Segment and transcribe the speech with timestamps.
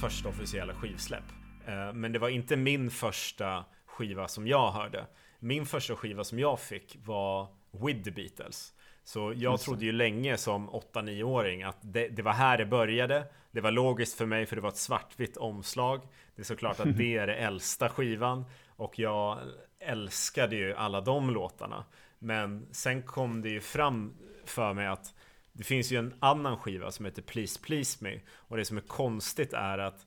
[0.00, 1.24] första officiella skivsläpp.
[1.66, 5.06] Eh, men det var inte min första skiva som jag hörde.
[5.38, 8.72] Min första skiva som jag fick var With the Beatles.
[9.04, 13.24] Så jag trodde ju länge som 8-9-åring att det, det, var här det började.
[13.50, 16.00] Det var logiskt för mig för det var ett svartvitt omslag.
[16.36, 18.44] Det är såklart att det är det äldsta skivan.
[18.68, 19.38] Och jag
[19.78, 21.84] älskade ju alla de låtarna.
[22.18, 25.14] Men sen kom det ju fram för mig att
[25.58, 28.20] det finns ju en annan skiva som heter Please Please Me.
[28.30, 30.06] Och det som är konstigt är att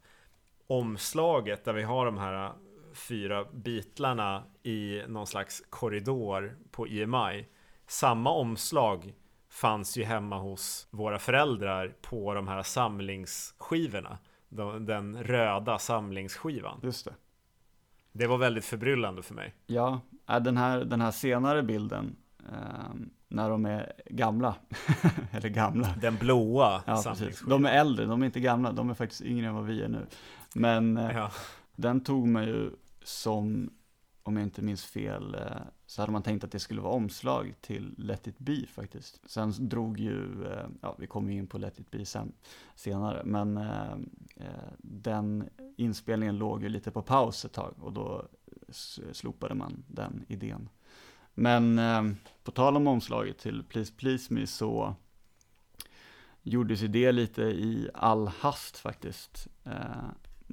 [0.67, 2.53] omslaget där vi har de här
[2.93, 7.45] fyra bitlarna i någon slags korridor på EMI.
[7.87, 9.13] Samma omslag
[9.49, 14.17] fanns ju hemma hos våra föräldrar på de här samlingsskivorna.
[14.79, 16.79] Den röda samlingsskivan.
[16.83, 17.13] Just det.
[18.11, 19.55] Det var väldigt förbryllande för mig.
[19.67, 22.15] Ja, den här, den här senare bilden
[22.49, 22.93] eh,
[23.27, 24.55] när de är gamla.
[25.31, 25.95] Eller gamla.
[26.01, 27.43] Den blåa ja, precis.
[27.47, 29.87] De är äldre, de är inte gamla, de är faktiskt yngre än vad vi är
[29.87, 30.05] nu.
[30.55, 31.31] Men eh, ja.
[31.75, 32.71] den tog man ju
[33.03, 33.69] som,
[34.23, 35.41] om jag inte minns fel, eh,
[35.85, 39.29] så hade man tänkt att det skulle vara omslag till Let It Be faktiskt.
[39.29, 42.31] Sen drog ju, eh, ja vi kommer in på Let It Be sen,
[42.75, 43.59] senare, men
[44.77, 48.27] den inspelningen låg ju lite på paus ett tag och då
[49.11, 50.69] slopade man den idén.
[51.33, 52.03] Men eh,
[52.43, 54.95] på tal om omslaget till Please Please Me så
[56.43, 59.47] gjordes ju det lite i all hast faktiskt.
[59.65, 59.71] Eh,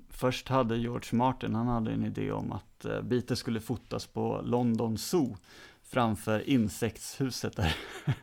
[0.09, 4.41] först hade George Martin, han hade en idé om att eh, Beatles skulle fotas på
[4.45, 5.37] London Zoo
[5.83, 7.77] framför insektshuset där.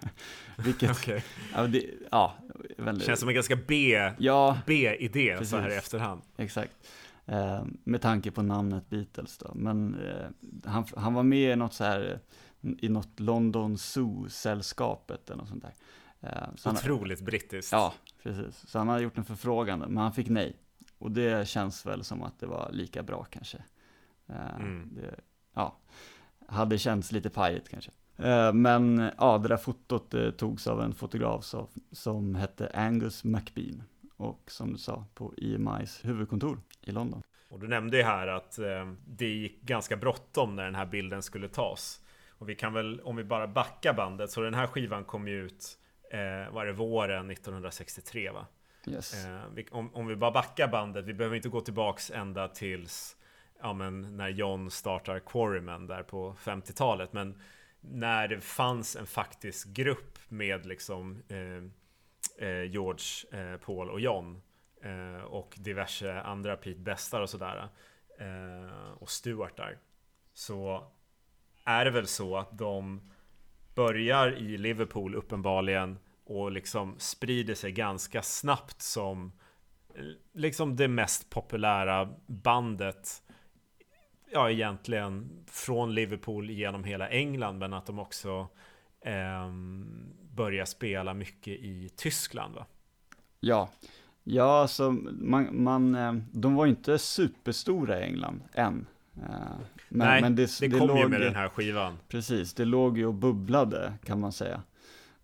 [0.58, 1.22] Vilket, okay.
[1.54, 2.36] ja, det, ja,
[2.78, 3.08] väldigt...
[3.08, 6.22] Känns som en ganska B, ja, B-idé så här i efterhand.
[6.38, 6.72] Exakt.
[7.26, 9.52] Eh, med tanke på namnet Beatles då.
[9.56, 10.28] Men eh,
[10.72, 12.20] han, han var med i något så här
[12.80, 15.74] i något London Zoo-sällskapet eller något sånt där.
[16.26, 17.72] Eh, så Otroligt han, brittiskt.
[17.72, 17.94] Ja,
[18.24, 18.70] precis.
[18.70, 20.56] Så han hade gjort en förfrågan, men han fick nej.
[20.98, 23.58] Och det känns väl som att det var lika bra kanske.
[24.28, 24.90] Eh, mm.
[24.96, 25.16] Det,
[25.54, 25.78] ja,
[26.48, 27.92] hade känts lite pajigt kanske.
[28.18, 33.84] Eh, men ja, det där fotot togs av en fotograf som, som hette Angus McBean.
[34.18, 37.22] Och som du sa, på EMIs huvudkontor i London.
[37.50, 38.60] Och du nämnde ju här att
[39.08, 42.02] det gick ganska bråttom när den här bilden skulle tas.
[42.38, 45.46] Och vi kan väl, om vi bara backar bandet, så den här skivan kom ju
[45.46, 45.78] ut,
[46.12, 48.46] eh, var det våren 1963 va?
[48.88, 49.26] Yes.
[49.26, 53.18] Eh, vi, om, om vi bara backar bandet, vi behöver inte gå tillbaks ända tills
[53.62, 57.14] ja, men när John startar Quarrymen där på 50-talet.
[57.14, 57.42] Men
[57.82, 64.42] när det fanns en faktisk grupp med liksom eh, eh, George, eh, Paul och John
[64.82, 67.70] eh, och diverse andra Pete Bestar och sådär
[68.98, 69.78] och Stuart där.
[70.34, 70.88] Så
[71.66, 73.02] är det väl så att de
[73.76, 79.32] börjar i Liverpool uppenbarligen och liksom sprider sig ganska snabbt som
[80.34, 83.24] liksom det mest populära bandet
[84.32, 88.48] ja egentligen från Liverpool genom hela England men att de också
[89.02, 89.52] eh,
[90.36, 92.66] börjar spela mycket i Tyskland va?
[93.40, 93.70] Ja,
[94.24, 99.60] ja alltså man, man, ehm, de var inte superstora i England än men,
[99.90, 101.98] Nej, men det, det, det kom låg, ju med den här skivan.
[102.08, 104.62] Precis, det låg ju och bubblade kan man säga.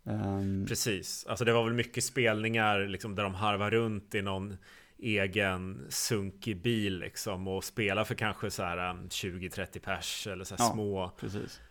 [0.03, 4.57] Um, precis, alltså det var väl mycket spelningar liksom, där de harvar runt i någon
[4.97, 10.65] egen sunkig bil liksom och spelar för kanske så här 20-30 pers eller så här
[10.65, 11.61] ja, små precis.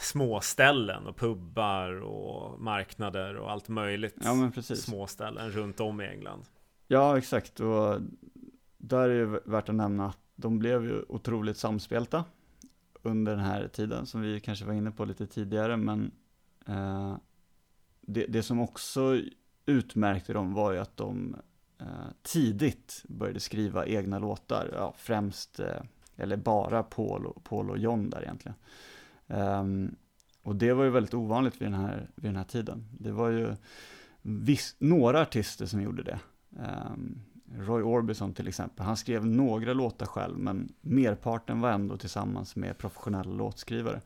[0.00, 4.14] små ställen och pubbar och marknader och allt möjligt.
[4.20, 4.82] Ja, men precis.
[4.82, 6.44] Små ställen runt om i England.
[6.86, 8.00] Ja, exakt och
[8.78, 12.24] där är det värt att nämna att de blev ju otroligt samspelta
[13.02, 16.10] under den här tiden som vi kanske var inne på lite tidigare men
[16.66, 17.16] eh,
[18.00, 19.20] det, det, som också
[19.66, 21.36] utmärkte dem var ju att de
[21.78, 21.86] eh,
[22.22, 25.82] tidigt började skriva egna låtar, ja, främst eh,
[26.16, 28.56] eller bara Paul och, Paul och John där egentligen.
[29.26, 29.96] Ehm,
[30.42, 32.88] och det var ju väldigt ovanligt vid den här, vid den här tiden.
[32.98, 33.54] Det var ju
[34.22, 36.20] viss, några artister som gjorde det.
[36.50, 37.22] Um,
[37.56, 42.78] Roy Orbison till exempel, han skrev några låtar själv, men merparten var ändå tillsammans med
[42.78, 44.00] professionella låtskrivare.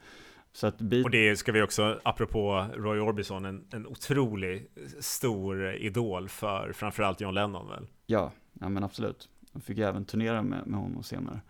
[0.53, 1.05] Så att beat...
[1.05, 4.67] Och det ska vi också, apropå Roy Orbison, en, en otrolig
[5.01, 7.87] stor idol för framförallt John Lennon väl?
[8.07, 9.29] Ja, ja men absolut.
[9.53, 11.41] Jag fick även turnera med, med honom senare.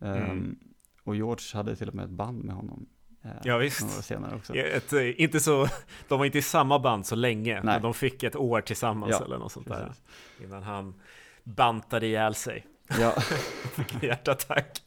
[0.00, 0.30] Mm.
[0.30, 0.58] Um,
[1.04, 2.86] och George hade till och med ett band med honom.
[3.24, 4.04] Uh, ja visst.
[4.04, 4.54] Senare också.
[4.54, 5.66] Ett, eh, inte så,
[6.08, 7.62] de var inte i samma band så länge, Nej.
[7.64, 10.02] men de fick ett år tillsammans ja, eller något sånt precis.
[10.38, 10.44] där.
[10.44, 10.94] Innan han
[11.56, 12.66] bantade ihjäl sig.
[13.00, 13.10] Ja.
[13.74, 14.82] Fick hjärtattack.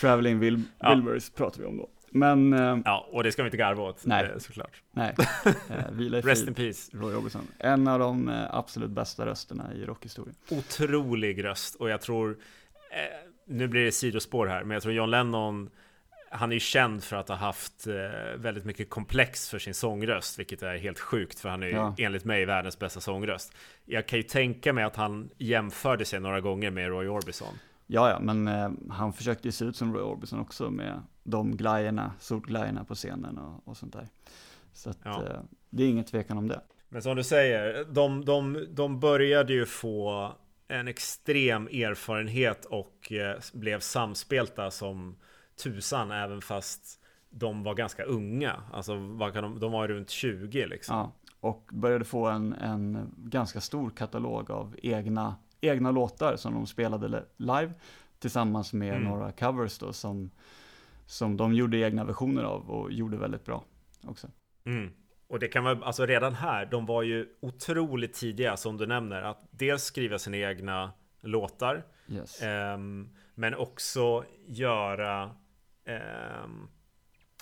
[0.00, 0.94] Traveling Wil ja.
[0.94, 1.88] Wilburys pratar vi om då.
[2.10, 2.52] Men...
[2.52, 4.24] Eh, ja, och det ska vi inte garva åt, nej.
[4.24, 4.82] Eh, såklart.
[4.90, 5.14] Nej,
[5.44, 6.96] eh, vila i Rest in peace.
[6.96, 7.46] Roy Orbison.
[7.58, 10.34] En av de absolut bästa rösterna i rockhistorien.
[10.50, 12.36] Otrolig röst, och jag tror,
[13.46, 15.70] nu blir det sidospår här, men jag tror John Lennon
[16.32, 17.94] han är ju känd för att ha haft eh,
[18.36, 21.94] väldigt mycket komplex för sin sångröst, vilket är helt sjukt, för han är ja.
[21.98, 23.54] enligt mig världens bästa sångröst.
[23.84, 27.54] Jag kan ju tänka mig att han jämförde sig några gånger med Roy Orbison.
[27.86, 31.56] Ja, ja, men eh, han försökte ju se ut som Roy Orbison också med de
[31.56, 34.08] glajjorna, solglajjorna på scenen och, och sånt där.
[34.72, 35.22] Så att, ja.
[35.26, 35.40] eh,
[35.70, 36.60] det är ingen tvekan om det.
[36.88, 40.32] Men som du säger, de, de, de började ju få
[40.68, 45.16] en extrem erfarenhet och eh, blev samspelta som
[45.56, 47.00] tusan även fast
[47.30, 48.62] de var ganska unga.
[48.72, 50.96] Alltså vad kan de, de var runt 20 liksom.
[50.96, 56.66] Ja, och började få en, en ganska stor katalog av egna, egna låtar som de
[56.66, 57.72] spelade live
[58.18, 59.04] tillsammans med mm.
[59.08, 60.30] några covers då som,
[61.06, 63.64] som de gjorde egna versioner av och gjorde väldigt bra
[64.06, 64.28] också.
[64.64, 64.90] Mm.
[65.26, 69.22] Och det kan vara, alltså redan här, de var ju otroligt tidiga som du nämner,
[69.22, 72.42] att dels skriva sina egna låtar, yes.
[72.42, 72.78] eh,
[73.34, 75.30] men också göra
[75.84, 76.46] eh,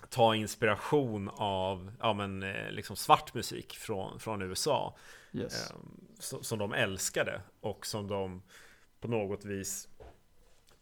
[0.08, 4.96] ta inspiration av ja, men, eh, liksom svart musik från, från USA.
[5.32, 5.70] Yes.
[5.70, 5.76] Eh,
[6.18, 8.42] som de älskade och som de
[9.00, 9.88] på något vis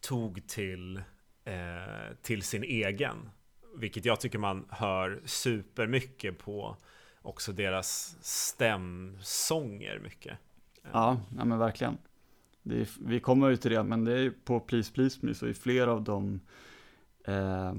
[0.01, 0.97] tog till,
[1.45, 3.29] eh, till sin egen.
[3.75, 6.77] Vilket jag tycker man hör supermycket på
[7.21, 10.37] också deras stämsånger mycket.
[10.91, 11.97] Ja, ja men verkligen.
[12.63, 15.53] Är, vi kommer ju till det, men det är på Please Please Me så är
[15.53, 16.39] flera av de
[17.25, 17.73] eh,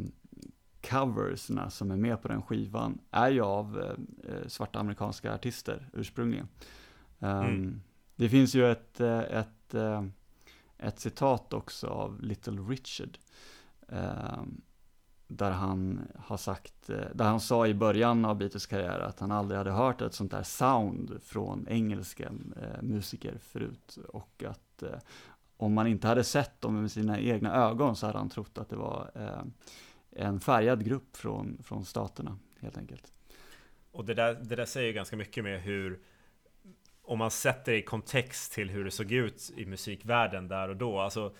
[0.90, 6.48] coversna som är med på den skivan är ju av eh, svarta amerikanska artister ursprungligen.
[7.18, 7.80] Um, mm.
[8.16, 10.04] Det finns ju ett, eh, ett, eh,
[10.78, 13.18] ett citat också av Little Richard.
[13.88, 14.62] Um,
[15.30, 19.30] där han har sagt, eh, där han sa i början av Beatles karriär att han
[19.30, 22.24] aldrig hade hört ett sånt där sound från engelska
[22.56, 24.98] eh, musiker förut och att eh,
[25.60, 28.68] om man inte hade sett dem med sina egna ögon så hade han trott att
[28.68, 29.42] det var eh,
[30.24, 33.12] en färgad grupp från, från staterna helt enkelt.
[33.92, 36.00] Och det där, det där säger ganska mycket med hur
[37.02, 40.76] om man sätter det i kontext till hur det såg ut i musikvärlden där och
[40.76, 40.98] då.
[40.98, 41.34] Alltså,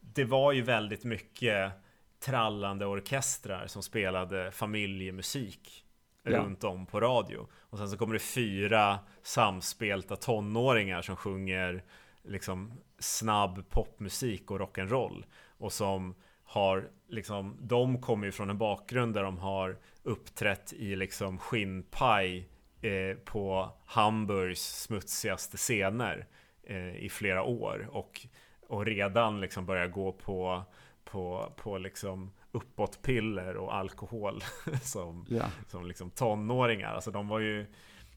[0.00, 1.72] det var ju väldigt mycket
[2.20, 5.84] trallande orkestrar som spelade familjemusik
[6.22, 6.38] ja.
[6.38, 7.48] runt om på radio.
[7.52, 11.84] Och sen så kommer det fyra samspelta tonåringar som sjunger
[12.28, 15.24] liksom snabb popmusik och rock'n'roll.
[15.58, 16.14] Och som
[16.44, 22.48] har liksom, de kommer ju från en bakgrund där de har uppträtt i liksom skinnpaj
[22.80, 26.26] eh, på Hamburgs smutsigaste scener
[26.62, 27.88] eh, i flera år.
[27.92, 28.26] Och,
[28.66, 30.62] och redan liksom börjar gå på,
[31.04, 34.42] på, på liksom uppåtpiller och alkohol
[34.82, 35.50] som, yeah.
[35.68, 36.94] som liksom tonåringar.
[36.94, 37.66] Alltså de var ju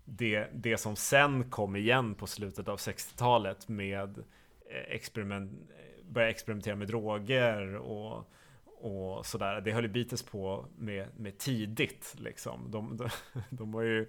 [0.06, 4.24] det, det som sen kom igen på slutet av 60-talet med
[4.72, 5.52] Eh, experiment,
[6.10, 8.32] börja experimentera med droger och,
[8.66, 9.62] och sådär.
[9.62, 12.72] Det höll ju Beatles på med, med tidigt liksom.
[12.72, 13.10] De, de,
[13.50, 14.02] de var ju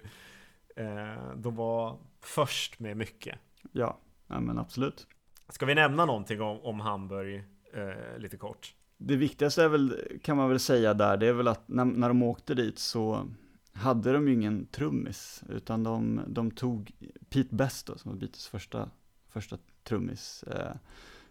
[0.75, 3.39] eh, de var först med mycket.
[3.71, 3.97] Ja,
[4.27, 5.07] ja men absolut.
[5.49, 8.75] Ska vi nämna någonting om, om Hamburg eh, lite kort?
[8.97, 12.07] Det viktigaste är väl, kan man väl säga där, det är väl att när, när
[12.07, 13.27] de åkte dit så
[13.73, 16.91] hade de ju ingen trummis, utan de, de tog
[17.29, 18.89] Pete Best då, som var Beatles första,
[19.29, 20.43] första trummis.
[20.43, 20.75] Eh,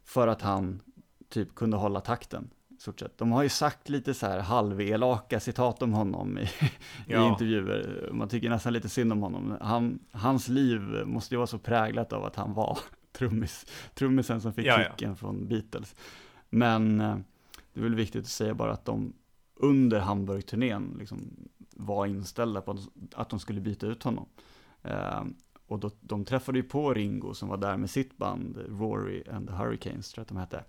[0.04, 0.80] för att han
[1.28, 2.50] typ kunde hålla takten.
[2.78, 3.18] Stort sett.
[3.18, 6.48] De har ju sagt lite så här halvelaka citat om honom i,
[7.06, 7.26] ja.
[7.26, 8.10] i intervjuer.
[8.12, 9.56] Man tycker nästan lite synd om honom.
[9.60, 12.78] Han, hans liv måste ju vara så präglat av att han var
[13.12, 15.14] trummis, trummisen som fick ja, kicken ja.
[15.14, 15.94] från Beatles.
[16.50, 17.16] Men eh,
[17.72, 19.12] det är väl viktigt att säga bara att de
[19.62, 22.78] under Hamburg-turnén liksom var inställda på
[23.14, 24.26] att de skulle byta ut honom.
[24.82, 25.24] Eh,
[25.66, 29.48] och då, de träffade ju på Ringo som var där med sitt band, Rory and
[29.48, 30.64] the Hurricanes tror jag att de hette.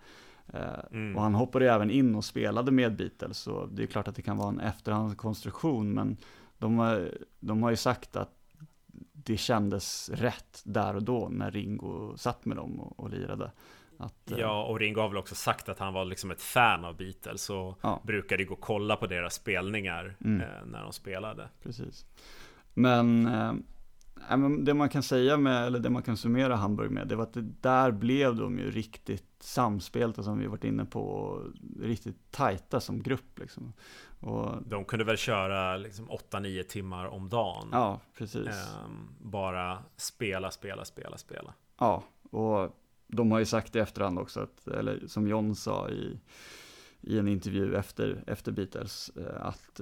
[0.47, 1.15] Eh, mm.
[1.15, 4.21] Och han hoppade även in och spelade med Beatles, så det är klart att det
[4.21, 6.17] kan vara en efterhandskonstruktion, men
[6.57, 8.43] de, har, de har ju sagt att
[9.13, 13.51] det kändes rätt där och då när Ringo satt med dem och, och lirade.
[13.97, 16.85] Att, eh, ja, och Ringo har väl också sagt att han var liksom ett fan
[16.85, 18.01] av Beatles och ja.
[18.03, 20.41] brukade gå och kolla på deras spelningar mm.
[20.41, 21.49] eh, när de spelade.
[21.63, 22.05] Precis.
[22.73, 23.53] Men eh,
[24.59, 27.33] det man kan säga med, eller det man kan summera Hamburg med, det var att
[27.33, 31.39] det där blev de ju riktigt samspelta som vi varit inne på,
[31.81, 33.73] riktigt tajta som grupp liksom.
[34.19, 37.69] Och, de kunde väl köra liksom 8-9 timmar om dagen.
[37.71, 38.47] Ja, precis.
[38.47, 38.87] Eh,
[39.19, 41.53] bara spela, spela, spela, spela.
[41.79, 42.75] Ja, och
[43.15, 46.19] de har ju sagt i efterhand också, att, eller som John sa i
[47.05, 49.81] i en intervju efter, efter Beatles att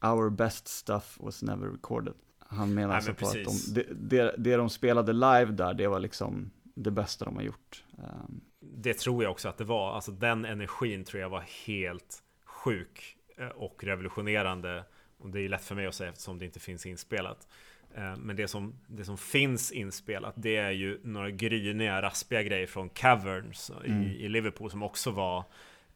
[0.00, 2.14] Our best stuff was never recorded.
[2.38, 3.68] Han menar alltså på precis.
[3.68, 7.42] att de, det, det, de spelade live där, det var liksom det bästa de har
[7.42, 7.84] gjort.
[7.98, 9.94] Um, det tror jag också att det var.
[9.94, 14.84] Alltså den energin tror jag var helt sjuk eh, och revolutionerande.
[15.18, 17.48] Och det är lätt för mig att säga eftersom det inte finns inspelat.
[17.96, 22.66] Eh, men det som, det som finns inspelat det är ju några gryniga, raspiga grejer
[22.66, 24.02] från Caverns mm.
[24.02, 25.44] i, i, Liverpool som också var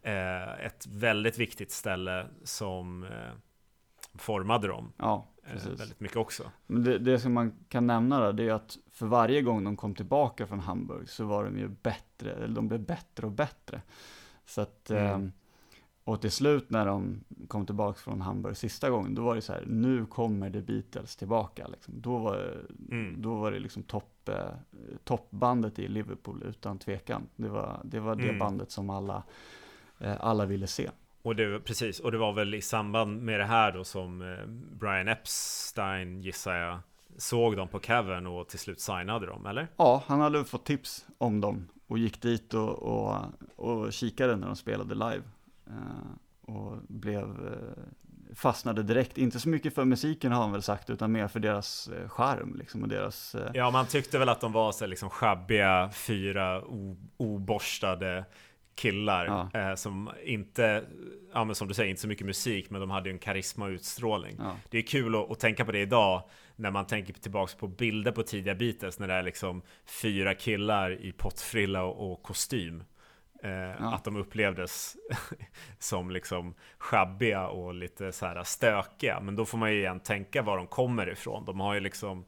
[0.03, 3.33] eh, ett väldigt viktigt ställe som eh,
[4.15, 4.93] formade dem.
[4.97, 6.51] Ja, eh, väldigt mycket också.
[6.67, 9.77] Men det, det som man kan nämna då, det är att för varje gång de
[9.77, 13.83] kom tillbaka från Hamburg så var de ju bättre, eller de blev bättre och bättre.
[14.47, 15.33] Så att, mm.
[16.11, 19.53] Och till slut när de kom tillbaka från Hamburg sista gången, då var det så
[19.53, 21.67] här, nu kommer The Beatles tillbaka.
[21.67, 21.95] Liksom.
[22.01, 23.23] Då, var, mm.
[23.23, 24.35] då var det liksom topp, eh,
[25.05, 27.27] toppbandet i Liverpool utan tvekan.
[27.37, 28.39] Det var det, var det mm.
[28.39, 29.23] bandet som alla,
[29.99, 30.91] eh, alla ville se.
[31.23, 34.47] Och det, precis, och det var väl i samband med det här då som eh,
[34.79, 36.79] Brian Epstein gissar jag
[37.17, 39.69] såg dem på Cavern och till slut signade dem, eller?
[39.77, 43.17] Ja, han hade fått tips om dem och gick dit och, och,
[43.57, 45.23] och kikade när de spelade live.
[45.71, 50.91] Eh, och blev, eh, fastnade direkt, inte så mycket för musiken har han väl sagt,
[50.91, 53.37] utan mer för deras eh, charm liksom och deras...
[53.55, 56.63] Ja, man tyckte väl att de var så liksom schabbiga, fyra
[57.17, 58.25] oborstade
[58.81, 59.61] killar ja.
[59.61, 60.85] eh, som inte,
[61.33, 63.65] ja men som du säger, inte så mycket musik men de hade ju en karisma
[63.65, 64.37] och utstrålning.
[64.39, 64.57] Ja.
[64.71, 66.23] Det är kul att, att, tänka på det idag
[66.57, 69.63] när man tänker tillbaks på bilder på tidiga Beatles när det är liksom
[70.03, 72.85] fyra killar i pottfrilla och, och kostym.
[73.43, 73.95] Eh, ja.
[73.95, 74.97] Att de upplevdes
[75.79, 79.21] som liksom schabbiga och lite så här stökiga.
[79.21, 81.45] Men då får man ju igen tänka var de kommer ifrån.
[81.45, 82.25] De har ju liksom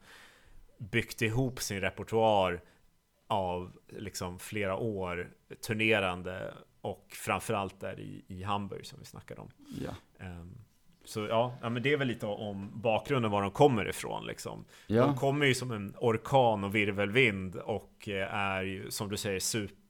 [0.77, 2.61] byggt ihop sin repertoar
[3.27, 5.31] av liksom flera år
[5.67, 9.51] turnerande och framförallt där i, i Hamburg som vi snackade om.
[9.81, 9.91] Ja.
[10.25, 10.57] Um,
[11.05, 14.65] så ja, ja, men det är väl lite om bakgrunden var de kommer ifrån liksom.
[14.87, 15.05] Ja.
[15.05, 19.39] De kommer ju som en orkan och virvelvind och eh, är ju som du säger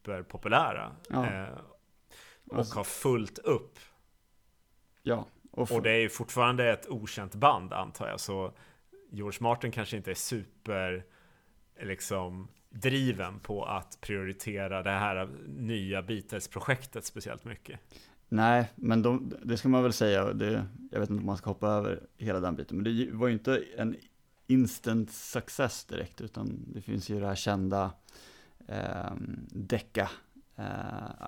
[0.03, 0.91] superpopulära.
[1.09, 1.25] Ja.
[1.25, 1.57] Eh,
[2.49, 2.75] och alltså.
[2.75, 3.79] har fullt upp.
[5.03, 5.25] Ja.
[5.51, 8.19] Och, och det är ju fortfarande ett okänt band antar jag.
[8.19, 8.53] Så
[9.09, 11.05] George Martin kanske inte är super
[11.81, 17.79] liksom driven på att prioritera det här nya Beatles-projektet speciellt mycket.
[18.29, 21.49] Nej, men de, det ska man väl säga, det, jag vet inte om man ska
[21.49, 23.95] hoppa över hela den biten, men det var ju inte en
[24.47, 27.91] instant success direkt, utan det finns ju det här kända
[28.67, 29.11] eh,
[29.47, 30.09] Decca
[30.55, 31.27] eh,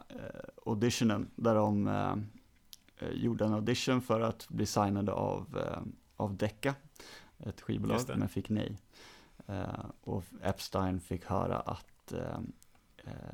[0.66, 2.16] auditionen, där de eh,
[3.12, 5.82] gjorde en audition för att bli signade av, eh,
[6.16, 6.76] av Decca,
[7.40, 8.78] ett skivbolag, men fick nej.
[9.48, 12.40] Eh, och Epstein fick höra att eh,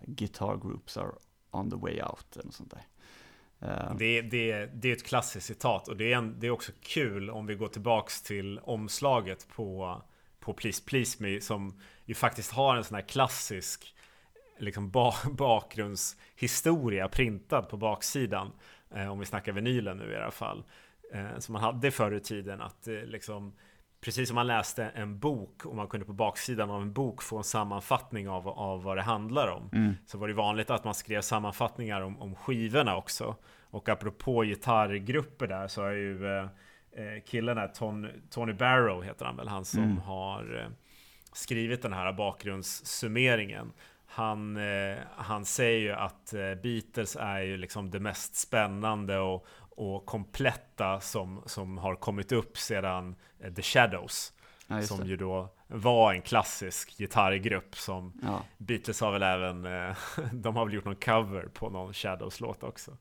[0.06, 1.12] guitar groups are
[1.52, 2.84] on the way out eller sånt där.
[3.98, 7.30] Det, det, det är ett klassiskt citat och det är, en, det är också kul
[7.30, 10.02] om vi går tillbaks till omslaget på,
[10.40, 13.96] på Please Please Me som ju faktiskt har en sån här klassisk
[14.58, 18.52] liksom ba, bakgrundshistoria printad på baksidan.
[19.12, 20.64] om vi snackar vinylen nu i alla fall.
[21.38, 23.54] som man hade förr i tiden att liksom
[24.02, 27.38] Precis som man läste en bok och man kunde på baksidan av en bok få
[27.38, 29.70] en sammanfattning av, av vad det handlar om.
[29.74, 29.94] Mm.
[30.06, 33.36] Så var det vanligt att man skrev sammanfattningar om, om skivorna också.
[33.70, 36.44] Och apropå gitarrgrupper där så är ju eh,
[36.92, 39.98] eh, killen där, Ton, Tony Barrow heter han väl, han som mm.
[39.98, 40.72] har eh,
[41.34, 43.74] skrivit den här bakgrundssummeringen.
[44.06, 49.46] Han, eh, han säger ju att eh, Beatles är ju liksom det mest spännande och,
[49.60, 54.34] och kompletta som, som har kommit upp sedan eh, The Shadows.
[54.68, 55.06] Ja, som det.
[55.08, 58.44] ju då var en klassisk gitarrgrupp som ja.
[58.58, 59.98] Beatles har väl även, eh,
[60.34, 62.98] de har väl gjort någon cover på någon Shadows-låt också.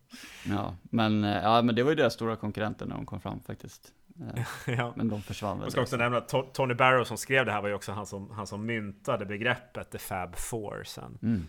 [0.46, 3.92] Ja, men, ja, men det var ju deras stora konkurrenter när de kom fram faktiskt.
[4.66, 4.92] ja.
[4.96, 5.64] Men de försvann väl.
[5.64, 8.06] Jag ska också nämna att Tony Barrow som skrev det här var ju också han
[8.06, 11.18] som, han som myntade begreppet The Fab Four sen.
[11.22, 11.46] Mm.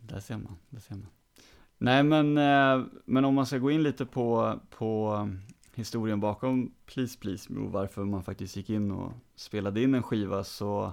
[0.00, 1.06] Där ser man, där ser man.
[1.78, 5.28] Nej men, eh, men om man ska gå in lite på, på
[5.74, 10.02] historien bakom Please Please Me och varför man faktiskt gick in och spelade in en
[10.02, 10.92] skiva så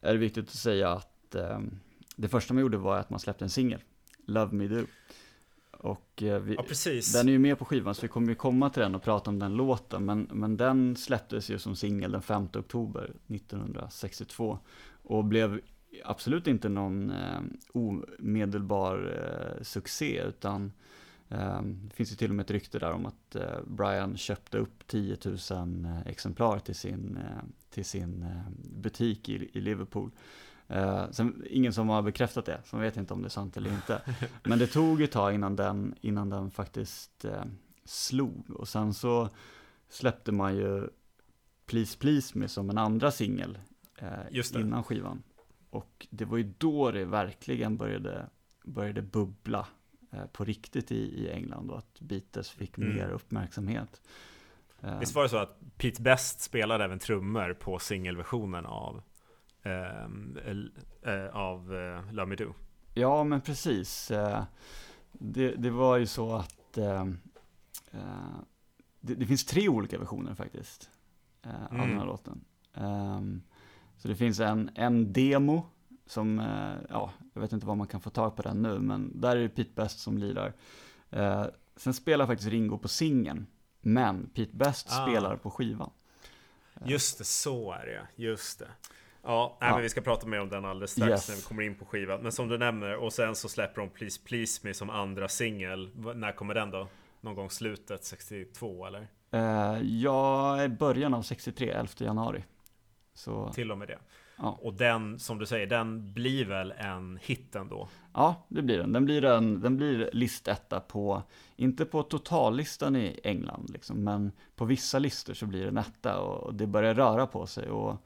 [0.00, 1.60] är det viktigt att säga att eh,
[2.16, 3.82] det första man gjorde var att man släppte en singel,
[4.26, 4.84] Love Me Do.
[5.82, 6.64] Och eh, vi, ja,
[7.12, 9.30] den är ju med på skivan så vi kommer ju komma till den och prata
[9.30, 10.04] om den låten.
[10.04, 14.58] Men, men den släpptes ju som singel den 5 oktober 1962.
[15.02, 15.60] Och blev
[16.04, 17.40] absolut inte någon eh,
[17.72, 19.22] omedelbar
[19.56, 20.72] eh, succé utan
[21.28, 24.58] eh, det finns ju till och med ett rykte där om att eh, Brian köpte
[24.58, 28.26] upp 10 000 eh, exemplar till sin, eh, till sin
[28.62, 30.10] butik i, i Liverpool.
[30.70, 33.56] Eh, sen, ingen som har bekräftat det, så man vet inte om det är sant
[33.56, 34.02] eller inte.
[34.44, 37.44] Men det tog ett tag innan den, innan den faktiskt eh,
[37.84, 38.50] slog.
[38.50, 39.28] Och sen så
[39.88, 40.88] släppte man ju
[41.66, 43.58] Please Please Me som en andra singel
[43.98, 45.22] eh, innan skivan.
[45.70, 48.26] Och det var ju då det verkligen började,
[48.64, 49.66] började bubbla
[50.32, 52.96] på riktigt i, i England och att Beatles fick mm.
[52.96, 54.00] mer uppmärksamhet.
[55.00, 59.02] Visst var det så att Pete Best spelade även trummor på singelversionen av,
[61.32, 62.54] av eh, Love Me Do?
[62.94, 64.10] Ja, men precis.
[64.10, 64.44] Eh,
[65.12, 67.06] det, det var ju så att eh,
[69.00, 70.90] det, det, finns tre olika versioner faktiskt
[71.42, 71.80] mm.
[71.80, 72.44] av den här låten.
[72.74, 73.42] Um,
[73.96, 75.66] så det finns en, en demo
[76.06, 79.20] som, eh, ja, jag vet inte var man kan få tag på den nu, men
[79.20, 80.52] där är det Pete Best som lirar.
[81.10, 83.46] Eh, sen spelar faktiskt Ringo på singen,
[83.80, 85.06] men Pete Best ah.
[85.06, 85.90] spelar på skivan.
[86.84, 88.68] Just det, så är det just det.
[89.22, 89.74] Ja, nej, ja.
[89.74, 91.28] men vi ska prata mer om den alldeles strax yes.
[91.28, 92.20] när vi kommer in på skivan.
[92.22, 95.90] Men som du nämner, och sen så släpper de Please Please Me som andra singel.
[96.14, 96.88] När kommer den då?
[97.20, 99.08] Någon gång slutet 62 eller?
[99.34, 102.44] Uh, ja, början av 63, 11 januari.
[103.14, 103.52] Så...
[103.52, 103.98] Till och med det.
[104.36, 104.58] Ja.
[104.62, 107.88] Och den, som du säger, den blir väl en hit ändå?
[108.14, 108.92] Ja, det blir den.
[108.92, 111.22] Den blir, en, den blir listetta på,
[111.56, 116.54] inte på totallistan i England, liksom, men på vissa listor så blir den etta och
[116.54, 117.70] det börjar röra på sig.
[117.70, 117.96] Och...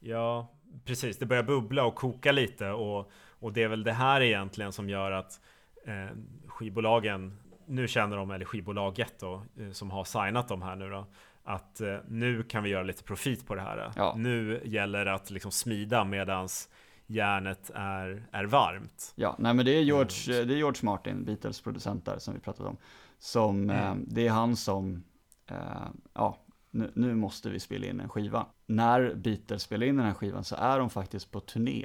[0.00, 0.52] Ja,
[0.84, 1.18] precis.
[1.18, 4.88] Det börjar bubbla och koka lite och, och det är väl det här egentligen som
[4.88, 5.40] gör att
[5.86, 6.16] eh,
[6.46, 11.06] skivbolagen nu känner de, eller skivbolaget då, eh, som har signat de här nu då,
[11.44, 13.92] att eh, nu kan vi göra lite profit på det här.
[13.96, 14.14] Ja.
[14.16, 16.68] Nu gäller det att liksom smida medans
[17.06, 19.12] järnet är, är varmt.
[19.16, 20.48] Ja, nej men det är George, mm.
[20.48, 22.76] det är George Martin, Beatles producent där som vi pratade om.
[23.18, 23.76] Som, mm.
[23.76, 25.04] eh, det är han som,
[25.46, 25.56] eh,
[26.14, 26.38] ja,
[26.70, 28.46] nu, nu, måste vi spela in en skiva.
[28.66, 31.84] När Beatles spelar in den här skivan så är de faktiskt på turné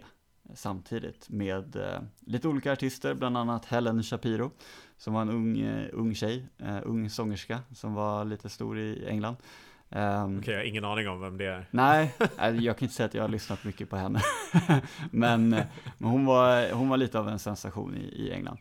[0.54, 4.52] samtidigt med eh, lite olika artister, bland annat Helen Shapiro
[4.98, 9.06] som var en ung, eh, ung tjej, eh, ung sångerska som var lite stor i
[9.08, 9.36] England.
[9.90, 11.68] Um, Okej, jag har ingen aning om vem det är.
[11.72, 14.20] Nej, jag kan inte säga att jag har lyssnat mycket på henne.
[15.12, 15.50] men,
[15.98, 18.58] men hon, var, hon var lite av en sensation i, i England.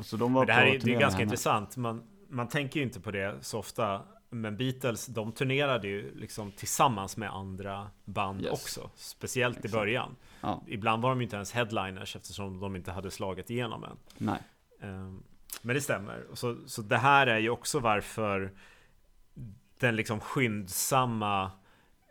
[0.00, 1.76] Så de var men det här är, det är ganska intressant.
[1.76, 4.02] Man, man tänker ju inte på det så ofta.
[4.30, 8.52] Men Beatles, de turnerade ju liksom tillsammans med andra band yes.
[8.52, 8.90] också.
[8.94, 9.74] Speciellt Exakt.
[9.74, 10.16] i början.
[10.40, 10.62] Ja.
[10.66, 13.96] Ibland var de ju inte ens headliners eftersom de inte hade slagit igenom än.
[14.18, 14.40] Nej.
[14.80, 15.22] Um,
[15.62, 16.26] men det stämmer.
[16.32, 18.52] Så, så det här är ju också varför
[19.78, 21.50] den liksom skyndsamma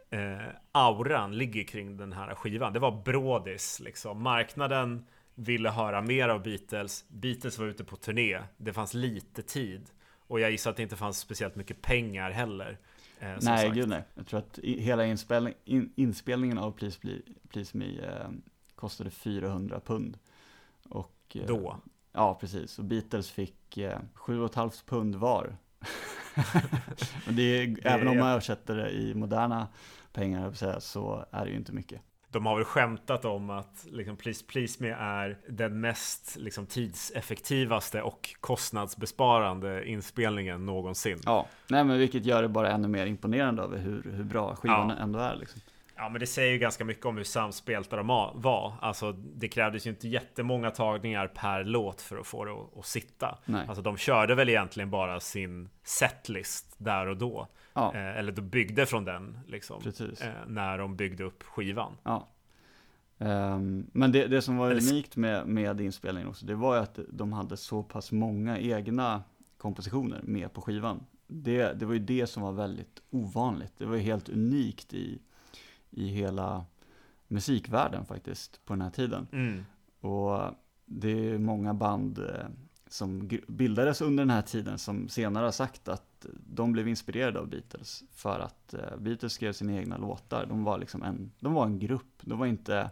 [0.09, 2.73] eh, auran ligger kring den här skivan.
[2.73, 4.21] Det var brådis liksom.
[4.21, 7.05] Marknaden ville höra mer av Beatles.
[7.07, 8.41] Beatles var ute på turné.
[8.57, 9.89] Det fanns lite tid.
[10.27, 12.79] Och jag gissar att det inte fanns speciellt mycket pengar heller.
[13.19, 13.75] Eh, nej, sagt.
[13.75, 14.03] gud nej.
[14.15, 18.29] Jag tror att hela inspelning, in, inspelningen av Please, Please, Please Me eh,
[18.75, 20.17] kostade 400 pund.
[20.89, 21.79] Och, eh, Då?
[22.11, 22.79] Ja, precis.
[22.79, 25.57] Och Beatles fick eh, 7,5 pund var.
[27.29, 29.67] Det är, det även om man översätter det i moderna
[30.13, 32.01] pengar så är det ju inte mycket.
[32.35, 38.01] De har väl skämtat om att liksom, Please Please Me är den mest liksom, tidseffektivaste
[38.01, 41.19] och kostnadsbesparande inspelningen någonsin.
[41.25, 44.89] Ja, nej men vilket gör det bara ännu mer imponerande över hur, hur bra skivan
[44.89, 45.03] ja.
[45.03, 45.35] ändå är.
[45.35, 45.61] Liksom.
[45.97, 48.73] Ja men det säger ju ganska mycket om hur samspelta de var.
[48.81, 52.85] Alltså det krävdes ju inte jättemånga tagningar per låt för att få det att, att
[52.85, 53.37] sitta.
[53.45, 53.65] Nej.
[53.67, 57.47] Alltså de körde väl egentligen bara sin setlist där och då.
[57.73, 57.93] Ja.
[57.95, 59.81] Eh, eller de byggde från den liksom.
[60.21, 61.97] Eh, när de byggde upp skivan.
[62.03, 62.27] Ja.
[63.17, 64.91] Um, men det, det som var eller...
[64.91, 69.23] unikt med, med inspelningen också, det var ju att de hade så pass många egna
[69.57, 71.05] kompositioner med på skivan.
[71.27, 73.73] Det, det var ju det som var väldigt ovanligt.
[73.77, 75.21] Det var ju helt unikt i
[75.95, 76.65] i hela
[77.27, 79.27] musikvärlden faktiskt på den här tiden.
[79.31, 79.65] Mm.
[79.99, 80.53] Och
[80.85, 82.45] det är många band eh,
[82.87, 87.47] som bildades under den här tiden som senare har sagt att de blev inspirerade av
[87.47, 90.45] Beatles för att eh, Beatles skrev sina egna låtar.
[90.45, 92.89] De var liksom en, de var en grupp, de var inte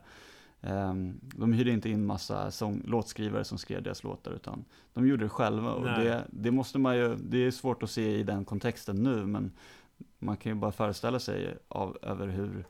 [0.61, 5.25] um, de hyrde inte in massa sång, låtskrivare som skrev deras låtar utan de gjorde
[5.25, 8.45] det själva och det, det måste man ju, det är svårt att se i den
[8.45, 9.51] kontexten nu men
[10.19, 12.65] man kan ju bara föreställa sig av, över hur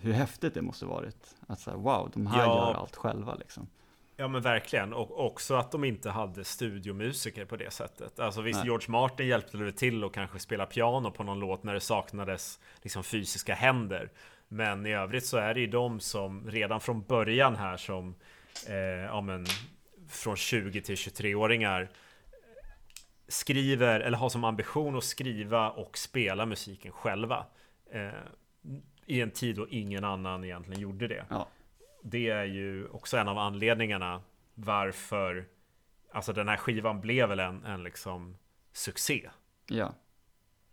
[0.00, 1.34] hur häftigt det måste varit.
[1.46, 2.46] Att säga, wow, de här ja.
[2.46, 3.68] gör allt själva liksom.
[4.16, 8.20] Ja men verkligen, och också att de inte hade studiomusiker på det sättet.
[8.20, 8.66] Alltså visst, Nej.
[8.66, 12.60] George Martin hjälpte väl till att kanske spela piano på någon låt när det saknades
[12.82, 14.10] liksom fysiska händer.
[14.48, 18.14] Men i övrigt så är det ju de som redan från början här som,
[18.68, 19.46] eh, ja men,
[20.08, 21.88] från 20 till 23-åringar
[23.28, 27.46] skriver, eller har som ambition att skriva och spela musiken själva.
[27.92, 28.08] Eh,
[29.12, 31.24] i en tid då ingen annan egentligen gjorde det.
[31.28, 31.48] Ja.
[32.02, 34.22] Det är ju också en av anledningarna
[34.54, 35.46] varför
[36.12, 38.36] Alltså den här skivan blev väl en, en liksom
[38.72, 39.30] succé.
[39.66, 39.94] Ja.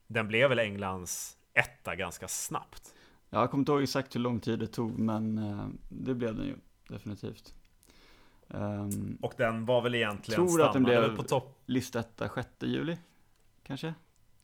[0.08, 2.94] Den blev väl Englands etta ganska snabbt.
[3.30, 6.46] Jag kommer inte ihåg exakt hur lång tid det tog, men eh, det blev den
[6.46, 6.56] ju
[6.88, 7.54] definitivt.
[8.48, 12.98] Um, och den var väl egentligen Tror att den blev på topp listetta 6 juli,
[13.64, 13.94] kanske?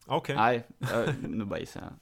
[0.06, 0.36] Okej.
[0.36, 0.62] Okay.
[0.80, 1.94] Nej, nu bara gissar jag.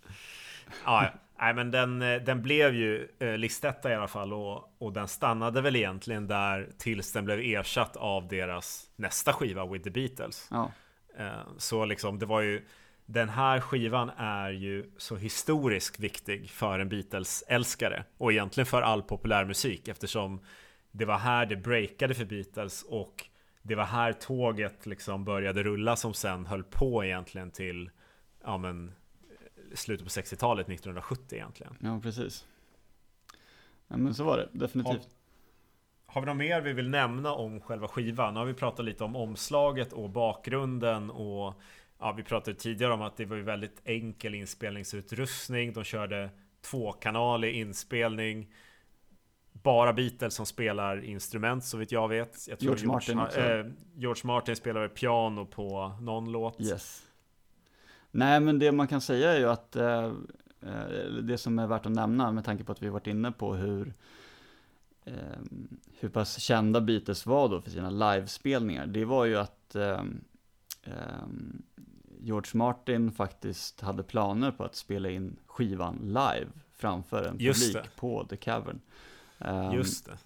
[0.86, 4.94] ja, Nej men den, eh, den blev ju eh, listetta i alla fall och, och
[4.94, 9.90] den stannade väl egentligen där tills den blev ersatt av deras nästa skiva With the
[9.90, 10.48] Beatles.
[10.52, 10.72] Ja.
[11.18, 12.66] Eh, så liksom det var ju
[13.06, 19.04] den här skivan är ju så historiskt viktig för en Beatles-älskare och egentligen för all
[19.04, 20.42] populärmusik eftersom
[20.92, 23.26] det var här det breakade för Beatles och
[23.62, 27.90] det var här tåget liksom började rulla som sen höll på egentligen till
[28.44, 28.92] ja men
[29.74, 31.78] slutet på 60-talet, 1970 egentligen.
[31.80, 32.46] Ja, precis.
[33.88, 35.08] Ja, men så var det, definitivt.
[36.06, 38.34] Har, har vi något mer vi vill nämna om själva skivan?
[38.34, 41.54] Nu har vi pratat lite om omslaget och bakgrunden och
[42.00, 45.74] ja, vi pratade tidigare om att det var ju väldigt enkel inspelningsutrustning.
[45.74, 46.30] De körde
[46.62, 48.54] tvåkanalig inspelning.
[49.52, 52.48] Bara Beatles som spelar instrument så vitt jag vet.
[52.48, 56.62] Jag George, George Martin äh, George Martin spelar piano på någon låt.
[56.62, 57.08] Yes.
[58.16, 60.06] Nej, men det man kan säga är ju att eh,
[60.62, 63.56] eh, det som är värt att nämna med tanke på att vi varit inne på
[63.56, 63.94] hur
[65.06, 65.14] eh,
[66.00, 70.04] hur pass kända Beatles var då för sina livespelningar, det var ju att eh,
[70.84, 71.28] eh,
[72.20, 78.26] George Martin faktiskt hade planer på att spela in skivan live framför en publik på
[78.30, 78.80] The Cavern.
[79.38, 80.18] Um, Just det.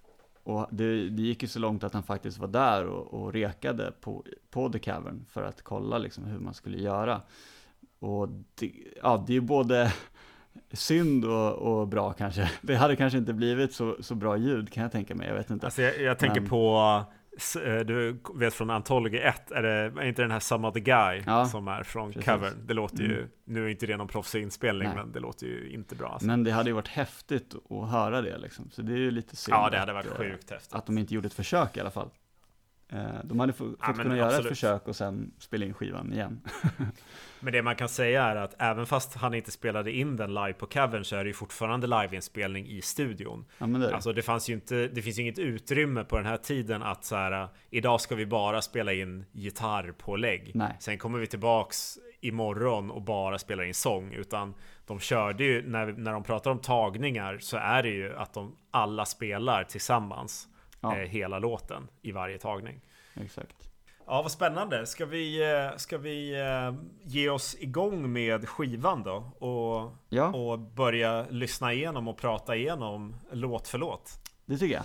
[0.43, 3.91] Och det, det, gick ju så långt att han faktiskt var där och, och rekade
[4.02, 7.21] på, på The Cavern för att kolla liksom hur man skulle göra.
[7.99, 8.29] Och
[8.60, 8.71] det,
[9.03, 9.93] ja, det är både
[10.71, 12.51] synd och, och, bra kanske.
[12.62, 15.49] Det hade kanske inte blivit så, så bra ljud kan jag tänka mig, jag vet
[15.49, 15.65] inte.
[15.65, 16.49] Alltså jag, jag tänker Men...
[16.49, 17.03] på,
[17.65, 21.23] eh, du vet från Antology 1, är det är inte den här Some the Guy
[21.25, 22.25] ja, som är från precis.
[22.25, 22.53] covern?
[22.65, 23.29] Det låter ju, mm.
[23.45, 26.10] nu är inte det någon proffsig inspelning, men det låter ju inte bra.
[26.10, 26.27] Alltså.
[26.27, 29.36] Men det hade ju varit häftigt att höra det liksom, så det är ju lite
[29.36, 29.57] synd.
[29.57, 30.73] Ja, det hade varit att, sjukt häftigt.
[30.73, 32.10] Att de inte gjorde ett försök i alla fall.
[32.89, 36.41] Eh, de hade fått ja, kunna göra ett försök och sen spela in skivan igen.
[37.39, 40.54] men det man kan säga är att även fast han inte spelade in den live
[40.54, 43.45] på covern så är det ju fortfarande liveinspelning i studion.
[43.58, 46.38] Ja, det, alltså det fanns ju inte, det finns ju inget utrymme på den här
[46.38, 50.52] tiden att så här, idag ska vi bara spela in gitarrpålägg.
[50.56, 50.76] Nej.
[50.80, 54.13] Sen kommer vi tillbaks imorgon och bara spelar in sång.
[54.13, 54.54] Utan
[54.86, 58.56] de körde ju, när, när de pratar om tagningar så är det ju att de
[58.71, 60.47] alla spelar tillsammans
[60.81, 60.97] ja.
[60.97, 62.81] eh, hela låten i varje tagning.
[63.15, 63.69] Exakt.
[64.09, 64.85] Ja, vad spännande.
[64.85, 69.15] Ska vi, eh, ska vi eh, ge oss igång med skivan då?
[69.47, 70.25] Och, ja.
[70.27, 74.11] och börja lyssna igenom och prata igenom låt för låt?
[74.45, 74.83] Det tycker jag.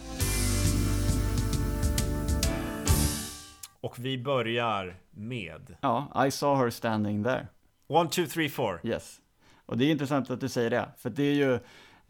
[3.81, 5.77] Och vi börjar med...
[5.81, 7.49] Ja, I saw her standing there.
[7.87, 8.81] One, two, three, four.
[8.83, 9.21] Yes.
[9.67, 11.59] Och det är intressant att du säger det, för det är ju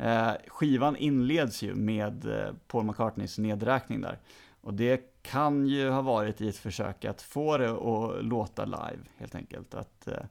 [0.03, 4.19] Eh, skivan inleds ju med eh, Paul McCartneys nedräkning där.
[4.61, 8.99] Och det kan ju ha varit i ett försök att få det att låta live,
[9.17, 9.75] helt enkelt.
[9.75, 10.25] Att, eh,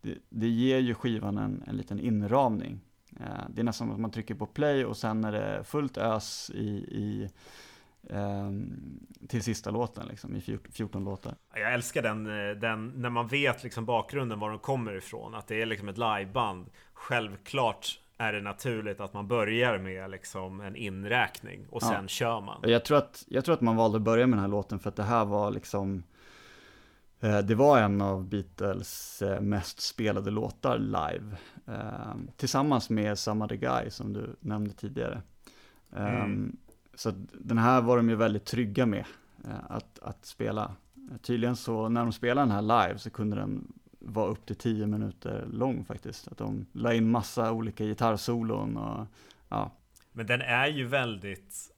[0.00, 2.80] det, det, ger ju skivan en, en liten inramning.
[3.20, 5.96] Eh, det är nästan som att man trycker på play och sen är det fullt
[5.96, 7.28] ös i, i
[8.10, 8.72] ehm,
[9.28, 11.34] till sista låten, liksom, i 14 låtar.
[11.54, 15.34] Jag älskar den, eh, den, när man vet liksom bakgrunden, var de kommer ifrån.
[15.34, 16.66] Att det är liksom ett liveband.
[16.92, 22.08] Självklart är det naturligt att man börjar med liksom en inräkning och sen ja.
[22.08, 22.60] kör man.
[22.62, 24.88] Jag tror, att, jag tror att man valde att börja med den här låten för
[24.88, 26.02] att det här var liksom
[27.20, 31.36] eh, det var en av Beatles eh, mest spelade låtar live.
[31.66, 35.22] Eh, tillsammans med Some the Guy som du nämnde tidigare.
[35.96, 36.56] Mm.
[36.94, 39.04] Så den här var de ju väldigt trygga med
[39.68, 40.72] att, att spela.
[41.22, 43.72] Tydligen så när de spelade den här live så kunde den
[44.06, 46.28] var upp till tio minuter lång faktiskt.
[46.28, 49.06] Att de la in massa olika gitarrsolon och
[49.48, 49.70] ja.
[50.12, 51.70] Men den är ju väldigt,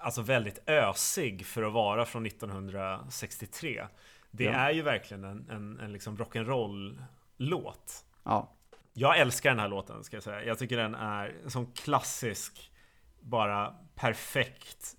[0.00, 3.86] alltså väldigt ösig för att vara från 1963.
[4.30, 4.52] Det ja.
[4.52, 7.04] är ju verkligen en, en, en liksom rock'n'roll
[7.36, 8.04] låt.
[8.22, 8.50] Ja.
[8.92, 10.44] Jag älskar den här låten ska jag säga.
[10.44, 12.72] Jag tycker den är som klassisk,
[13.20, 14.96] bara perfekt,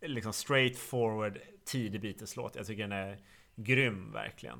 [0.00, 2.56] liksom straight forward tidig Beatles-låt.
[2.56, 3.18] Jag tycker den är
[3.56, 4.58] grym verkligen.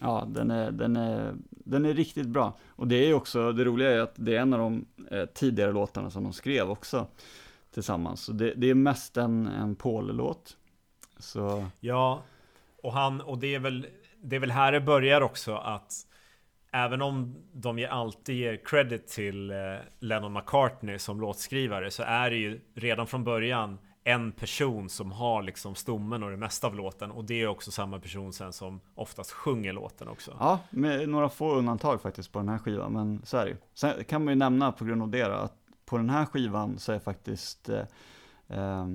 [0.00, 2.58] Ja, den är, den, är, den är riktigt bra.
[2.68, 5.72] Och det är också, det roliga är att det är en av de eh, tidigare
[5.72, 7.06] låtarna som de skrev också
[7.74, 8.20] tillsammans.
[8.20, 10.56] Så det, det är mest en, en Paul-låt.
[11.18, 11.66] Så...
[11.80, 12.22] Ja,
[12.82, 13.86] och, han, och det, är väl,
[14.22, 16.06] det är väl här det börjar också att
[16.72, 19.56] Även om de alltid ger credit till eh,
[19.98, 25.42] Lennon McCartney som låtskrivare så är det ju redan från början en person som har
[25.42, 28.80] liksom stommen och det mesta av låten och det är också samma person sen som
[28.94, 30.36] oftast sjunger låten också.
[30.40, 34.04] Ja, med några få undantag faktiskt på den här skivan, men så är det Sen
[34.04, 36.92] kan man ju nämna på grund av det då, att på den här skivan så
[36.92, 37.84] är faktiskt eh,
[38.48, 38.86] eh,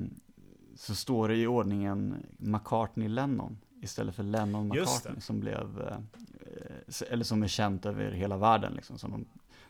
[0.76, 7.48] så står det i ordningen McCartney-Lennon istället för Lennon-McCartney som blev, eh, eller som är
[7.48, 9.26] känt över hela världen liksom, som de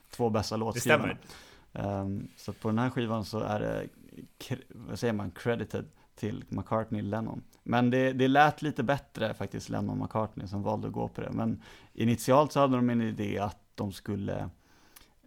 [0.09, 1.07] två bästa låtskrivarna.
[1.07, 1.17] Det
[1.71, 2.01] stämmer.
[2.01, 3.87] Um, så på den här skivan så är det,
[4.69, 7.43] vad säger man, credited till McCartney Lennon.
[7.63, 11.31] Men det, det lät lite bättre faktiskt, Lennon McCartney som valde att gå på det.
[11.31, 11.61] Men
[11.93, 14.49] initialt så hade de en idé att de skulle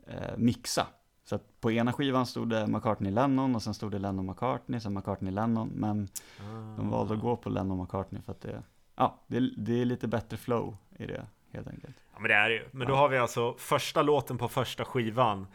[0.07, 0.87] eh, mixa.
[1.24, 4.81] Så att på ena skivan stod det McCartney Lennon och sen stod det Lennon McCartney,
[4.81, 5.68] sen McCartney Lennon.
[5.74, 6.09] Men
[6.40, 6.77] ah.
[6.77, 8.62] de valde att gå på Lennon McCartney för att det,
[8.96, 11.96] ja, det, det är lite bättre flow i det helt enkelt.
[12.12, 12.64] Ja men det är det ju.
[12.72, 12.88] Men ja.
[12.88, 15.46] då har vi alltså första låten på första skivan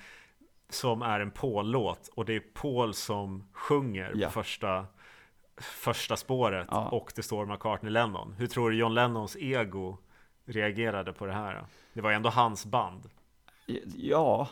[0.73, 4.27] som är en Paul-låt och det är Paul som sjunger ja.
[4.27, 4.85] på första,
[5.57, 6.89] första spåret ja.
[6.89, 8.35] och det står McCartney Lennon.
[8.37, 9.97] Hur tror du John Lennons ego
[10.45, 11.65] reagerade på det här?
[11.93, 13.09] Det var ändå hans band.
[13.95, 14.49] Ja,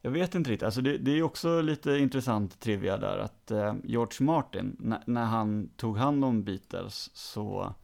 [0.00, 0.66] jag vet inte riktigt.
[0.66, 5.68] Alltså det, det är också lite intressant trivia där att eh, George Martin, när han
[5.76, 7.74] tog hand om Beatles så,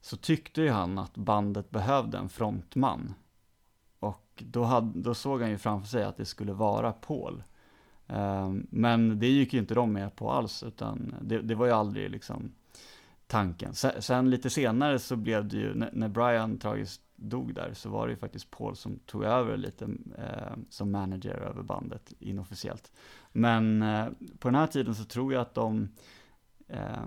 [0.00, 3.14] så tyckte ju han att bandet behövde en frontman.
[4.36, 7.42] Då, hade, då såg han ju framför sig att det skulle vara Paul.
[8.06, 11.72] Ehm, men det gick ju inte de med på alls, utan det, det var ju
[11.72, 12.52] aldrig liksom
[13.26, 13.74] tanken.
[13.74, 17.90] Sen, sen, lite senare så blev det ju, när, när Brian tragiskt dog där så
[17.90, 19.84] var det ju faktiskt Paul som tog över lite
[20.18, 22.92] eh, som manager över bandet inofficiellt.
[23.32, 24.06] Men eh,
[24.38, 25.88] på den här tiden så tror jag att de
[26.68, 27.06] eh,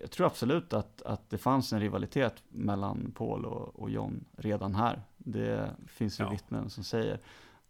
[0.00, 4.74] jag tror absolut att, att det fanns en rivalitet mellan Paul och, och John redan
[4.74, 5.02] här.
[5.26, 6.30] Det finns ju ja.
[6.30, 7.18] vittnen som säger.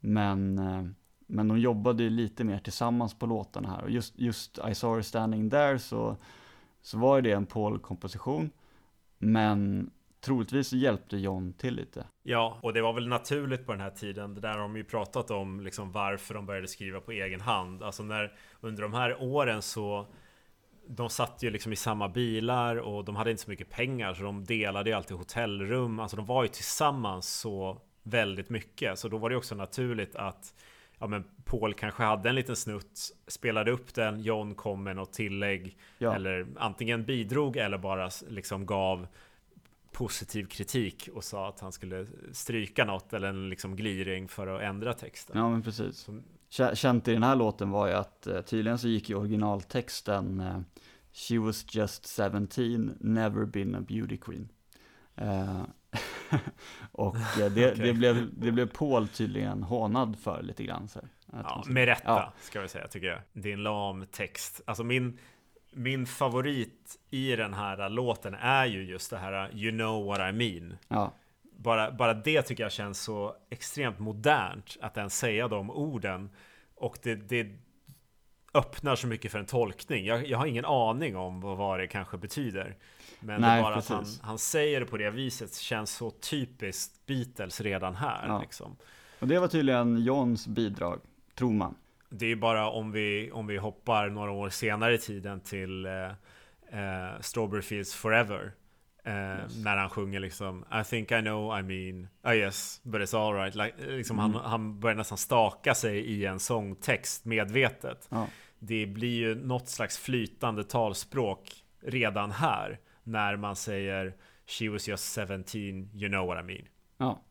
[0.01, 0.85] Men, eh,
[1.27, 3.83] men de jobbade ju lite mer tillsammans på låtarna här.
[3.83, 6.17] Och just, just I saw her standing there så,
[6.83, 8.51] så var det en Paul-komposition.
[9.19, 9.91] Men
[10.21, 12.07] troligtvis hjälpte John till lite.
[12.23, 14.35] Ja, och det var väl naturligt på den här tiden.
[14.35, 17.83] Det där har de ju pratat om, liksom varför de började skriva på egen hand.
[17.83, 20.07] Alltså när under de här åren så
[20.89, 24.23] de satt ju liksom i samma bilar och de hade inte så mycket pengar så
[24.23, 26.01] de delade ju alltid hotellrum.
[26.01, 28.99] Alltså de var ju tillsammans så väldigt mycket.
[28.99, 30.55] Så då var det också naturligt att
[30.99, 35.13] ja, men Paul kanske hade en liten snutt, spelade upp den, John kom med något
[35.13, 36.15] tillägg ja.
[36.15, 39.07] eller antingen bidrog eller bara liksom gav
[39.93, 44.63] positiv kritik och sa att han skulle stryka något eller en liksom gliring för att
[44.63, 45.39] ändra texten.
[45.39, 45.97] Ja men precis.
[45.97, 46.23] Som...
[46.75, 50.61] Känt i den här låten var ju att eh, tydligen så gick ju originaltexten eh,
[51.13, 54.49] She was just 17, never been a beauty queen.
[55.17, 55.63] Eh,
[56.93, 57.75] och det, okay.
[57.75, 60.89] det, blev, det blev Paul tydligen hånad för lite grann.
[60.89, 61.01] Så
[61.33, 62.33] ja, med rätta ja.
[62.41, 63.21] ska vi säga tycker jag.
[63.33, 64.61] Det är en lam text.
[64.65, 65.19] Alltså min,
[65.73, 70.33] min favorit i den här låten är ju just det här You know what I
[70.33, 70.77] mean.
[70.89, 71.13] Ja.
[71.57, 76.31] Bara, bara det tycker jag känns så extremt modernt att ens säga de orden.
[76.75, 77.47] Och det, det
[78.55, 80.05] öppnar så mycket för en tolkning.
[80.05, 82.77] Jag, jag har ingen aning om vad, vad det kanske betyder.
[83.21, 83.91] Men Nej, det bara precis.
[83.91, 88.29] att han, han säger det på det viset känns så typiskt Beatles redan här.
[88.29, 88.41] Ja.
[88.41, 88.77] Liksom.
[89.19, 91.01] Och det var tydligen Johns bidrag,
[91.35, 91.75] tror man
[92.09, 96.07] det är bara om vi, om vi hoppar några år senare i tiden till eh,
[96.81, 98.53] eh, Strawberry Fields Forever.
[99.07, 99.65] Eh, yes.
[99.65, 103.55] När han sjunger liksom I think I know, I mean, oh yes, but it's alright.
[103.55, 104.35] Like, liksom mm.
[104.35, 108.09] han, han börjar nästan staka sig i en sångtext medvetet.
[108.11, 108.27] Ja.
[108.59, 112.81] Det blir ju något slags flytande talspråk redan här.
[113.03, 114.15] När man säger
[114.47, 115.45] She was just 17,
[115.95, 116.65] you know what I mean.
[116.99, 117.23] Ja.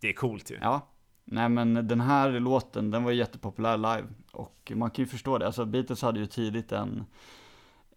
[0.00, 0.58] Det är coolt ju.
[0.60, 0.94] Ja,
[1.24, 4.08] Nej men den här låten, den var jättepopulär live.
[4.32, 7.04] Och man kan ju förstå det, alltså Beatles hade ju tidigt en,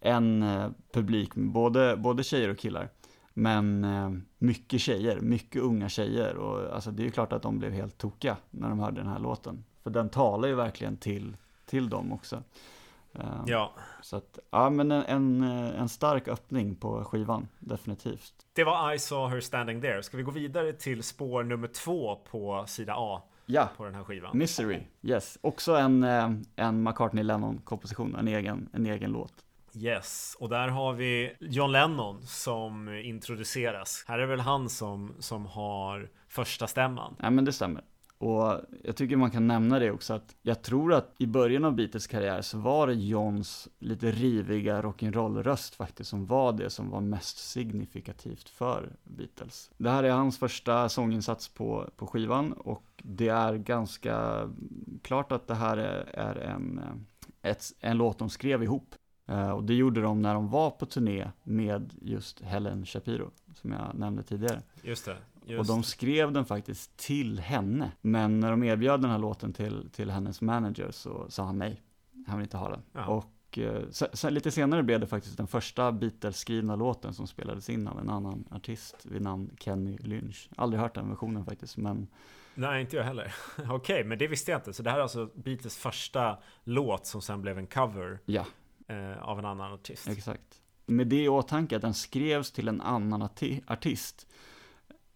[0.00, 2.88] en eh, publik, både, både tjejer och killar.
[3.34, 6.36] Men eh, mycket tjejer, mycket unga tjejer.
[6.36, 9.10] Och alltså det är ju klart att de blev helt tokiga när de hörde den
[9.10, 9.64] här låten.
[9.82, 12.42] För den talar ju verkligen till, till dem också.
[13.18, 13.72] Uh, ja.
[14.02, 18.34] Så att, ja men en, en, stark öppning på skivan, definitivt.
[18.52, 20.02] Det var I saw her standing there.
[20.02, 23.22] Ska vi gå vidare till spår nummer två på sida A?
[23.46, 24.38] Ja, på den här skivan.
[24.38, 25.38] Misery, yes.
[25.40, 29.44] Också en, eh, en McCartney Lennon-komposition, en egen, en egen låt.
[29.80, 34.04] Yes, och där har vi John Lennon som introduceras.
[34.08, 37.16] Här är väl han som, som har första stämman.
[37.18, 37.84] Ja men det stämmer.
[38.18, 41.74] Och jag tycker man kan nämna det också att jag tror att i början av
[41.74, 47.00] Beatles karriär så var det Johns lite riviga rock'n'roll-röst faktiskt som var det som var
[47.00, 49.70] mest signifikativt för Beatles.
[49.76, 54.48] Det här är hans första sånginsats på, på skivan och det är ganska
[55.02, 58.94] klart att det här är, är en, eh, ett, en låt de skrev ihop.
[59.30, 63.72] Uh, och det gjorde de när de var på turné med just Helen Shapiro, som
[63.72, 64.62] jag nämnde tidigare.
[64.82, 65.16] Just det.
[65.46, 67.92] Just och de skrev den faktiskt till henne.
[68.00, 71.82] Men när de erbjöd den här låten till, till hennes manager så sa han nej.
[72.26, 72.82] Han vill inte ha den.
[72.92, 73.06] Ja.
[73.06, 77.88] Och uh, sen, lite senare blev det faktiskt den första Beatles-skrivna låten som spelades in
[77.88, 80.48] av en annan artist vid namn Kenny Lynch.
[80.56, 82.08] Aldrig hört den versionen faktiskt, men
[82.58, 83.34] Nej, inte jag heller.
[83.58, 84.72] Okej, okay, men det visste jag inte.
[84.72, 88.46] Så det här är alltså Beatles första låt som sen blev en cover ja.
[88.88, 90.08] Eh, av en annan artist.
[90.08, 90.60] Exakt.
[90.86, 94.26] Med det i åtanke att den skrevs till en annan arti artist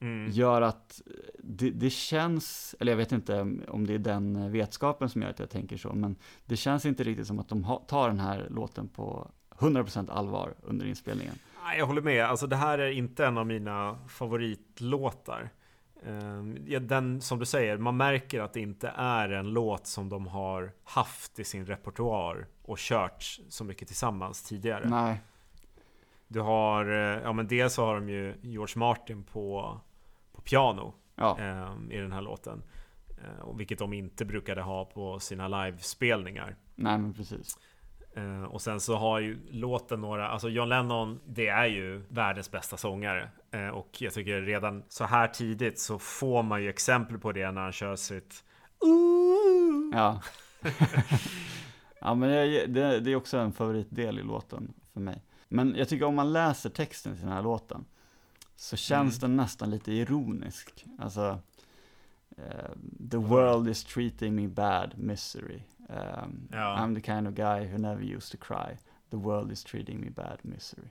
[0.01, 0.31] mm.
[0.31, 1.03] gör att
[1.39, 5.39] det, det, känns, eller jag vet inte om det är den vetskapen som gör att
[5.39, 8.89] jag tänker så, men det känns inte riktigt som att de tar den här låten
[8.89, 11.35] på 100% allvar under inspelningen.
[11.79, 15.51] Jag håller med, alltså det här är inte en av mina favoritlåtar.
[16.07, 20.27] Ehm, den, som du säger, man märker att det inte är en låt som de
[20.27, 24.89] har haft i sin repertoar och kört så mycket tillsammans tidigare.
[24.89, 25.21] Nej.
[26.29, 29.81] Du har, eh, ja men dels så har de ju George Martin på,
[30.33, 31.37] på piano ja.
[31.75, 32.63] um, i den här låten.
[33.11, 36.57] Uh, vilket de inte brukade ha på sina livespelningar.
[36.75, 37.59] Nej men precis.
[38.17, 42.51] Uh, och sen så har ju låten några, alltså John Lennon, det är ju världens
[42.51, 43.29] bästa sångare.
[43.55, 47.51] Uh, och jag tycker redan så här tidigt så får man ju exempel på det
[47.51, 48.45] när han kör sitt
[48.83, 49.91] Ooh!
[49.93, 50.23] Ja.
[52.01, 55.23] ja men det, det, det, är också en favoritdel i låten för mig.
[55.49, 57.85] Men jag tycker om man läser texten till den här låten
[58.57, 59.31] så känns mm.
[59.31, 60.85] den nästan lite ironisk.
[60.99, 61.39] Alltså,
[62.39, 65.63] uh, the world is treating me bad, misery.
[65.93, 66.77] Um, ja.
[66.77, 68.77] I'm the kind of guy who never used to cry.
[69.11, 70.91] The world is treating me bad, misery.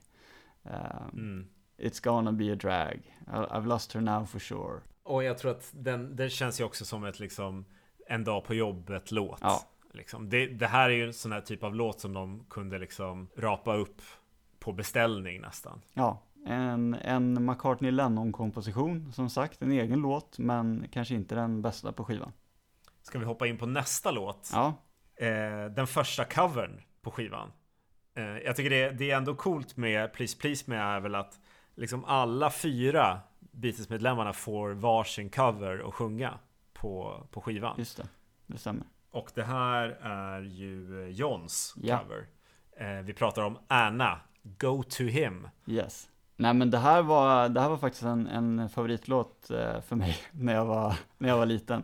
[0.64, 1.46] Um, mm.
[1.78, 3.02] It's gonna be a drag.
[3.28, 4.82] I've lost her now for sure.
[5.04, 7.66] Och jag tror att den, den känns ju också som ett liksom
[8.08, 9.40] en dag på jobbet låt.
[9.42, 9.62] Ja.
[9.94, 10.30] Liksom.
[10.30, 13.28] Det, det, här är ju en sån här typ av låt som de kunde liksom
[13.38, 14.02] rapa upp
[14.60, 15.82] på beställning nästan.
[15.94, 21.92] Ja, en, en McCartney Lennon-komposition som sagt, en egen låt, men kanske inte den bästa
[21.92, 22.32] på skivan.
[23.02, 24.50] Ska vi hoppa in på nästa låt?
[24.54, 24.74] Ja.
[25.22, 27.52] Eh, den första covern på skivan.
[28.16, 31.40] Eh, jag tycker det, det är ändå coolt med Please Please med är väl att
[31.76, 36.40] liksom alla fyra Beatles-medlemmarna får varsin cover och sjunga
[36.74, 37.76] på, på skivan.
[37.78, 38.08] Just det,
[38.48, 38.84] det stämmer.
[39.12, 41.98] Och det här är ju Johns ja.
[42.00, 42.28] cover.
[42.78, 45.48] Eh, vi pratar om Anna, Go to him.
[45.66, 46.10] Yes.
[46.36, 50.18] Nej men det här var, det här var faktiskt en, en favoritlåt eh, för mig
[50.32, 51.84] när jag var, när jag var liten.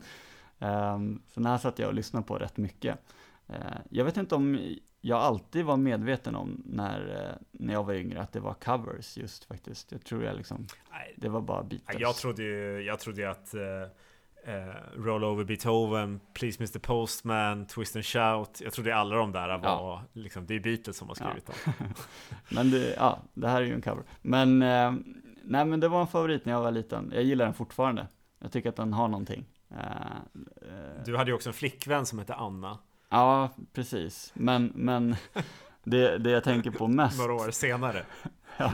[0.60, 3.00] Um, så den här satt jag och lyssnade på rätt mycket.
[3.50, 7.94] Uh, jag vet inte om jag alltid var medveten om när, uh, när jag var
[7.94, 9.92] yngre att det var covers just faktiskt.
[9.92, 10.68] Jag tror jag liksom,
[11.16, 12.02] det var bara Beatles.
[12.02, 17.96] Jag trodde ju, jag trodde ju att uh, Roll Over Beethoven, Please Mr Postman, Twist
[17.96, 18.62] and Shout.
[18.64, 20.04] Jag trodde alla de där var, ja.
[20.14, 21.72] liksom, det är Beatles som har skrivit ja.
[21.78, 21.94] dem.
[22.50, 24.04] men det, ja, det här är ju en cover.
[24.22, 27.12] Men, nej men det var en favorit när jag var liten.
[27.14, 28.08] Jag gillar den fortfarande.
[28.40, 29.46] Jag tycker att den har någonting.
[29.72, 32.78] Eh, du hade ju också en flickvän som hette Anna.
[33.10, 34.32] Ja, precis.
[34.34, 35.16] Men, men
[35.84, 37.20] det, det jag tänker på mest.
[37.20, 38.06] Några år senare.
[38.58, 38.72] ja.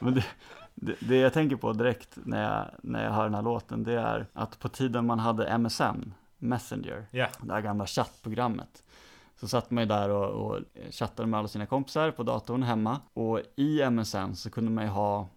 [0.00, 0.24] Men det,
[0.74, 4.00] det, det, jag tänker på direkt när jag, när jag hör den här låten, det
[4.00, 7.30] är att på tiden man hade MSN, Messenger, yeah.
[7.42, 8.82] det här gamla chattprogrammet,
[9.40, 13.00] så satt man ju där och, och chattade med alla sina kompisar på datorn hemma.
[13.12, 15.28] Och i MSN så kunde man ju ha,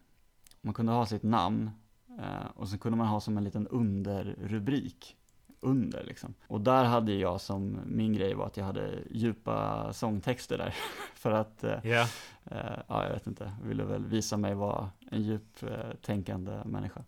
[0.61, 1.71] man kunde ha sitt namn
[2.19, 5.17] Eh, och så kunde man ha som en liten underrubrik
[5.61, 6.33] under liksom.
[6.47, 10.75] Och där hade jag som, min grej var att jag hade djupa sångtexter där.
[11.15, 12.07] för att, yeah.
[12.45, 17.03] eh, ja jag vet inte, ville väl visa mig vara en djup eh, tänkande människa.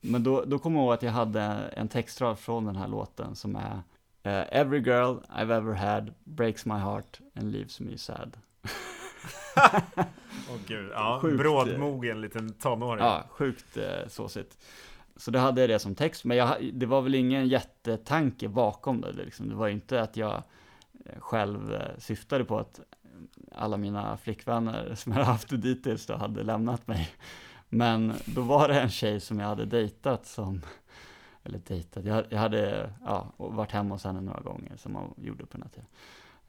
[0.00, 1.42] Men då, då kommer jag ihåg att jag hade
[1.76, 3.74] en textrad från den här låten som är
[4.26, 8.36] uh, Every girl I've ever had breaks my heart and leaves me sad.
[9.56, 13.04] Åh oh, gud, ja, sjukt, brådmogen liten tonåring.
[13.04, 14.58] Ja, sjukt eh, såsigt.
[15.16, 19.00] Så då hade jag det som text, men jag, det var väl ingen jättetanke bakom
[19.00, 19.12] det.
[19.12, 19.48] Liksom.
[19.48, 20.42] Det var inte att jag
[21.04, 22.84] eh, själv eh, syftade på att eh,
[23.54, 27.10] alla mina flickvänner som jag haft dittills då hade lämnat mig.
[27.68, 30.62] Men då var det en tjej som jag hade dejtat som,
[31.44, 35.46] eller dejtat, jag, jag hade ja, varit hemma hos henne några gånger som man gjorde
[35.46, 35.88] på den här tiden.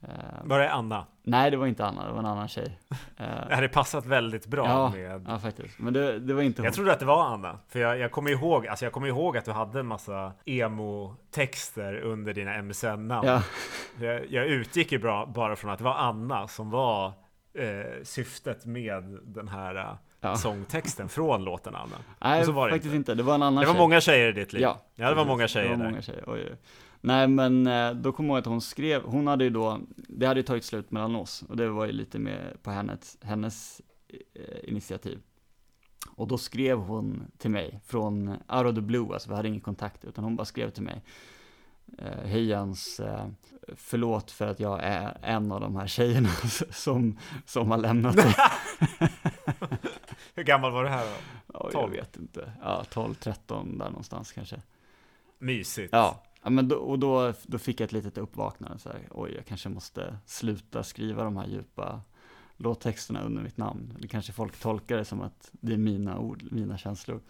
[0.02, 0.08] Eh,
[0.42, 1.06] var det Anna?
[1.22, 2.78] Nej, det var inte Anna, det var en annan tjej.
[3.48, 5.24] det hade passat väldigt bra ja, med...
[5.28, 5.78] Ja, faktiskt.
[5.78, 6.64] Men det, det var inte hon.
[6.64, 7.58] Jag trodde att det var Anna.
[7.68, 12.00] För jag, jag kommer ihåg, alltså jag kommer ihåg att du hade en massa emo-texter
[12.00, 13.28] under dina MSN-namn.
[13.28, 13.42] Ja.
[14.00, 17.06] Jag, jag utgick ju bra, bara från att det var Anna som var
[17.54, 20.36] eh, syftet med den här ja.
[20.36, 21.96] sångtexten från låten Anna.
[22.18, 22.96] Nej, faktiskt inte.
[22.96, 23.14] inte.
[23.14, 23.80] Det var en annan Det var tjej.
[23.80, 24.62] många tjejer i ditt liv.
[24.62, 26.24] Ja, ja det var många tjejer det var många tjejer.
[26.26, 26.56] Oj, oj.
[27.00, 30.26] Nej men eh, då kommer jag ihåg att hon skrev, hon hade ju då det
[30.26, 33.82] hade ju tagit slut mellan oss och det var ju lite mer på hennes, hennes
[34.08, 35.20] eh, initiativ.
[36.14, 39.60] Och då skrev hon till mig från out of the blue, alltså vi hade ingen
[39.60, 41.02] kontakt, utan hon bara skrev till mig.
[41.98, 43.00] Eh, Hej Jens,
[43.76, 46.28] förlåt för att jag är en av de här tjejerna
[46.70, 48.34] som, som har lämnat dig.
[50.34, 51.12] Hur gammal var du här då?
[51.52, 52.52] Ja, jag vet inte.
[52.62, 54.62] Ja, 12, 13 där någonstans kanske.
[55.38, 55.88] Mysigt.
[55.92, 59.32] Ja, ja men då, och då, då fick jag ett litet uppvaknande så här, oj,
[59.36, 62.00] jag kanske måste sluta skriva de här djupa
[62.56, 63.94] låttexterna under mitt namn.
[63.98, 67.20] Det kanske folk tolkar det som att det är mina ord, mina känslor.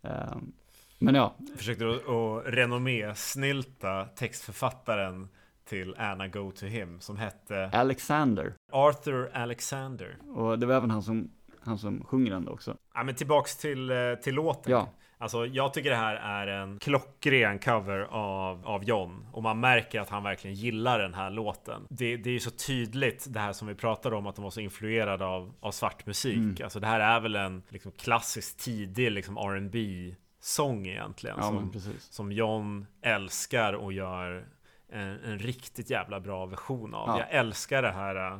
[0.00, 0.52] Um,
[0.98, 1.36] men ja.
[1.56, 5.28] Försökte du att renommé snylta textförfattaren
[5.64, 8.54] till Anna Go To Him som hette Alexander.
[8.72, 10.16] Arthur Alexander.
[10.28, 11.30] Och det var även han som,
[11.60, 12.76] han som sjunger den också.
[12.94, 14.72] Ja men tillbaks till, eh, till låten.
[14.72, 14.88] Ja.
[15.22, 20.00] Alltså jag tycker det här är en klockren cover av, av John och man märker
[20.00, 21.86] att han verkligen gillar den här låten.
[21.90, 24.50] Det, det är ju så tydligt det här som vi pratade om att de var
[24.50, 26.36] så influerade av, av svart musik.
[26.36, 26.56] Mm.
[26.62, 31.36] Alltså det här är väl en liksom, klassisk tidig liksom R&B sång egentligen.
[31.38, 34.46] Ja, som, som John älskar och gör
[34.92, 37.08] en, en, riktigt jävla bra version av.
[37.08, 37.18] Ja.
[37.18, 38.32] Jag älskar det här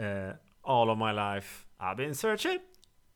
[0.00, 2.60] uh, All of my life I've been searching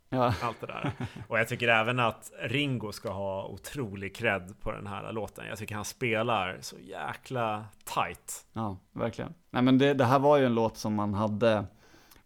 [0.09, 0.35] Ja.
[0.43, 0.93] Allt det där.
[1.29, 5.47] Och jag tycker även att Ringo ska ha otrolig cred på den här låten.
[5.47, 8.47] Jag tycker han spelar så jäkla tight.
[8.53, 9.35] Ja, verkligen.
[9.51, 11.65] Nej men det, det här var ju en låt som man hade,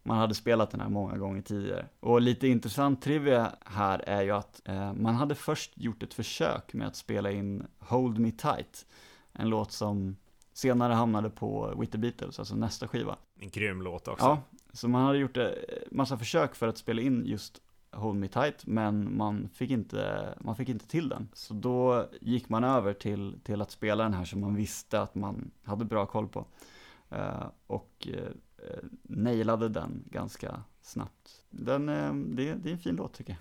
[0.02, 1.86] man hade spelat den här många gånger tidigare.
[2.00, 6.72] Och lite intressant trivia här är ju att eh, man hade först gjort ett försök
[6.72, 8.86] med att spela in Hold Me Tight.
[9.32, 10.16] En låt som
[10.52, 13.16] senare hamnade på With the Beatles, alltså nästa skiva.
[13.40, 14.24] En grym låt också.
[14.24, 15.54] Ja, så man hade gjort en
[15.90, 17.62] massa försök för att spela in just
[17.92, 21.28] Hold Me Tight, men man fick inte, man fick inte till den.
[21.32, 25.14] Så då gick man över till, till att spela den här som man visste att
[25.14, 26.46] man hade bra koll på.
[27.12, 28.28] Uh, och uh,
[29.02, 31.44] nailade den ganska snabbt.
[31.50, 33.40] Den, uh, det, det är en fin låt tycker jag.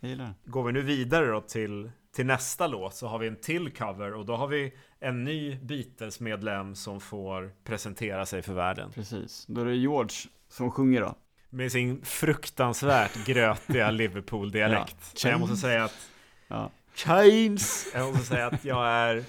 [0.00, 0.34] Jag gillar den.
[0.44, 4.14] Går vi nu vidare då till, till nästa låt så har vi en till cover
[4.14, 8.90] och då har vi en ny Beatles-medlem som får presentera sig för världen.
[8.90, 10.16] Precis, då är det George
[10.48, 11.14] som sjunger då.
[11.54, 15.24] Med sin fruktansvärt grötiga Liverpool-dialekt.
[15.24, 15.30] Ja.
[15.30, 16.10] Jag måste säga att...
[16.48, 16.70] Ja.
[16.94, 17.86] Chains!
[17.94, 19.24] Jag måste säga att jag är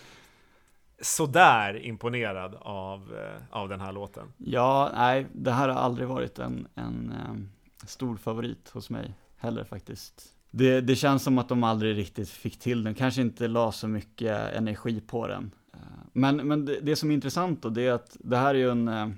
[1.01, 4.33] sådär imponerad av, eh, av den här låten.
[4.37, 7.49] Ja, nej, det här har aldrig varit en, en, en
[7.87, 10.23] stor favorit hos mig heller faktiskt.
[10.51, 13.87] Det, det känns som att de aldrig riktigt fick till den, kanske inte la så
[13.87, 15.51] mycket energi på den.
[15.73, 15.79] Eh,
[16.13, 18.71] men, men det, det som är intressant då, det är att det här är ju
[18.71, 19.09] en, eh,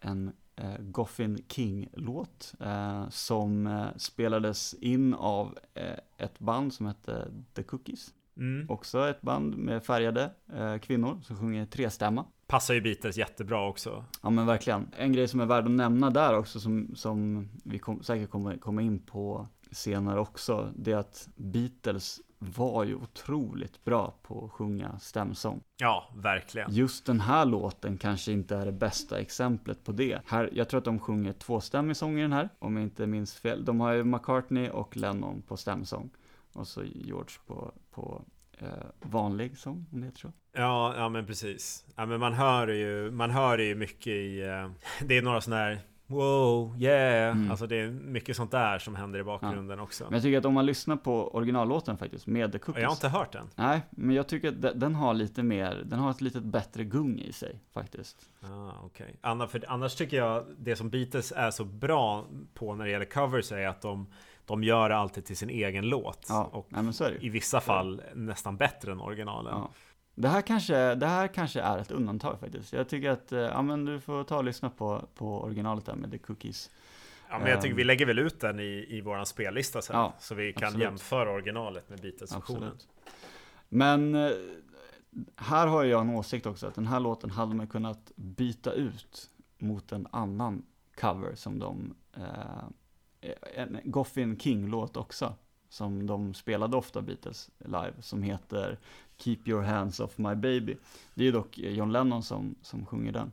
[0.00, 7.28] en eh, Goffin King-låt eh, som eh, spelades in av eh, ett band som hette
[7.54, 8.14] The Cookies.
[8.36, 8.70] Mm.
[8.70, 12.24] Också ett band med färgade eh, kvinnor som sjunger trestämma.
[12.46, 14.04] Passar ju Beatles jättebra också.
[14.22, 14.88] Ja men verkligen.
[14.98, 18.56] En grej som är värd att nämna där också som, som vi kom, säkert kommer
[18.56, 24.50] komma in på senare också, det är att Beatles var ju otroligt bra på att
[24.50, 25.62] sjunga stämsång.
[25.76, 26.72] Ja, verkligen.
[26.72, 30.20] Just den här låten kanske inte är det bästa exemplet på det.
[30.26, 33.34] Här, jag tror att de sjunger tvåstämmig sång i den här, om jag inte minns
[33.34, 33.64] fel.
[33.64, 36.10] De har ju McCartney och Lennon på stämsång.
[36.52, 38.24] Och så George på, på
[38.58, 38.68] eh,
[39.00, 40.32] vanlig sång, om det heter så.
[40.52, 41.84] Ja, ja men precis.
[41.96, 44.70] Ja, men man hör ju, man hör ju mycket i, eh,
[45.06, 47.36] det är några sådana här Wow, yeah!
[47.36, 47.50] Mm.
[47.50, 49.84] Alltså det är mycket sånt där som händer i bakgrunden ja.
[49.84, 50.04] också.
[50.04, 52.82] Men jag tycker att om man lyssnar på originallåten faktiskt, med The Cookies.
[52.82, 53.50] Jag har inte hört den.
[53.54, 57.18] Nej, men jag tycker att den har lite mer, den har ett lite bättre gung
[57.18, 58.28] i sig faktiskt.
[58.40, 58.84] Ah.
[58.86, 59.10] Okay.
[59.20, 63.04] Anna, för annars tycker jag det som Beatles är så bra på när det gäller
[63.04, 64.06] covers är att de
[64.46, 66.26] de gör alltid till sin egen låt.
[66.28, 69.54] Ja, och nej, i vissa fall nästan bättre än originalen.
[69.56, 69.70] Ja.
[70.14, 72.72] Det här, kanske, det här kanske är ett undantag faktiskt.
[72.72, 75.94] Jag tycker att, eh, ja men du får ta och lyssna på, på originalet där
[75.94, 76.70] med The Cookies.
[77.28, 77.86] Ja men jag tycker vi ehm.
[77.86, 79.96] lägger väl ut den i, i våran spellista sen.
[79.96, 80.84] Ja, så vi kan absolut.
[80.84, 82.78] jämföra originalet med Beatles-versionen.
[83.68, 84.30] Men eh,
[85.36, 89.30] här har jag en åsikt också, att den här låten hade man kunnat byta ut
[89.58, 90.62] mot en annan
[91.00, 95.34] cover som de, eh, en Goffin King-låt också
[95.74, 98.78] som de spelade ofta Beatles live, som heter
[99.18, 100.76] Keep Your Hands Off My Baby.
[101.14, 103.32] Det är ju dock John Lennon som, som sjunger den.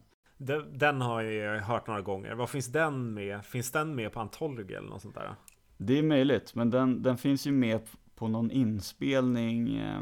[0.73, 2.35] Den har jag hört några gånger.
[2.35, 3.45] Vad finns den med?
[3.45, 5.35] Finns den med på Antology eller något sånt där?
[5.77, 7.81] Det är möjligt, men den, den finns ju med
[8.15, 10.01] på någon inspelning eh,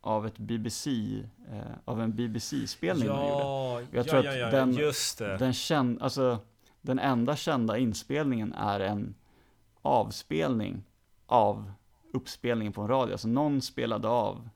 [0.00, 0.90] av ett BBC,
[1.50, 3.28] eh, av en BBC-spelning ja, man
[3.82, 3.96] gjorde.
[3.96, 5.36] Jag tror ja, ja, ja, att den, just det.
[5.36, 6.38] Den, känd, alltså,
[6.80, 9.14] den enda kända inspelningen är en
[9.82, 10.82] avspelning
[11.26, 11.72] av
[12.12, 13.12] uppspelningen på en radio.
[13.12, 14.52] Alltså någon spelade av eh, eh,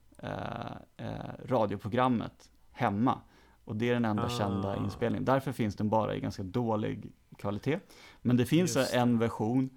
[1.45, 3.21] radioprogrammet hemma
[3.64, 4.29] Och det är den enda ah.
[4.29, 5.25] kända inspelningen.
[5.25, 7.81] Därför finns den bara i ganska dålig kvalitet.
[8.23, 8.95] Men det finns Just.
[8.95, 9.71] en version,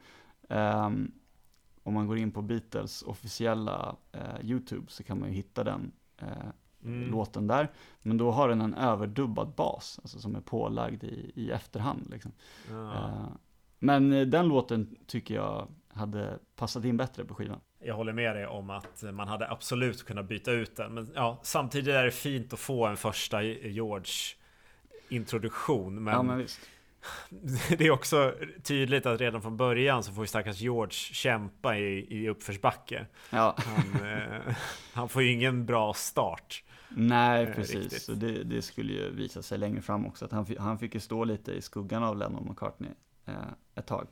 [0.50, 1.12] um,
[1.84, 5.92] om man går in på Beatles officiella uh, YouTube så kan man ju hitta den
[6.22, 6.28] uh,
[6.84, 7.12] mm.
[7.12, 7.72] låten där.
[8.02, 12.08] Men då har den en överdubbad bas, alltså som är pålagd i, i efterhand.
[12.10, 12.32] Liksom.
[12.72, 12.74] Ah.
[12.74, 13.28] Uh,
[13.80, 17.60] men den låten tycker jag hade passat in bättre på skivan.
[17.84, 20.94] Jag håller med dig om att man hade absolut kunnat byta ut den.
[20.94, 24.36] Men ja, samtidigt är det fint att få en första George
[25.10, 26.04] introduktion.
[26.04, 26.48] Men, ja, men
[27.78, 32.08] det är också tydligt att redan från början så får ju stackars George kämpa i,
[32.10, 33.06] i uppförsbacke.
[33.30, 33.56] Ja.
[33.58, 34.56] Han, eh,
[34.94, 36.64] han får ju ingen bra start.
[36.90, 38.06] Nej, eh, precis.
[38.06, 40.26] Det, det, skulle ju visa sig längre fram också.
[40.26, 42.92] Att han, han fick ju stå lite i skuggan av Lennon McCartney
[43.26, 43.34] eh,
[43.76, 44.08] ett tag.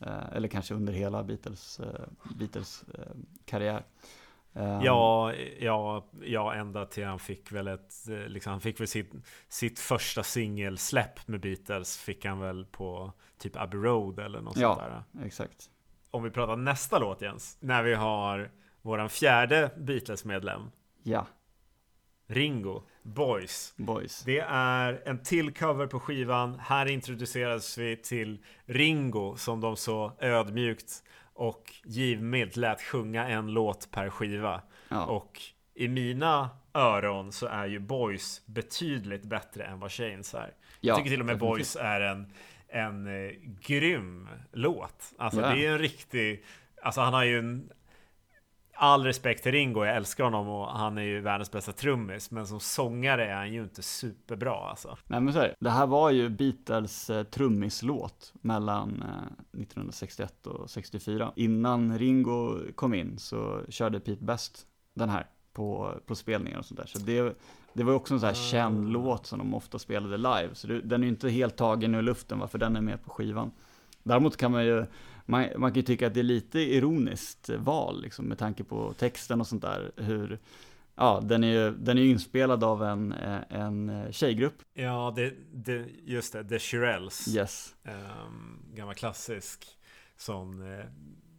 [0.00, 2.06] Eh, eller kanske under hela Beatles, eh,
[2.38, 3.84] Beatles eh, karriär.
[4.82, 7.94] Ja, ja, ja, ända till han fick väl ett,
[8.26, 9.12] liksom, han fick väl sitt,
[9.48, 14.74] sitt första singelsläpp med Beatles fick han väl på typ Abbey Road eller något ja,
[14.74, 15.26] sånt där.
[15.26, 15.70] exakt.
[16.10, 18.50] Om vi pratar nästa låt Jens, när vi har
[18.82, 20.70] våran fjärde Beatles-medlem.
[21.02, 21.26] Ja.
[22.26, 23.74] Ringo, Boys.
[23.76, 24.22] Boys.
[24.22, 26.58] Det är en till cover på skivan.
[26.58, 31.02] Här introduceras vi till Ringo som de så ödmjukt
[31.34, 34.62] och givmilt lät sjunga en låt per skiva.
[34.88, 35.04] Ja.
[35.04, 35.40] Och
[35.74, 40.38] i mina öron så är ju Boys betydligt bättre än vad Chains är.
[40.40, 40.48] Ja,
[40.80, 42.32] jag tycker till och med Boys är en,
[42.68, 45.12] en eh, grym låt.
[45.18, 45.54] Alltså ja.
[45.54, 46.44] det är en riktig
[46.82, 47.70] Alltså han har ju en
[48.82, 52.30] all respekt till Ringo, jag älskar honom och han är ju världens bästa trummis.
[52.30, 54.98] Men som sångare är han ju inte superbra alltså.
[55.06, 60.70] Nej men så här, det här var ju Beatles eh, trummislåt mellan eh, 1961 och
[60.70, 61.32] 64.
[61.36, 66.80] Innan Ringo kom in så körde Pete Best den här på, på spelningar och sånt
[66.80, 66.86] där.
[66.86, 67.36] Så det,
[67.72, 68.50] det var också en sån här ah.
[68.50, 70.50] känd låt som de ofta spelade live.
[70.52, 73.10] Så det, den är ju inte helt tagen ur luften varför den är med på
[73.10, 73.50] skivan.
[74.02, 74.86] Däremot kan man ju
[75.30, 78.92] man, man kan ju tycka att det är lite ironiskt val, liksom, med tanke på
[78.92, 79.92] texten och sånt där.
[79.96, 80.38] Hur,
[80.94, 83.12] ja, den är ju den är inspelad av en,
[83.48, 84.62] en tjejgrupp.
[84.74, 87.36] Ja, det, det, just det, The Shirelles.
[87.36, 87.74] Yes.
[87.84, 89.66] Um, gammal klassisk
[90.16, 90.84] sån, eh,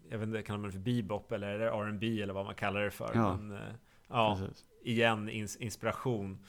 [0.09, 2.91] jag vet inte, kallar man det för bebop eller R&B eller vad man kallar det
[2.91, 3.11] för.
[3.13, 3.59] Ja, men, uh,
[4.07, 4.39] ja
[4.83, 6.45] igen, ins inspiration.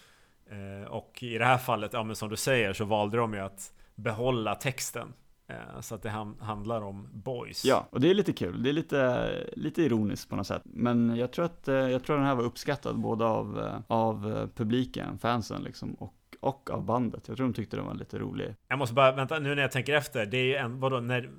[0.52, 3.40] Uh, och i det här fallet, ja men som du säger, så valde de ju
[3.40, 5.12] att behålla texten.
[5.52, 7.64] Eh, så att det handlar om boys.
[7.64, 8.62] Ja, och det är lite kul.
[8.62, 10.62] Det är lite, lite ironiskt på något sätt.
[10.64, 14.48] Men jag tror att, eh, jag tror den här var uppskattad både av, eh, av
[14.54, 17.28] publiken, fansen liksom, och och av bandet.
[17.28, 18.54] Jag tror de tyckte den var lite rolig.
[18.68, 20.26] Jag måste bara, vänta nu när jag tänker efter.
[20.26, 21.30] Det är ju en, vadå, när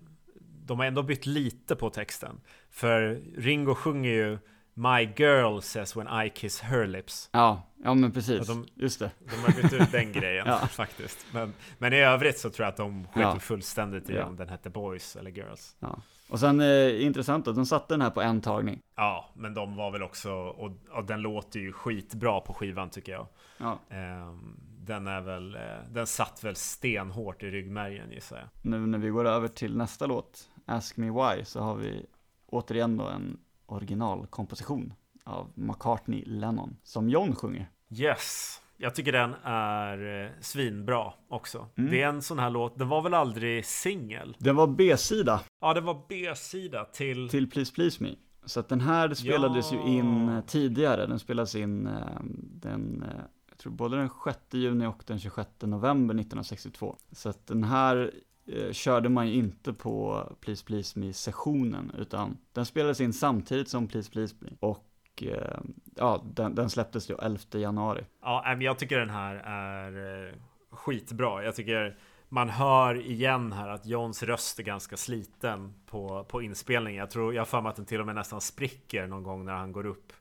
[0.65, 2.41] de har ändå bytt lite på texten.
[2.69, 4.37] För Ringo sjunger ju
[4.73, 7.29] My girl says when I kiss her lips.
[7.31, 8.47] Ja, ja men precis.
[8.47, 9.11] De, Just det.
[9.19, 10.57] De har bytt ut den grejen ja.
[10.57, 11.25] faktiskt.
[11.33, 13.39] Men, men i övrigt så tror jag att de sket ja.
[13.39, 14.25] fullständigt i ja.
[14.25, 15.75] om den hette Boys eller Girls.
[15.79, 15.99] Ja.
[16.29, 18.79] Och sen eh, intressant att de satte den här på en tagning.
[18.95, 23.11] Ja, men de var väl också, och, och den låter ju skitbra på skivan tycker
[23.11, 23.27] jag.
[23.57, 23.79] Ja.
[23.89, 24.33] Eh,
[24.79, 28.47] den är väl, eh, den satt väl stenhårt i ryggmärgen gissar jag.
[28.61, 32.05] Nu när vi går över till nästa låt, Ask Me Why, så har vi
[32.45, 33.37] återigen då en
[33.73, 34.93] originalkomposition
[35.23, 37.69] av McCartney Lennon som John sjunger.
[37.89, 41.67] Yes, jag tycker den är eh, svinbra också.
[41.75, 41.91] Mm.
[41.91, 44.37] Det är en sån här låt, den var väl aldrig singel?
[44.39, 45.41] Den var B-sida.
[45.61, 47.29] Ja, det var B-sida till...
[47.29, 48.09] Till Please Please Me.
[48.45, 49.77] Så att den här spelades ja.
[49.77, 51.93] ju in eh, tidigare, den spelades in eh,
[52.39, 53.05] den,
[53.49, 56.97] jag tror både den 6 juni och den 26 november 1962.
[57.11, 58.11] Så att den här
[58.45, 63.87] Eh, körde man ju inte på Please Please Me-sessionen, utan den spelades in samtidigt som
[63.87, 64.49] Please Please Me.
[64.59, 64.87] Och
[65.21, 65.59] eh,
[65.95, 68.05] ja, den, den släpptes ju 11 januari.
[68.21, 70.33] Ja, men jag tycker den här är eh,
[70.71, 71.43] skitbra.
[71.43, 71.97] Jag tycker
[72.29, 76.99] man hör igen här att Johns röst är ganska sliten på, på inspelningen.
[76.99, 79.45] Jag tror, jag har för mig att den till och med nästan spricker någon gång
[79.45, 80.13] när han går upp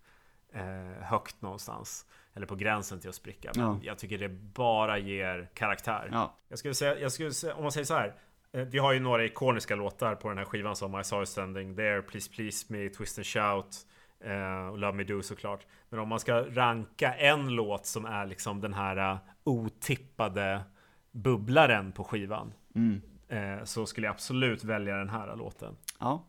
[0.53, 2.07] eh, högt någonstans.
[2.35, 3.51] Eller på gränsen till att spricka.
[3.57, 3.79] Men ja.
[3.83, 6.09] jag tycker det bara ger karaktär.
[6.13, 6.37] Ja.
[6.49, 8.15] Jag skulle säga, jag skulle säga, om man säger så här.
[8.53, 11.27] Eh, vi har ju några ikoniska låtar på den här skivan som I saw you
[11.27, 13.77] standing there, Please Please Me, Twist and Shout
[14.21, 15.67] eh, och Love Me Do såklart.
[15.89, 20.63] Men om man ska ranka en låt som är liksom den här uh, otippade
[21.11, 22.55] bubblaren på skivan.
[22.75, 23.03] Mm.
[23.29, 25.77] Eh, så skulle jag absolut välja den här låten.
[26.01, 26.27] Ja.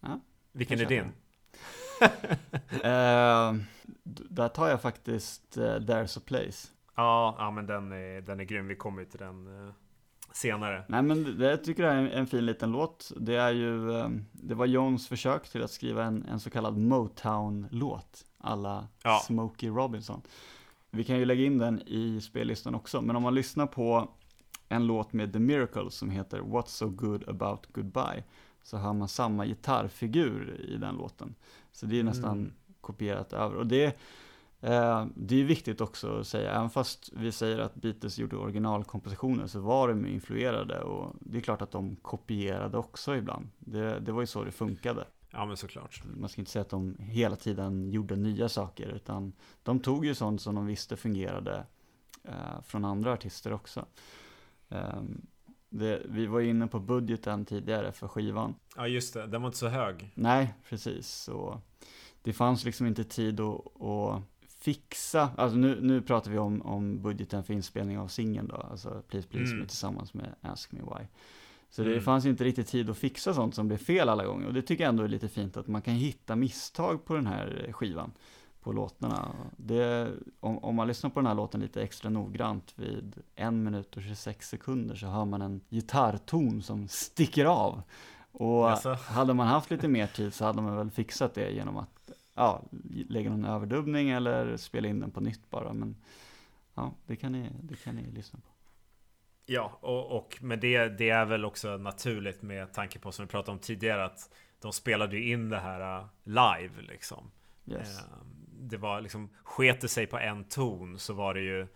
[0.00, 0.20] ja.
[0.52, 1.12] Vilken är din?
[2.84, 3.64] uh,
[4.04, 6.68] där tar jag faktiskt uh, There's a Place.
[6.94, 8.68] Ja, ja men den är, den är grym.
[8.68, 9.70] Vi kommer ju till den uh,
[10.32, 10.84] senare.
[10.88, 13.12] Nej men det, jag tycker jag är en, en, fin liten låt.
[13.16, 16.78] Det är ju, um, det var Johns försök till att skriva en, en så kallad
[16.78, 18.24] Motown-låt.
[18.38, 19.20] Alla ja.
[19.26, 20.22] Smokey Robinson.
[20.90, 24.10] vi kan ju lägga in den i spellistan också, men om man lyssnar på
[24.68, 28.24] en låt med The Miracles som heter What's So Good About Goodbye,
[28.62, 31.34] så hör man samma gitarrfigur i den låten.
[31.72, 32.52] Så det är nästan mm.
[32.84, 33.56] Kopierat över.
[33.56, 33.84] Och det,
[34.60, 39.46] eh, det är viktigt också att säga, även fast vi säger att Beatles gjorde originalkompositioner
[39.46, 43.48] så var de influerade och det är klart att de kopierade också ibland.
[43.58, 45.04] Det, det var ju så det funkade.
[45.30, 46.02] Ja men såklart.
[46.16, 49.32] Man ska inte säga att de hela tiden gjorde nya saker utan
[49.62, 51.66] de tog ju sånt som de visste fungerade
[52.24, 53.86] eh, från andra artister också.
[54.68, 55.26] Um,
[55.68, 58.54] det, vi var inne på budgeten tidigare för skivan.
[58.76, 60.10] Ja just det, den var inte så hög.
[60.14, 61.08] Nej, precis.
[61.08, 61.60] Så
[62.24, 64.22] det fanns liksom inte tid att, att
[64.64, 69.02] fixa, alltså nu, nu pratar vi om, om budgeten för inspelning av singeln då, alltså
[69.08, 69.60] Please Please mm.
[69.60, 71.06] Me tillsammans med Ask Me Why.
[71.70, 72.02] Så det mm.
[72.02, 74.46] fanns inte riktigt tid att fixa sånt som blev fel alla gånger.
[74.46, 77.26] Och det tycker jag ändå är lite fint att man kan hitta misstag på den
[77.26, 78.12] här skivan.
[78.60, 79.28] På låtarna.
[79.56, 80.10] Det,
[80.40, 84.02] om, om, man lyssnar på den här låten lite extra noggrant vid en minut och
[84.02, 87.82] 26 sekunder så hör man en gitarrton som sticker av.
[88.32, 88.92] Och alltså.
[88.92, 92.03] hade man haft lite mer tid så hade man väl fixat det genom att
[92.34, 92.62] ja,
[93.08, 95.72] lägga någon överdubbning eller spela in den på nytt bara.
[95.72, 95.96] Men
[96.74, 98.48] ja, det kan ni, det kan ni lyssna på.
[99.46, 103.30] Ja, och, och med det, det är väl också naturligt med tanke på som vi
[103.30, 107.30] pratade om tidigare att de spelade ju in det här uh, live liksom.
[107.66, 107.98] Yes.
[107.98, 108.04] Eh,
[108.60, 111.66] det var liksom, sket det sig på en ton så var det ju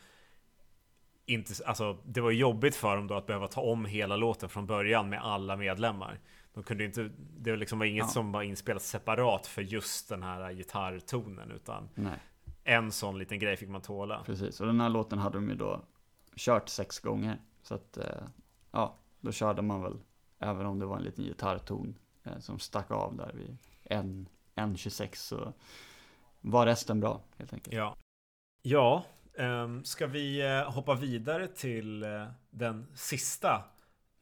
[1.27, 4.67] inte, alltså det var jobbigt för dem då att behöva ta om hela låten från
[4.67, 6.21] början med alla medlemmar.
[6.59, 8.09] De kunde inte, det liksom var inget ja.
[8.09, 12.19] som var inspelat separat för just den här gitarrtonen utan Nej.
[12.65, 14.23] en sån liten grej fick man tåla.
[14.27, 15.85] Precis, och den här låten hade de ju då
[16.37, 17.39] kört sex gånger.
[17.63, 18.23] Så att, eh,
[18.71, 19.99] ja, då körde man väl,
[20.39, 25.53] även om det var en liten gitarrton eh, som stack av där vid 1.26 så
[26.41, 27.77] var resten bra helt enkelt.
[27.77, 27.97] Ja,
[28.63, 29.05] ja
[29.35, 32.05] um, ska vi uh, hoppa vidare till
[32.51, 33.65] den sista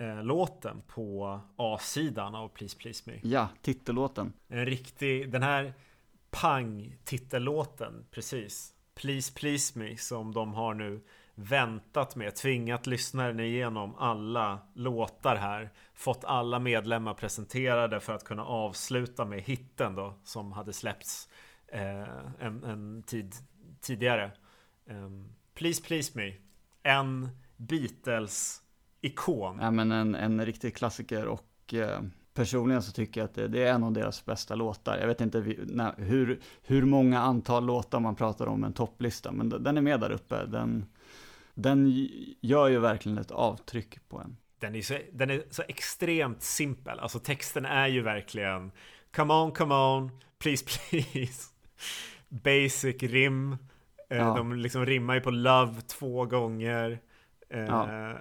[0.01, 3.21] uh, låten på A-sidan av Please Please Me?
[3.23, 4.33] Ja, titellåten.
[4.49, 5.75] En riktig, den här
[6.31, 8.73] pang-titellåten, precis.
[8.95, 11.01] Please Please Me som de har nu
[11.35, 15.71] väntat med, tvingat lyssnaren igenom alla låtar här.
[15.95, 21.29] Fått alla medlemmar presenterade för att kunna avsluta med hitten då som hade släppts
[21.69, 22.03] eh,
[22.41, 23.35] en, en, tid
[23.81, 24.31] tidigare.
[24.87, 26.33] Um, please Please Me.
[26.83, 27.29] En
[29.03, 29.59] Beatles-ikon.
[29.61, 32.01] Ja men en, en riktig klassiker och eh,
[32.35, 34.99] personligen så tycker jag att det, det, är en av deras bästa låtar.
[34.99, 39.33] Jag vet inte vi, nej, hur, hur många antal låtar man pratar om en topplista,
[39.33, 40.47] men den är med där uppe.
[40.47, 40.87] Den,
[41.55, 42.09] den
[42.41, 44.37] gör ju verkligen ett avtryck på en.
[44.59, 46.99] Den är, så, den är så extremt simpel.
[46.99, 48.73] Alltså texten är ju verkligen
[49.17, 51.51] Come on, come on, please, please.
[52.29, 53.53] Basic rim.
[54.11, 54.35] Eh, ja.
[54.37, 56.99] De liksom rimmar ju på love två gånger.
[57.51, 58.13] Eh, ja.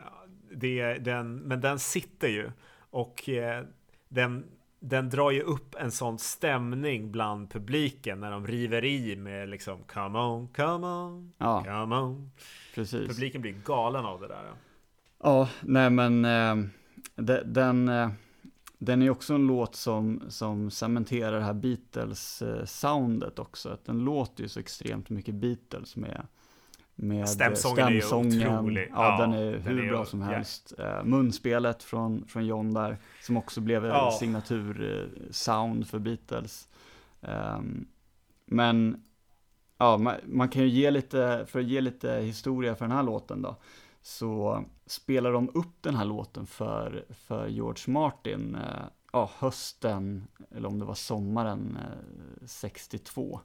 [0.56, 2.52] Det, den, men den sitter ju.
[2.90, 3.64] Och eh,
[4.10, 4.46] den,
[4.80, 9.84] den drar ju upp en sån stämning bland publiken när de river i med liksom
[9.84, 11.64] Come on, come on, ja.
[11.64, 12.32] come on.
[12.76, 13.08] Precis.
[13.08, 14.52] Publiken blir galen av det där.
[15.24, 16.56] Ja, nej men eh,
[17.46, 18.10] den, eh,
[18.78, 23.70] den är också en låt som, som cementerar det här Beatles-soundet också.
[23.70, 26.28] Att den låter ju så extremt mycket Beatles med
[26.96, 28.02] med stämsången.
[28.02, 28.42] stämsången.
[28.42, 28.92] Är otrolig.
[28.92, 30.74] Ja, ja, den är den hur är bra som helst.
[30.80, 31.06] Yeah.
[31.06, 34.18] Munspelet från, från John där, som också blev ja.
[34.20, 36.68] signatur-sound för Beatles.
[37.22, 37.88] Um,
[38.46, 39.04] men
[39.78, 43.04] ja, man, man, kan ju ge lite, för att ge lite historia för den här
[43.04, 43.56] låten då,
[44.02, 50.68] så spelar de upp den här låten för, för George Martin, eh, ja, hösten, eller
[50.68, 53.40] om det var sommaren eh, 62.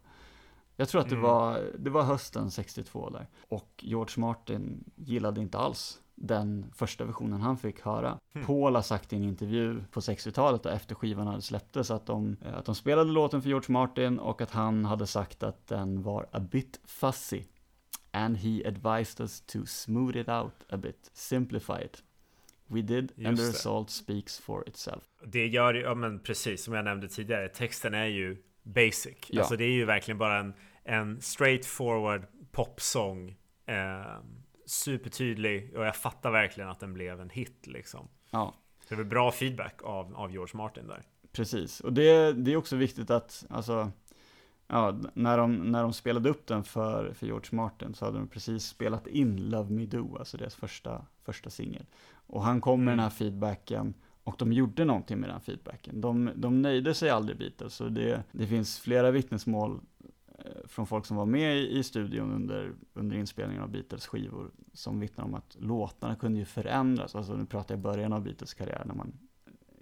[0.81, 1.23] Jag tror att det, mm.
[1.23, 3.27] var, det var hösten 62 där.
[3.49, 8.19] Och George Martin gillade inte alls den första versionen han fick höra.
[8.35, 8.47] Mm.
[8.47, 12.65] Paul har sagt i en intervju på 60-talet efter skivan hade släpptes att de, att
[12.65, 16.41] de spelade låten för George Martin och att han hade sagt att den var a
[16.41, 17.43] bit fuzzy.
[18.11, 22.03] And he advised us to smooth it out a bit, simplify it.
[22.67, 25.03] We did, Just and the result speaks for itself.
[25.25, 29.17] Det gör ju, ja men precis som jag nämnde tidigare, texten är ju basic.
[29.27, 29.41] Ja.
[29.41, 30.55] Alltså det är ju verkligen bara en
[30.85, 33.37] en straightforward popsång.
[33.67, 34.21] Eh,
[34.71, 38.09] supertydlig och jag fattar verkligen att den blev en hit liksom.
[38.31, 38.55] Ja.
[38.89, 41.03] Det var bra feedback av, av George Martin där.
[41.33, 43.91] Precis, och det, det är också viktigt att, alltså,
[44.67, 48.29] ja, när de, när de spelade upp den för, för George Martin så hade de
[48.29, 51.87] precis spelat in Love Me Do, alltså deras första, första singel.
[52.13, 52.97] Och han kom med mm.
[52.97, 56.01] den här feedbacken och de gjorde någonting med den feedbacken.
[56.01, 59.81] De, de nöjde sig aldrig Beatles, så det, det finns flera vittnesmål
[60.65, 65.01] från folk som var med i, i studion under, under inspelningen av Beatles skivor som
[65.01, 67.15] vittnar om att låtarna kunde ju förändras.
[67.15, 69.13] Alltså nu pratar jag början av Beatles karriär när man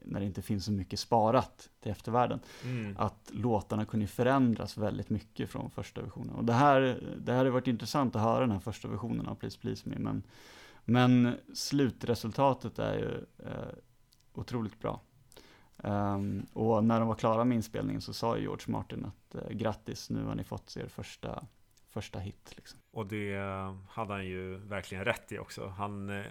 [0.08, 2.40] när det inte finns så mycket sparat till eftervärlden.
[2.64, 2.96] Mm.
[2.98, 6.34] Att låtarna kunde förändras väldigt mycket från första versionen.
[6.34, 9.34] Och det här, det här har varit intressant att höra den här första versionen av
[9.34, 9.96] Please Please Me.
[9.98, 10.22] Men,
[10.84, 13.74] men slutresultatet är ju eh,
[14.34, 15.00] otroligt bra.
[15.82, 20.10] Um, och när de var klara med inspelningen så sa George Martin att eh, grattis,
[20.10, 21.46] nu har ni fått er första,
[21.88, 22.52] första hit.
[22.56, 22.80] Liksom.
[22.90, 23.36] Och det
[23.88, 25.66] hade han ju verkligen rätt i också.
[25.66, 26.26] Han eh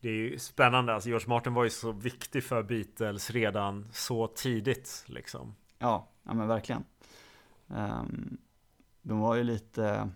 [0.00, 4.26] det är ju spännande, alltså George Martin var ju så viktig för Beatles redan så
[4.26, 5.54] tidigt liksom.
[5.78, 6.84] Ja, ja men verkligen.
[7.66, 8.38] Um,
[9.02, 10.10] de var ju lite,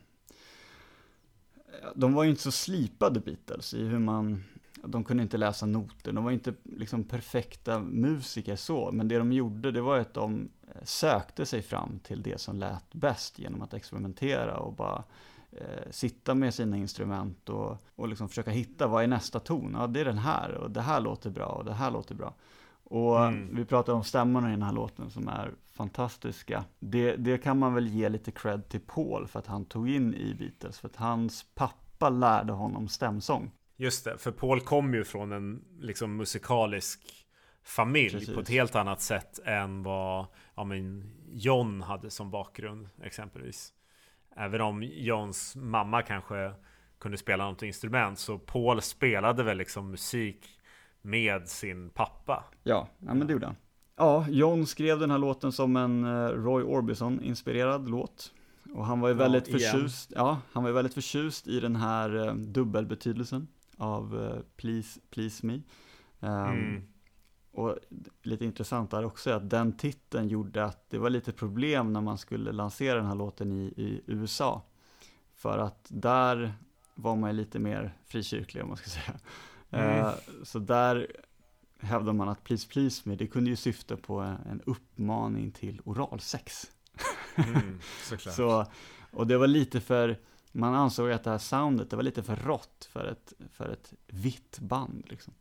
[1.95, 4.45] de var ju inte så slipade Beatles i hur man,
[4.85, 9.33] de kunde inte läsa noter, de var inte liksom perfekta musiker så, men det de
[9.33, 10.49] gjorde det var att de
[10.83, 15.05] sökte sig fram till det som lät bäst genom att experimentera och bara
[15.53, 19.77] eh, sitta med sina instrument och, och liksom försöka hitta vad är nästa ton?
[19.79, 22.35] Ja, det är den här och det här låter bra och det här låter bra.
[22.85, 23.57] Och mm.
[23.57, 26.65] vi pratar om stämmorna i den här låten som är fantastiska.
[26.79, 30.15] Det, det kan man väl ge lite cred till Paul för att han tog in
[30.15, 33.51] i Beatles, för att hans pappa lärde honom stämsång.
[33.77, 37.27] Just det, för Paul kom ju från en liksom musikalisk
[37.63, 38.35] familj Precis.
[38.35, 43.73] på ett helt annat sätt än vad ja, men John hade som bakgrund exempelvis.
[44.37, 46.53] Även om Johns mamma kanske
[46.99, 50.59] kunde spela något instrument så Paul spelade väl liksom musik
[51.03, 52.45] med sin pappa.
[52.63, 53.57] Ja, ja men det gjorde han.
[53.97, 58.33] Ja, John skrev den här låten som en eh, Roy Orbison-inspirerad låt.
[58.75, 62.27] Och han var ju väldigt ja, förtjust, ja, han var väldigt förtjust i den här
[62.27, 63.49] eh, dubbelbetydelsen
[63.83, 65.55] av eh, Please, Please Me.
[66.21, 66.83] Um, mm.
[67.51, 67.79] Och
[68.23, 72.01] lite intressant där också är att den titeln gjorde att det var lite problem när
[72.01, 74.63] man skulle lansera den här låten i, i USA.
[75.35, 76.55] För att där
[76.95, 79.19] var man lite mer frikyrklig om man ska säga.
[79.71, 80.07] Mm.
[80.07, 80.13] Uh,
[80.43, 81.07] så där
[81.79, 86.71] hävdar man att Please Please Me, det kunde ju syfta på en, uppmaning till oralsex.
[87.35, 87.81] Mm,
[88.19, 88.67] så,
[89.13, 90.19] och det var lite för,
[90.53, 93.93] man ansåg att det här soundet, det var lite för rått för ett, för ett
[94.07, 95.05] vitt band.
[95.09, 95.35] Liksom.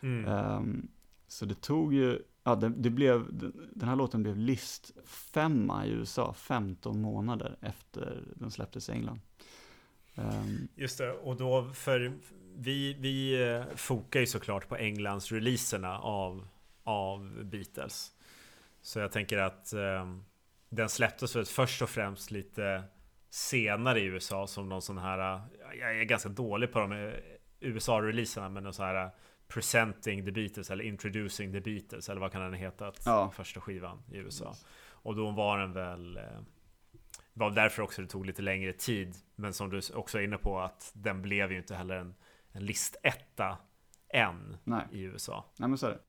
[0.00, 0.32] Mm.
[0.32, 0.88] Um,
[1.28, 3.26] så det tog ju, ja det, det blev,
[3.72, 9.20] den här låten blev list femma i USA 15 månader efter den släpptes i England.
[10.14, 12.12] Um, Just det, och då för
[12.56, 16.48] vi, vi eh, fokar ju såklart på Englands releaserna av,
[16.84, 18.12] av Beatles.
[18.82, 20.24] Så jag tänker att um,
[20.68, 22.82] den släpptes väl först och främst lite
[23.36, 25.40] senare i USA som någon sån här,
[25.80, 27.12] jag är ganska dålig på de
[27.60, 29.10] USA-releaserna men någon sån här
[29.48, 32.92] Presenting the Beatles eller Introducing the Beatles eller vad kan den heta?
[33.04, 33.30] Ja.
[33.30, 34.54] Första skivan i USA.
[34.88, 36.22] Och då var den väl eh,
[37.32, 39.16] var därför också det tog lite längre tid.
[39.34, 42.14] Men som du också är inne på att den blev ju inte heller en,
[42.52, 43.58] en listetta
[44.08, 44.86] än Nej.
[44.92, 45.44] i USA.
[45.58, 46.00] Nej men så är det.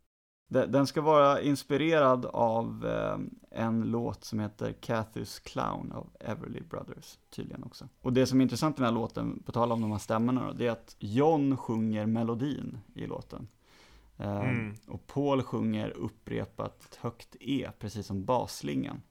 [0.48, 3.18] Den ska vara inspirerad av eh,
[3.62, 7.90] en låt som heter Cathy's Clown av Everly Brothers, tydligen också.
[8.02, 10.48] Och det som är intressant i den här låten, på tal om de här stämmorna
[10.48, 13.48] då, det är att John sjunger melodin i låten.
[14.18, 14.76] Eh, mm.
[14.88, 19.02] Och Paul sjunger upprepat högt E, precis som basslingan.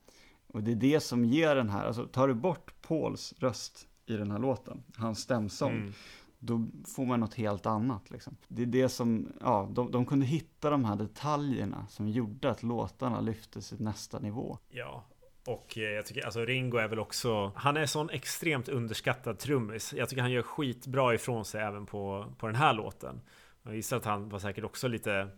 [0.47, 4.13] Och det är det som ger den här, alltså tar du bort Pauls röst i
[4.13, 5.93] den här låten, hans stämsång, mm
[6.39, 8.09] då får man något helt annat.
[8.09, 8.37] Liksom.
[8.47, 12.63] Det är det som, ja, de, de kunde hitta de här detaljerna som gjorde att
[12.63, 14.57] låtarna lyftes till nästa nivå.
[14.69, 15.05] Ja,
[15.47, 19.93] och eh, jag tycker alltså Ringo är väl också Han är sån extremt underskattad trummis
[19.93, 23.21] Jag tycker han gör skitbra ifrån sig även på, på den här låten
[23.63, 25.29] Jag gissar att han var säkert också lite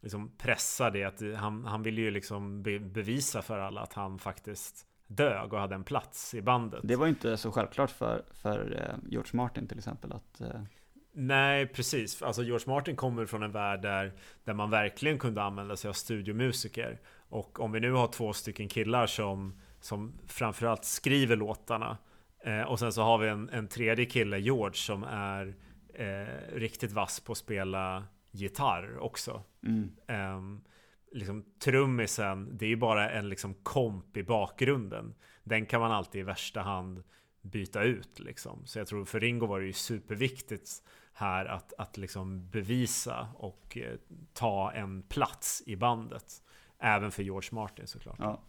[0.00, 4.18] liksom pressad i att han, han ville ju liksom be, bevisa för alla att han
[4.18, 6.80] faktiskt dög och hade en plats i bandet.
[6.84, 10.62] Det var inte så självklart för, för eh, George Martin till exempel att eh...
[11.14, 12.22] Nej, precis.
[12.22, 14.12] Alltså George Martin kommer från en värld där,
[14.44, 17.00] där man verkligen kunde använda sig av studiomusiker.
[17.28, 21.98] Och om vi nu har två stycken killar som, som framförallt skriver låtarna
[22.44, 25.54] eh, och sen så har vi en, en tredje kille, George, som är
[25.94, 29.42] eh, riktigt vass på att spela gitarr också.
[29.66, 29.90] Mm.
[30.36, 30.64] Um,
[31.12, 35.14] liksom trummisen, det är ju bara en liksom komp i bakgrunden.
[35.44, 37.02] Den kan man alltid i värsta hand
[37.42, 38.66] byta ut liksom.
[38.66, 40.70] Så jag tror för Ringo var det ju superviktigt
[41.12, 43.98] här att, att liksom bevisa och eh,
[44.32, 46.42] ta en plats i bandet.
[46.78, 48.16] Även för George Martin såklart.
[48.18, 48.42] Ja.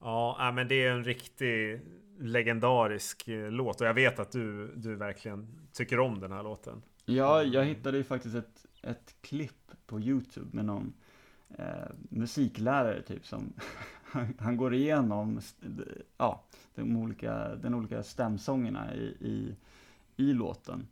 [0.00, 1.80] Ja, men det är en riktig
[2.18, 6.82] legendarisk eh, låt och jag vet att du, du verkligen tycker om den här låten.
[7.04, 10.92] Ja, jag hittade ju faktiskt ett, ett klipp på YouTube med någon
[11.58, 13.52] eh, musiklärare typ som
[14.38, 15.40] han går igenom
[16.18, 16.42] ja,
[16.74, 19.56] de olika, den olika stämsångerna i, i,
[20.16, 20.86] i låten.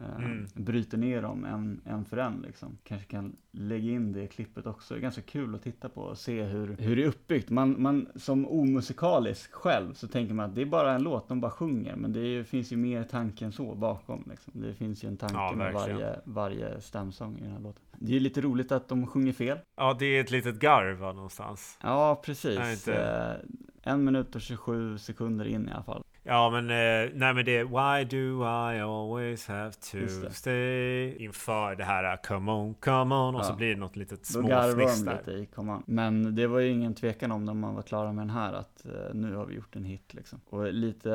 [0.00, 0.46] Eh, mm.
[0.54, 2.78] Bryter ner dem en, en för en liksom.
[2.84, 4.94] Kanske kan lägga in det i klippet också.
[4.94, 7.50] Det är ganska kul att titta på och se hur, hur det är uppbyggt.
[7.50, 11.40] Man, man, som omusikalisk själv så tänker man att det är bara en låt, de
[11.40, 11.96] bara sjunger.
[11.96, 14.24] Men det är, finns ju mer tanke än så bakom.
[14.30, 14.52] Liksom.
[14.56, 17.82] Det finns ju en tanke ja, med varje, varje stämsång i den här låten.
[17.98, 19.58] Det är lite roligt att de sjunger fel.
[19.76, 21.78] Ja, det är ett litet garv någonstans.
[21.82, 22.58] Ja, precis.
[22.58, 22.94] Inte...
[22.94, 26.04] Eh, en minut och 27 sekunder in i alla fall.
[26.28, 31.76] Ja men, eh, nej men det är Why do I always have to stay Inför
[31.76, 33.44] det här uh, Come on, come on Och ja.
[33.44, 35.82] så blir det något litet småfniss där lite i come on.
[35.86, 38.86] Men det var ju ingen tvekan om när man var klara med den här Att
[38.86, 41.12] uh, nu har vi gjort en hit liksom Och lite,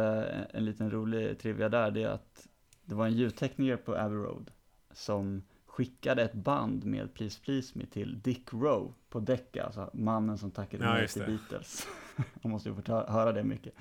[0.54, 2.48] en liten rolig trivia där Det är att
[2.86, 4.52] Det var en ljudtekniker på Abbey Road
[4.94, 10.38] Som skickade ett band med Please Please Me till Dick Rowe på Decca, alltså mannen
[10.38, 11.88] som tackade nej till Beatles.
[12.42, 13.74] Man måste ju få höra det mycket.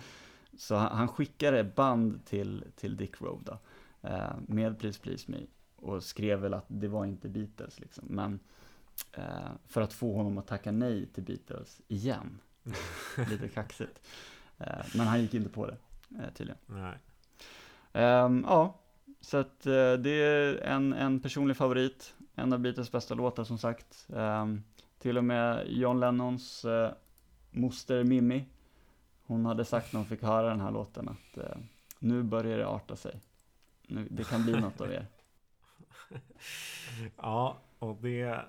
[0.60, 3.58] Så han skickade band till, till Dick Rowe då,
[4.08, 5.38] eh, med Please Please Me
[5.76, 8.04] och skrev väl att det var inte Beatles liksom.
[8.08, 8.40] Men
[9.12, 12.40] eh, för att få honom att tacka nej till Beatles igen.
[13.30, 14.08] Lite kaxigt.
[14.58, 15.76] Eh, men han gick inte på det
[16.34, 16.58] tydligen.
[16.66, 16.98] Nej.
[17.92, 18.80] Ehm, ja,
[19.20, 19.60] så att
[19.98, 22.14] det är en, en personlig favorit.
[22.34, 24.08] En av Beatles bästa låtar som sagt.
[24.16, 24.62] Ehm,
[24.98, 26.66] till och med John Lennons
[27.50, 28.44] moster Mimmi
[29.30, 31.56] hon hade sagt när hon fick höra den här låten att eh,
[31.98, 33.20] nu börjar det arta sig.
[33.86, 35.06] Nu, det kan bli något av er.
[37.16, 38.40] ja, och det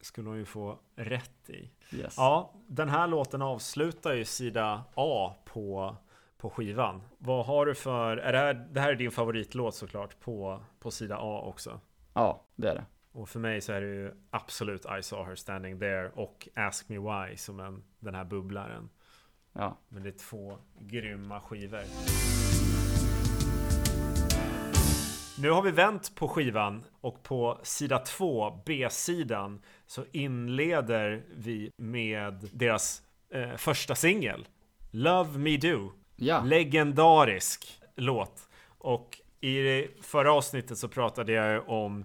[0.00, 1.70] skulle hon ju få rätt i.
[1.92, 2.14] Yes.
[2.16, 5.96] Ja, den här låten avslutar ju sida A på,
[6.36, 7.02] på skivan.
[7.18, 10.90] Vad har du för, är det här, det här är din favoritlåt såklart på, på
[10.90, 11.80] sida A också?
[12.14, 12.84] Ja, det är det.
[13.12, 16.88] Och för mig så är det ju absolut I saw her standing there och Ask
[16.88, 18.88] me why som en, den här bubblaren.
[19.52, 19.78] Ja.
[19.88, 21.82] Men det är två grymma skivor.
[25.38, 32.48] Nu har vi vänt på skivan och på sida 2, B-sidan, så inleder vi med
[32.52, 34.48] deras eh, första singel.
[34.90, 35.92] Love Me Do.
[36.16, 36.42] Ja.
[36.44, 38.48] Legendarisk låt.
[38.78, 42.04] Och i det förra avsnittet så pratade jag om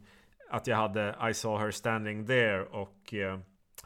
[0.50, 3.40] att jag hade I saw her standing there och eh,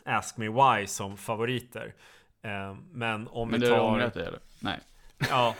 [0.05, 1.95] Ask Me Why som favoriter.
[2.41, 3.75] Eh, men om men vi tar...
[3.75, 4.39] Men du har ångrat det eller?
[4.59, 4.79] Nej.
[5.29, 5.55] Ja,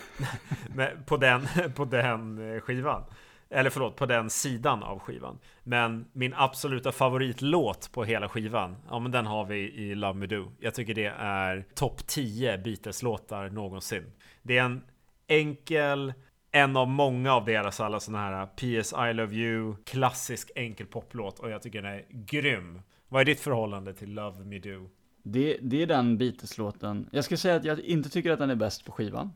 [1.05, 3.03] på den, på den eh, skivan.
[3.49, 5.39] Eller förlåt, på den sidan av skivan.
[5.63, 10.25] Men min absoluta favoritlåt på hela skivan, ja men den har vi i Love Me
[10.25, 10.51] Do.
[10.59, 14.11] Jag tycker det är topp 10 Beatles-låtar någonsin.
[14.41, 14.81] Det är en
[15.27, 16.13] enkel,
[16.51, 21.39] en av många av deras alla sådana här PS I Love You, klassisk enkel poplåt
[21.39, 22.81] och jag tycker den är grym.
[23.07, 24.89] Vad är ditt förhållande till Love Me Do?
[25.23, 27.09] Det, det är den Beatles-låten.
[27.11, 29.31] Jag ska säga att jag inte tycker att den är bäst på skivan.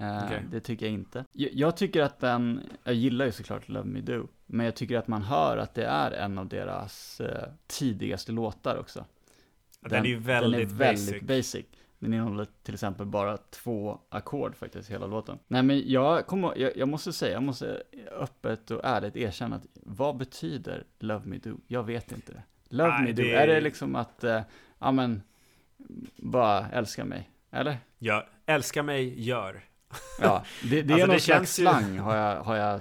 [0.00, 0.40] Uh, okay.
[0.50, 1.24] Det tycker jag inte.
[1.32, 4.98] Jag, jag, tycker att den, jag gillar ju såklart Love Me Do, men jag tycker
[4.98, 7.28] att man hör att det är en av deras uh,
[7.66, 9.04] tidigaste låtar också.
[9.80, 11.52] Den, den är ju väldigt, den är väldigt basic.
[11.52, 11.66] basic.
[11.98, 15.38] Den innehåller till exempel bara två ackord faktiskt, hela låten.
[15.48, 17.82] Nej men jag, kommer, jag, jag måste säga, jag måste
[18.18, 21.56] öppet och ärligt erkänna att vad betyder Love Me Do?
[21.66, 22.42] Jag vet inte.
[22.68, 23.34] Love Nej, Me Do, det...
[23.34, 24.40] är det liksom att uh,
[24.82, 25.22] ja men,
[26.16, 27.78] bara älska mig, eller?
[27.98, 29.64] Ja, älska mig, gör.
[30.20, 31.62] Ja, det, det alltså, är någon det slags ju...
[31.62, 32.80] slang har jag, har jag,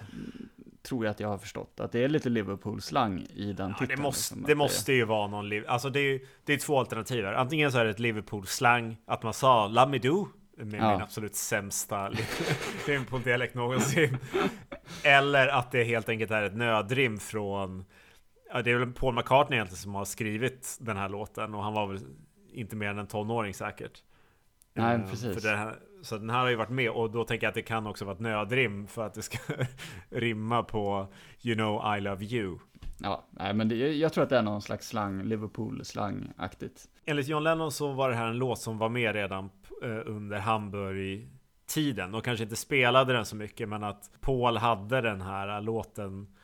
[0.83, 1.79] tror jag att jag har förstått.
[1.79, 3.97] Att det är lite Liverpool-slang i den ja, titeln.
[3.97, 7.25] Det måste, liksom, det måste ju vara någon, alltså det är, det är två alternativ
[7.25, 7.33] här.
[7.33, 10.27] Antingen så är det ett Liverpool-slang, att man sa Love me do,
[10.57, 10.91] med ja.
[10.91, 12.09] min absolut sämsta
[12.87, 14.17] Liverpool-dialekt någonsin.
[15.03, 17.85] Eller att det helt enkelt är ett nödrim från
[18.53, 21.73] Ja, det är väl Paul McCartney egentligen som har skrivit den här låten och han
[21.73, 21.99] var väl
[22.53, 24.03] inte mer än en tonåring säkert.
[24.73, 25.45] Nej, uh, precis.
[25.45, 27.87] Här, så den här har ju varit med och då tänker jag att det kan
[27.87, 29.37] också vara ett nödrim för att det ska
[30.09, 31.07] rimma på
[31.41, 32.57] You know I love you.
[32.97, 36.85] Ja, nej men det, jag tror att det är någon slags slang, Liverpool-slang-aktigt.
[37.05, 39.49] Enligt John Lennon så var det här en låt som var med redan
[39.83, 45.21] uh, under Hamburg-tiden och kanske inte spelade den så mycket men att Paul hade den
[45.21, 46.40] här låten Eh,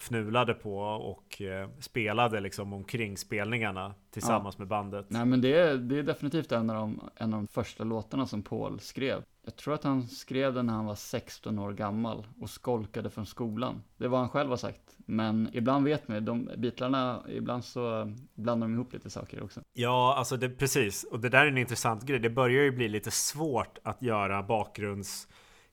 [0.00, 4.62] fnulade på och eh, spelade liksom omkring spelningarna tillsammans ja.
[4.62, 5.06] med bandet.
[5.08, 8.26] Nej men det är, det är definitivt en av, de, en av de första låtarna
[8.26, 9.22] som Paul skrev.
[9.44, 13.26] Jag tror att han skrev den när han var 16 år gammal och skolkade från
[13.26, 13.82] skolan.
[13.96, 14.96] Det var han själv har sagt.
[14.96, 19.60] Men ibland vet man de Beatlarna, ibland så blandar de ihop lite saker också.
[19.72, 21.04] Ja, alltså det, precis.
[21.04, 22.18] Och det där är en intressant grej.
[22.18, 25.28] Det börjar ju bli lite svårt att göra bakgrunds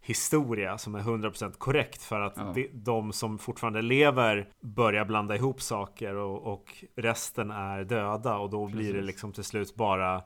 [0.06, 2.52] historia som är 100% korrekt för att ja.
[2.56, 8.50] de, de, som fortfarande lever börjar blanda ihop saker och, och resten är döda och
[8.50, 8.80] då Precis.
[8.80, 10.24] blir det liksom till slut bara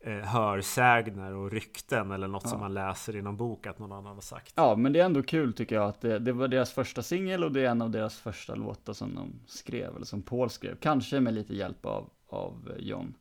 [0.00, 2.50] eh, hörsägner och rykten eller något ja.
[2.50, 4.52] som man läser i någon bok att någon annan har sagt.
[4.56, 7.44] Ja, men det är ändå kul tycker jag att det, det var deras första singel
[7.44, 10.76] och det är en av deras första låtar som de skrev, eller som Paul skrev,
[10.80, 13.14] kanske med lite hjälp av, av John.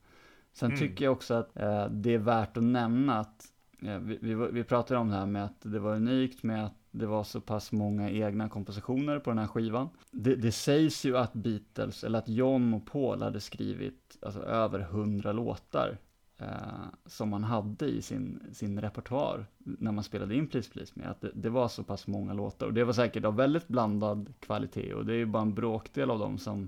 [0.53, 0.79] Sen mm.
[0.79, 3.45] tycker jag också att eh, det är värt att nämna att
[3.79, 7.05] vi, vi, vi pratade om det här med att det var unikt med att det
[7.05, 9.89] var så pass många egna kompositioner på den här skivan.
[10.11, 14.79] Det, det sägs ju att Beatles, eller att John och Paul hade skrivit alltså, över
[14.79, 15.97] hundra låtar
[16.37, 16.47] eh,
[17.05, 21.21] som man hade i sin, sin repertoar när man spelade in Please Please Me, att
[21.21, 22.67] det, det, var så pass många låtar.
[22.67, 26.11] Och det var säkert av väldigt blandad kvalitet och det är ju bara en bråkdel
[26.11, 26.67] av dem som,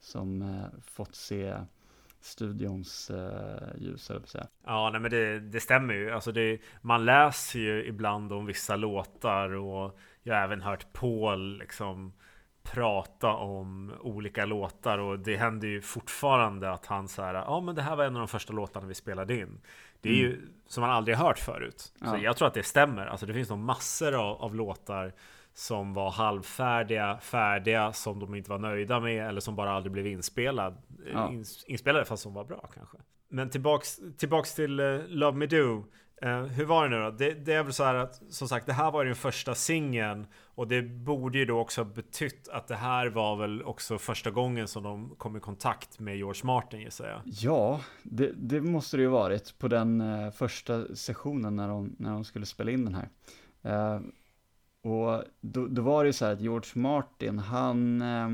[0.00, 1.54] som eh, fått se
[2.20, 4.46] studions eh, ljus, eller säga.
[4.64, 6.10] Ja, nej men det, det stämmer ju.
[6.10, 11.58] Alltså det, man läser ju ibland om vissa låtar och jag har även hört Paul
[11.58, 12.12] liksom
[12.62, 17.82] prata om olika låtar och det händer ju fortfarande att han säger ja men det
[17.82, 19.60] här var en av de första låtarna vi spelade in.
[20.00, 20.30] Det är mm.
[20.30, 21.92] ju som man aldrig hört förut.
[22.00, 22.10] Ja.
[22.10, 23.06] Så jag tror att det stämmer.
[23.06, 25.12] Alltså det finns nog massor av, av låtar
[25.58, 30.06] som var halvfärdiga, färdiga, som de inte var nöjda med eller som bara aldrig blev
[30.06, 30.76] inspelad,
[31.12, 31.32] ja.
[31.66, 32.98] inspelade fast som var bra kanske.
[33.28, 35.84] Men tillbaks, tillbaks till uh, Love Me Do.
[36.24, 37.10] Uh, hur var det nu då?
[37.10, 40.26] Det, det, är väl så här att som sagt, det här var den första singeln
[40.54, 44.30] och det borde ju då också ha betytt att det här var väl också första
[44.30, 47.20] gången som de kom i kontakt med George Martin gissar jag.
[47.24, 52.10] Ja, det, det måste det ju varit på den uh, första sessionen när de, när
[52.10, 53.08] de skulle spela in den här.
[54.88, 58.28] Och då, då, var det ju så här att George Martin, han, eh,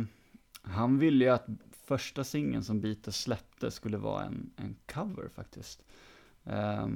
[0.63, 1.47] han ville ju att
[1.87, 5.83] första singeln som Beatles släppte skulle vara en, en cover faktiskt.
[6.45, 6.87] Eh,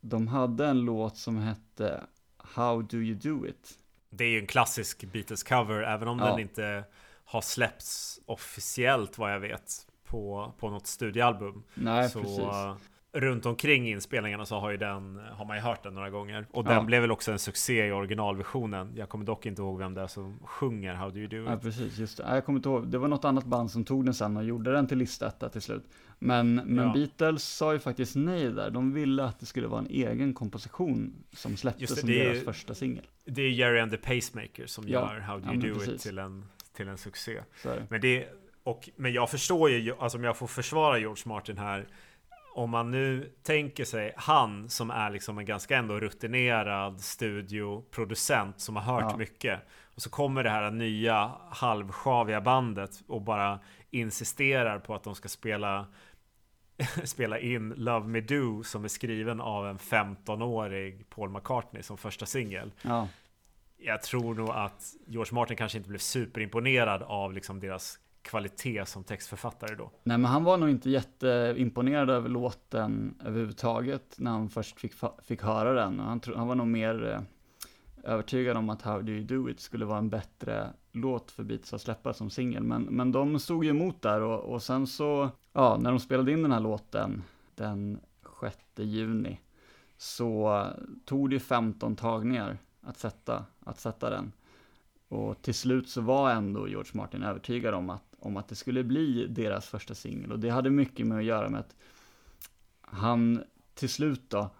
[0.00, 2.04] de hade en låt som hette
[2.36, 3.78] How Do You Do It.
[4.10, 6.26] Det är ju en klassisk Beatles-cover, även om ja.
[6.26, 6.84] den inte
[7.24, 11.62] har släppts officiellt vad jag vet på, på något studioalbum.
[11.74, 15.94] Nej, så, precis runt omkring inspelningarna så har ju den, har man ju hört den
[15.94, 16.46] några gånger.
[16.50, 18.92] Och den blev väl också en succé i originalversionen.
[18.96, 21.50] Jag kommer dock inte ihåg vem det är som sjunger How Do You Do It.
[21.50, 22.34] Ja, precis, just det.
[22.34, 24.72] Jag kommer inte ihåg, det var något annat band som tog den sen och gjorde
[24.72, 25.84] den till listetta till slut.
[26.18, 26.92] Men, men ja.
[26.92, 28.70] Beatles sa ju faktiskt nej där.
[28.70, 32.38] De ville att det skulle vara en egen komposition som släpptes det, som det deras
[32.38, 33.06] är, första singel.
[33.24, 35.12] Det är Jerry and the Pacemaker som ja.
[35.14, 35.94] gör How Do You Do precis.
[35.94, 36.44] It till en,
[36.76, 37.40] till en succé.
[37.88, 38.28] Men det,
[38.62, 41.86] och, men jag förstår ju, alltså om jag får försvara George Martin här,
[42.54, 48.76] om man nu tänker sig han som är liksom en ganska ändå rutinerad studioproducent som
[48.76, 49.16] har hört ja.
[49.16, 49.60] mycket.
[49.94, 55.28] Och så kommer det här nya halvsjaviga bandet och bara insisterar på att de ska
[55.28, 55.86] spela
[57.04, 62.26] spela in Love Me Do som är skriven av en 15-årig Paul McCartney som första
[62.26, 62.72] singel.
[62.82, 63.08] Ja.
[63.78, 69.04] Jag tror nog att George Martin kanske inte blev superimponerad av liksom deras kvalitet som
[69.04, 69.90] textförfattare då?
[70.02, 74.92] Nej, men han var nog inte jätteimponerad över låten överhuvudtaget när han först fick,
[75.22, 75.98] fick höra den.
[75.98, 77.20] Han, tro, han var nog mer eh,
[78.12, 81.74] övertygad om att How Do You Do It skulle vara en bättre låt för Beatles
[81.74, 82.62] att släppa som singel.
[82.62, 86.32] Men, men de stod ju emot där och, och sen så, ja, när de spelade
[86.32, 87.22] in den här låten
[87.54, 88.00] den
[88.40, 89.40] 6 juni
[89.96, 90.66] så
[91.04, 94.32] tog det 15 tagningar att sätta, att sätta den.
[95.08, 98.84] Och till slut så var ändå George Martin övertygad om att om att det skulle
[98.84, 101.76] bli deras första singel och det hade mycket med att göra med att
[102.80, 103.44] han
[103.74, 104.50] till slut då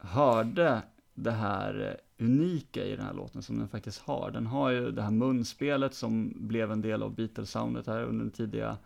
[0.00, 0.82] hörde
[1.14, 4.30] det här eh, unika i den här låten som den faktiskt har.
[4.30, 8.32] Den har ju det här munspelet som blev en del av Beatles-soundet här under den
[8.32, 8.78] tidiga,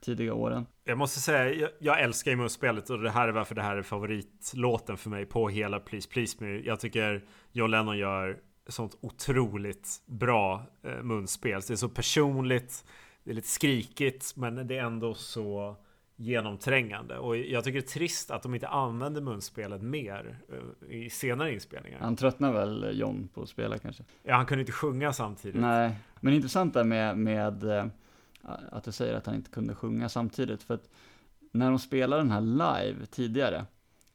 [0.00, 0.66] tidiga åren.
[0.84, 3.76] Jag måste säga, jag, jag älskar ju munspelet och det här är varför det här
[3.76, 6.60] är favoritlåten för mig på hela Please Please Me.
[6.60, 11.60] Jag tycker John Lennon gör sånt otroligt bra eh, munspel.
[11.60, 12.84] Det är så personligt,
[13.24, 15.76] det är lite skrikigt men det är ändå så
[16.16, 17.18] genomträngande.
[17.18, 21.54] Och jag tycker det är trist att de inte använder munspelet mer eh, i senare
[21.54, 21.98] inspelningar.
[22.00, 24.04] Han tröttnar väl John på att spela kanske?
[24.22, 25.60] Ja, han kunde inte sjunga samtidigt.
[25.60, 27.86] Nej, men intressant där med, med eh,
[28.70, 30.62] att du säger att han inte kunde sjunga samtidigt.
[30.62, 30.88] För att
[31.52, 33.64] när de spelade den här live tidigare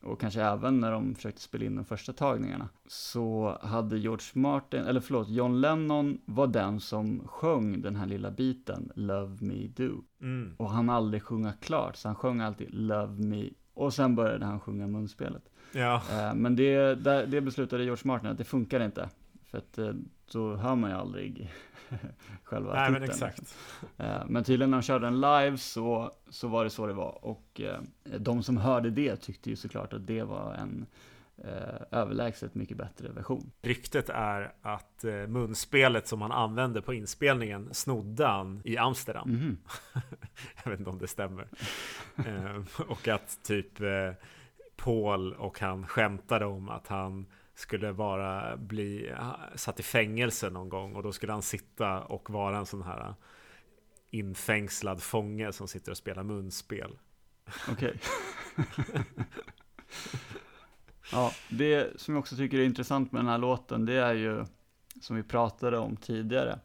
[0.06, 4.84] och kanske även när de försökte spela in de första tagningarna, så hade George Martin,
[4.84, 10.04] eller förlåt, John Lennon var den som sjöng den här lilla biten, Love Me Do.
[10.22, 10.56] Mm.
[10.58, 14.60] Och han aldrig sjunga klart, så han sjöng alltid Love Me, och sen började han
[14.60, 15.50] sjunga munspelet.
[15.72, 16.02] Ja.
[16.12, 16.96] Eh, men det,
[17.26, 19.10] det beslutade George Martin att det funkar inte,
[19.44, 19.80] för att
[20.32, 21.54] då hör man ju aldrig
[22.44, 22.94] själva Nej, titeln.
[22.94, 23.58] men exakt.
[23.98, 27.26] Eh, men tydligen när de körde den live så, så var det så det var.
[27.26, 27.80] Och eh,
[28.18, 30.86] de som hörde det tyckte ju såklart att det var en,
[31.38, 33.52] eh, överlägset mycket bättre version.
[33.62, 39.30] Ryktet är att eh, munspelet som han använde på inspelningen snodde han i Amsterdam.
[39.30, 39.58] Mm.
[40.64, 41.48] Jag vet inte om det stämmer.
[42.16, 44.12] eh, och att typ eh,
[44.76, 47.26] Paul och han skämtade om att han
[47.56, 49.14] skulle bara bli
[49.56, 53.14] satt i fängelse någon gång och då skulle han sitta och vara en sån här
[54.12, 56.98] infängslad fånge som sitter och spelar munspel.
[57.72, 58.00] Okej.
[61.12, 64.46] ja, det som jag också tycker är intressant med den här låten, det är ju,
[65.02, 66.60] som vi pratade om tidigare,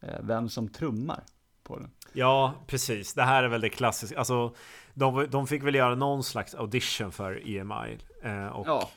[0.00, 1.24] eh, vem som trummar
[1.62, 1.90] på den.
[2.12, 3.14] Ja, precis.
[3.14, 4.18] Det här är väl det klassiska.
[4.18, 4.54] Alltså,
[4.94, 7.98] de, de fick väl göra någon slags audition för EMI.
[8.22, 8.90] Eh, och, ja.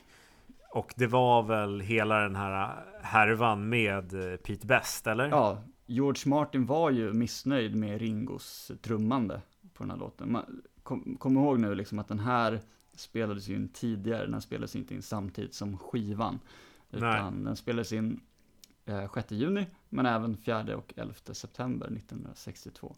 [0.72, 5.28] Och det var väl hela den här härvan med eh, Pete Best, eller?
[5.28, 9.42] Ja, George Martin var ju missnöjd med Ringos trummande
[9.74, 10.38] på den här låten.
[10.82, 12.60] kom, kom ihåg nu liksom att den här
[12.94, 16.40] spelades ju in tidigare, den spelades inte in samtidigt som skivan.
[16.90, 17.44] Utan Nej.
[17.44, 18.20] den spelades in
[18.84, 22.96] eh, 6 juni, men även 4 och 11 september 1962.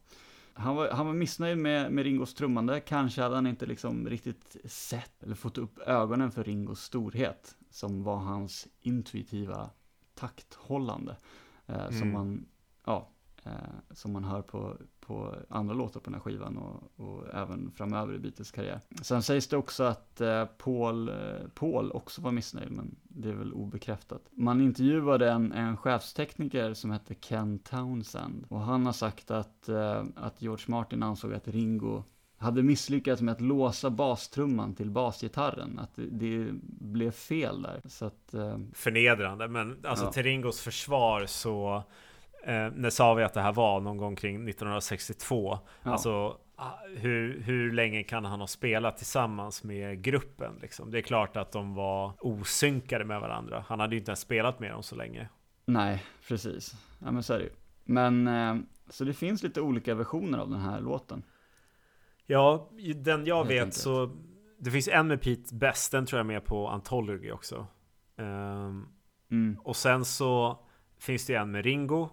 [0.55, 4.57] Han var, han var missnöjd med, med Ringos trummande, kanske hade han inte liksom riktigt
[4.64, 9.70] sett eller fått upp ögonen för Ringos storhet, som var hans intuitiva
[10.14, 11.16] takthållande.
[11.66, 11.93] Eh, mm.
[11.93, 12.47] Som man,
[12.85, 13.09] ja,
[13.45, 13.53] eh,
[13.91, 18.14] som man hör på, på andra låtar på den här skivan och, och även framöver
[18.14, 18.81] i Beatles karriär.
[19.03, 23.35] Sen sägs det också att eh, Paul, eh, Paul också var missnöjd, men det är
[23.35, 24.29] väl obekräftat.
[24.31, 30.05] Man intervjuade en, en chefstekniker som hette Ken Townsend och han har sagt att, eh,
[30.16, 32.03] att George Martin ansåg att Ringo
[32.45, 35.79] hade misslyckats med att låsa bastrumman till basgitarren.
[35.79, 37.81] Att det, det blev fel där.
[37.87, 38.59] Så att, eh...
[38.73, 40.13] Förnedrande, men alltså ja.
[40.13, 41.85] till Ringos försvar så
[42.47, 45.59] Eh, när sa vi att det här var någon gång kring 1962?
[45.83, 45.91] Ja.
[45.91, 50.59] Alltså ah, hur, hur länge kan han ha spelat tillsammans med gruppen?
[50.63, 50.91] Liksom?
[50.91, 53.65] Det är klart att de var osynkade med varandra.
[53.69, 55.29] Han hade ju inte ens spelat med dem så länge.
[55.65, 56.75] Nej, precis.
[56.99, 57.51] Ja men så är det ju.
[57.85, 58.57] Men, eh,
[58.91, 61.23] så det finns lite olika versioner av den här låten.
[62.27, 64.11] Ja, den jag, jag vet så
[64.59, 67.66] Det finns en med Pete Best, den tror jag är med på Anthology också.
[68.16, 68.89] Um,
[69.31, 69.59] mm.
[69.62, 70.59] Och sen så
[70.99, 72.09] finns det en med Ringo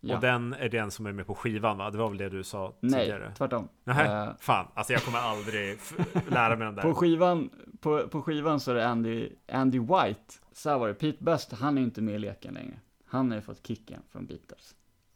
[0.00, 0.14] Ja.
[0.14, 1.90] Och den är den som är med på skivan va?
[1.90, 3.24] Det var väl det du sa tidigare?
[3.24, 3.68] Nej, tvärtom.
[3.84, 4.66] Nej, uh, fan.
[4.74, 5.78] Alltså jag kommer aldrig
[6.28, 6.82] lära mig den där.
[6.82, 10.34] På skivan, på, på skivan så är det Andy, Andy White.
[10.52, 12.80] Så här var det, Pete Best, han är inte med i leken längre.
[13.04, 14.74] Han har ju fått kicken från Beatles.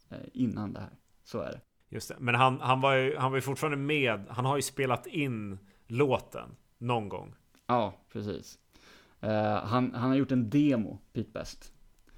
[0.09, 0.93] Eh, innan det här.
[1.25, 1.61] Så är det.
[1.93, 2.17] Just det.
[2.19, 4.27] Men han, han, var ju, han var ju fortfarande med.
[4.29, 7.35] Han har ju spelat in låten någon gång.
[7.67, 8.59] Ja, precis.
[9.25, 9.31] Uh,
[9.65, 11.73] han, han har gjort en demo, Pete Best.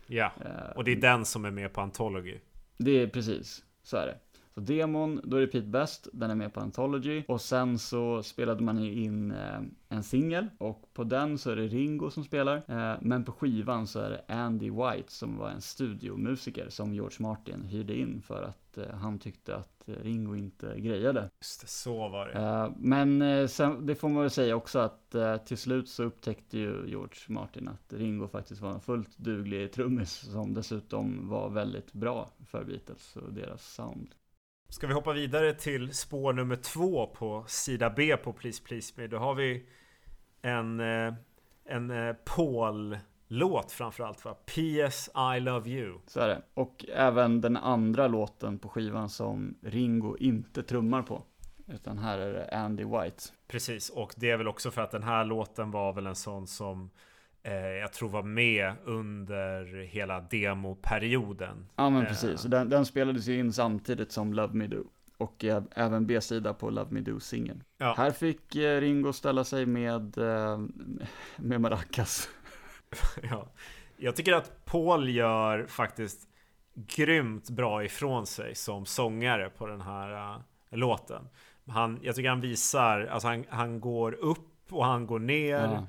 [0.07, 2.39] Ja, uh, och det är den som är med på Anthology.
[2.77, 4.19] Det är precis, så är det.
[4.55, 7.25] Så demon, då är det Pete Best, den är med på Anthology.
[7.29, 11.67] Och sen så spelade man in eh, en singel och på den så är det
[11.67, 12.57] Ringo som spelar.
[12.57, 17.17] Eh, men på skivan så är det Andy White som var en studiomusiker som George
[17.19, 21.31] Martin hyrde in för att eh, han tyckte att Ringo inte grejade.
[21.41, 22.73] Just det, så var det.
[22.77, 25.15] Men sen, det får man väl säga också att
[25.47, 30.13] till slut så upptäckte ju George Martin att Ringo faktiskt var en fullt duglig trummis
[30.33, 34.15] som dessutom var väldigt bra för Beatles och deras sound.
[34.75, 39.07] Ska vi hoppa vidare till spår nummer två på sida B på Please Please Me.
[39.07, 39.67] Då har vi
[40.43, 41.15] en, eh,
[41.65, 44.35] en eh, Paul-låt framförallt va?
[44.35, 45.99] PS I Love You.
[46.07, 46.43] Så är det.
[46.55, 51.23] Och även den andra låten på skivan som Ringo inte trummar på.
[51.67, 53.23] Utan här är det Andy White.
[53.47, 56.47] Precis, och det är väl också för att den här låten var väl en sån
[56.47, 56.91] som
[57.53, 61.67] jag tror var med under hela demoperioden.
[61.77, 62.51] Ja men precis, eh.
[62.51, 64.85] den, den spelades ju in samtidigt som Love Me Do.
[65.17, 65.45] Och
[65.75, 67.63] även B-sida på Love Me Do-singeln.
[67.79, 67.95] Ja.
[67.97, 70.59] Här fick eh, Ringo ställa sig med, eh,
[71.37, 72.29] med maracas.
[73.23, 73.47] ja.
[73.97, 76.29] Jag tycker att Paul gör faktiskt
[76.75, 81.29] grymt bra ifrån sig som sångare på den här låten.
[81.67, 85.61] Han, jag tycker han visar, alltså han, han går upp och han går ner.
[85.61, 85.87] Ja.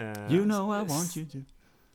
[0.00, 1.38] Uh, you know I want you to.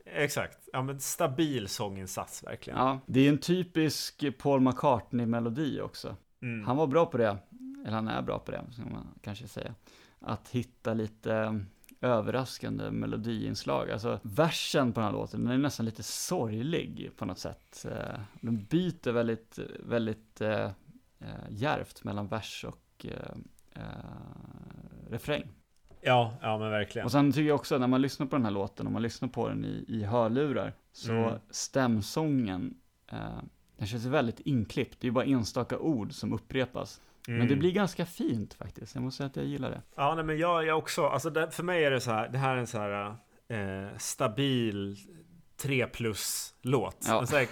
[0.04, 2.78] Exakt, ja men stabil sånginsats verkligen.
[2.78, 6.16] Ja, det är en typisk Paul McCartney-melodi också.
[6.42, 6.66] Mm.
[6.66, 7.38] Han var bra på det,
[7.84, 9.74] eller han är bra på det, ska man kanske säga.
[10.20, 11.64] Att hitta lite
[12.00, 13.90] överraskande melodiinslag.
[13.90, 17.86] Alltså versen på den här låten, den är nästan lite sorglig på något sätt.
[17.90, 20.70] Eh, den byter väldigt, väldigt äh,
[21.18, 23.82] äh, järvt mellan vers och äh,
[25.08, 25.48] refräng.
[26.00, 27.04] Ja, ja men verkligen.
[27.04, 29.28] Och sen tycker jag också när man lyssnar på den här låten, om man lyssnar
[29.28, 31.34] på den i, i hörlurar, så mm.
[31.50, 32.74] stämsången,
[33.12, 33.18] eh,
[33.76, 35.00] den känns väldigt inklippt.
[35.00, 37.00] Det är bara enstaka ord som upprepas.
[37.28, 37.38] Mm.
[37.38, 38.94] Men det blir ganska fint faktiskt.
[38.94, 39.82] Jag måste säga att jag gillar det.
[39.94, 41.06] Ja, nej, men jag, jag också.
[41.06, 42.28] Alltså det, för mig är det så här.
[42.28, 43.14] Det här är en så här
[43.48, 44.96] eh, stabil
[45.56, 46.96] 3 plus-låt.
[47.08, 47.20] Ja.
[47.20, 47.48] En sån här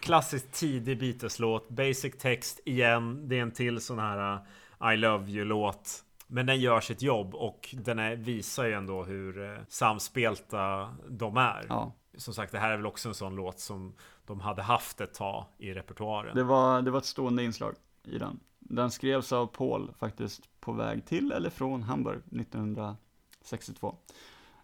[0.00, 3.28] klassisk tidig Beatles-låt, basic text igen.
[3.28, 4.34] Det är en till sån här
[4.82, 6.04] uh, I love you-låt.
[6.30, 11.36] Men den gör sitt jobb och den är, visar ju ändå hur uh, samspelta de
[11.36, 11.66] är.
[11.68, 11.92] Ja.
[12.16, 13.94] Som sagt, det här är väl också en sån låt som
[14.26, 16.36] de hade haft ett tag i repertoaren.
[16.36, 17.74] Det var, det var ett stående inslag
[18.04, 18.40] i den.
[18.58, 23.96] Den skrevs av Paul faktiskt på väg till eller från Hamburg 1962.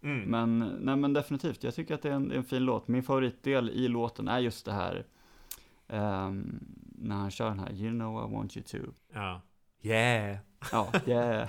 [0.02, 0.20] Mm.
[0.20, 2.88] Men, nej men definitivt, jag tycker att det är en, en, fin låt.
[2.88, 5.06] Min favoritdel i låten är just det här,
[5.88, 6.60] um,
[6.98, 8.78] när han kör den här, you know I want you to.
[9.12, 9.40] Ja.
[9.82, 10.38] Yeah.
[10.72, 11.48] Ja, yeah.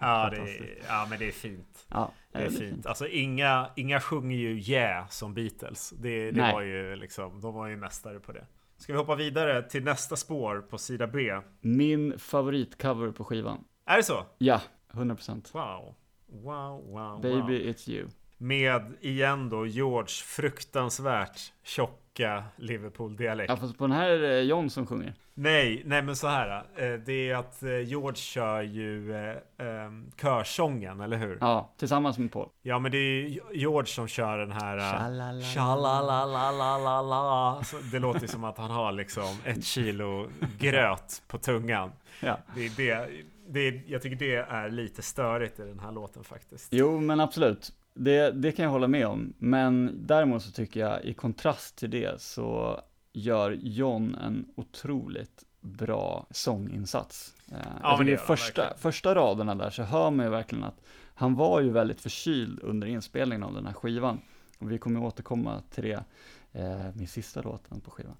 [0.00, 1.86] ja, det är, ja, men det är fint.
[1.88, 2.60] Ja, det är, det fint.
[2.60, 2.86] fint.
[2.86, 5.90] Alltså inga, inga sjunger ju yeah som Beatles.
[5.90, 8.46] Det, det var ju liksom, de var ju mästare på det.
[8.76, 11.40] Ska vi hoppa vidare till nästa spår på sida B?
[11.60, 13.64] Min favoritcover på skivan.
[13.86, 14.26] Är det så?
[14.38, 14.60] Ja,
[14.92, 15.52] 100%.
[15.52, 15.94] Wow.
[16.26, 17.74] Wow, wow, Baby wow.
[17.74, 18.08] it's you.
[18.38, 23.48] Med, igen då, George fruktansvärt tjocka Liverpool-dialekt.
[23.48, 25.14] Ja, fast på den här är det John som sjunger.
[25.36, 26.64] Nej, nej men så här.
[26.76, 31.38] Eh, det är att eh, George kör ju eh, ehm, körsången, eller hur?
[31.40, 32.48] Ja, tillsammans med Paul.
[32.62, 35.40] Ja, men det är George som kör den här...
[35.54, 37.62] Tjalalalalala.
[37.92, 40.28] Det låter som att han har liksom ett kilo
[40.58, 41.92] gröt på tungan.
[42.20, 42.38] Ja.
[42.54, 43.08] Det är det
[43.48, 46.68] det, jag tycker det är lite störigt i den här låten faktiskt.
[46.70, 47.72] Jo, men absolut.
[47.94, 49.34] Det, det kan jag hålla med om.
[49.38, 52.80] Men däremot så tycker jag i kontrast till det så
[53.12, 57.34] gör John en otroligt bra sånginsats.
[57.52, 60.80] Eh, ja, jag tycker första, första raderna där så hör man ju verkligen att
[61.14, 64.20] han var ju väldigt förkyld under inspelningen av den här skivan.
[64.58, 66.04] Och vi kommer återkomma till det,
[66.52, 68.16] eh, min sista låten på skivan.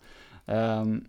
[0.47, 1.05] Um,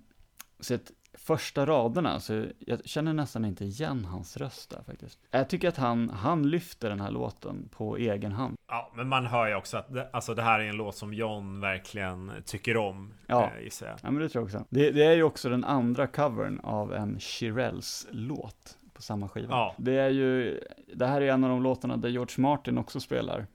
[0.60, 5.20] så att första raderna, så jag känner nästan inte igen hans röst där faktiskt.
[5.32, 8.56] Jag tycker att han, han lyfter den här låten på egen hand.
[8.68, 11.14] Ja, men man hör ju också att det, alltså det här är en låt som
[11.14, 13.52] John verkligen tycker om, ja.
[13.58, 13.96] eh, gissar jag.
[14.02, 14.66] Ja, men det tror jag också.
[14.70, 19.48] Det, det, är ju också den andra covern av en Shirelles låt på samma skiva.
[19.50, 19.76] Ja.
[19.78, 20.60] Det är ju,
[20.94, 23.48] det här är en av de låtarna där George Martin också spelar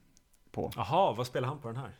[0.50, 0.70] på.
[0.76, 1.90] Jaha, vad spelar han på den här?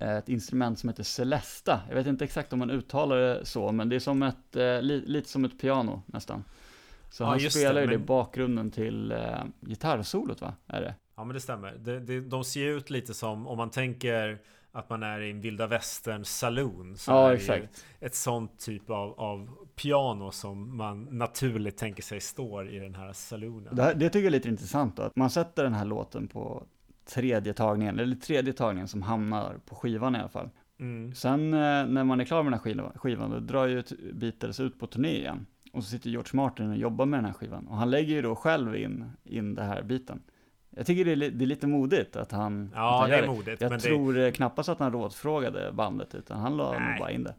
[0.00, 1.80] Ett instrument som heter Celesta.
[1.88, 4.82] Jag vet inte exakt om man uttalar det så, men det är som ett, eh,
[4.82, 6.44] li, lite som ett piano nästan.
[7.10, 8.06] Så ja, han spelar ju det, men...
[8.06, 9.18] bakgrunden till eh,
[9.60, 10.54] gitarrsolot va?
[10.66, 10.94] Är det?
[11.16, 11.72] Ja men det stämmer.
[11.72, 14.38] Det, det, de ser ut lite som, om man tänker
[14.72, 16.96] att man är i en vilda västern saloon.
[16.96, 17.84] Så ja, är exakt.
[18.00, 23.12] ett sånt typ av, av piano som man naturligt tänker sig står i den här
[23.12, 23.76] saloonen.
[23.76, 26.66] Det, det tycker jag är lite intressant då, att man sätter den här låten på
[27.14, 30.50] tredje tagningen, eller tredje tagningen som hamnar på skivan i alla fall.
[30.80, 31.14] Mm.
[31.14, 33.82] Sen eh, när man är klar med den här skivan, skivan då drar ju
[34.12, 35.46] Beatles ut på turné igen.
[35.72, 37.66] Och så sitter George Martin och jobbar med den här skivan.
[37.66, 40.22] Och han lägger ju då själv in, in det här biten.
[40.70, 43.26] Jag tycker det är, det är lite modigt att han Ja, att han det är
[43.26, 43.60] modigt.
[43.60, 44.32] Jag tror det...
[44.32, 47.34] knappast att han rådfrågade bandet, utan han la bara in det.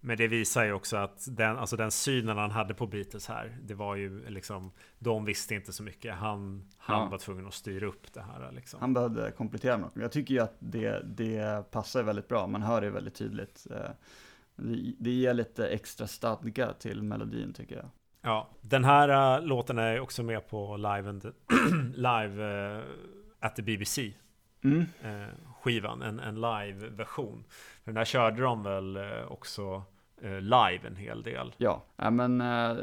[0.00, 3.58] Men det visar ju också att den, alltså den synen han hade på Beatles här,
[3.62, 6.14] det var ju liksom, de visste inte så mycket.
[6.14, 7.08] Han, han ja.
[7.08, 8.52] var tvungen att styra upp det här.
[8.52, 8.80] Liksom.
[8.80, 9.92] Han behövde komplettera något.
[9.96, 13.66] Jag tycker ju att det, det passar väldigt bra, man hör det väldigt tydligt.
[13.70, 13.90] Eh,
[14.56, 17.88] det, det ger lite extra stadga till melodin tycker jag.
[18.22, 21.32] Ja, den här uh, låten är också med på live, and,
[21.94, 22.42] live
[22.76, 22.84] uh,
[23.40, 24.12] at the BBC.
[24.64, 24.80] Mm.
[25.04, 25.28] Uh,
[25.62, 27.44] skivan, en, en live-version.
[27.84, 29.84] Den där körde de väl också
[30.22, 31.54] Eh, live en hel del.
[31.56, 32.76] Ja, ja men eh,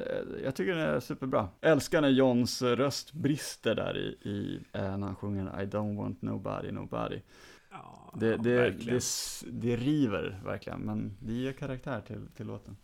[0.44, 1.50] jag tycker det är superbra.
[1.62, 6.22] Älskar när Johns röst brister där i, i eh, när han sjunger I don't want
[6.22, 7.22] nobody, nobody.
[7.72, 9.04] Ja, det, det, det,
[9.48, 12.78] det, river verkligen, men det ger karaktär till, till låten.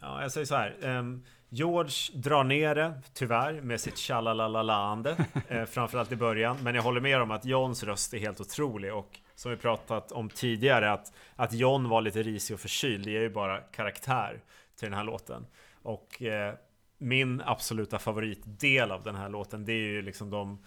[0.00, 0.98] Ja, jag säger så här.
[0.98, 5.16] Um, George drar ner det, tyvärr, med sitt tjalalalalande.
[5.48, 6.56] eh, framförallt i början.
[6.62, 8.94] Men jag håller med om att Johns röst är helt otrolig.
[8.94, 13.10] Och som vi pratat om tidigare, att, att John var lite risig och förkyld, det
[13.10, 14.42] ger ju bara karaktär
[14.76, 15.46] till den här låten.
[15.82, 16.54] Och eh,
[16.98, 20.64] min absoluta favoritdel av den här låten, det är ju liksom de,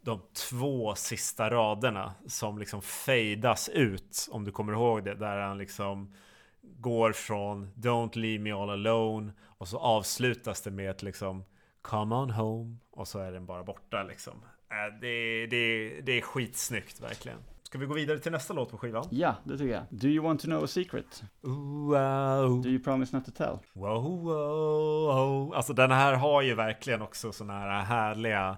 [0.00, 0.20] de
[0.50, 6.14] två sista raderna som liksom fejdas ut, om du kommer ihåg det, där han liksom
[6.62, 11.44] går från Don't leave me all alone och så avslutas det med ett liksom
[11.82, 14.44] Come on home och så är den bara borta liksom.
[14.70, 17.38] Äh, det, det, det är skitsnyggt verkligen.
[17.76, 19.08] Ska vi gå vidare till nästa låt på skivan?
[19.10, 19.82] Ja, det tycker jag.
[19.90, 21.24] Do you want to know a secret?
[21.40, 22.62] Wow.
[22.62, 23.58] Do you promise not to tell?
[23.72, 25.54] Wow, wow, wow.
[25.54, 28.56] Alltså den här har ju verkligen också sådana här härliga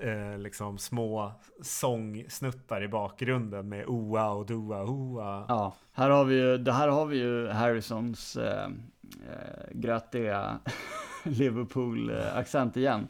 [0.00, 1.32] eh, liksom små
[1.62, 5.44] sångsnuttar i bakgrunden med oa och doa oa.
[5.48, 10.58] Ja, här har vi ju, det här har vi ju Harrisons eh, eh, grötiga
[11.24, 13.08] Liverpool-accent igen.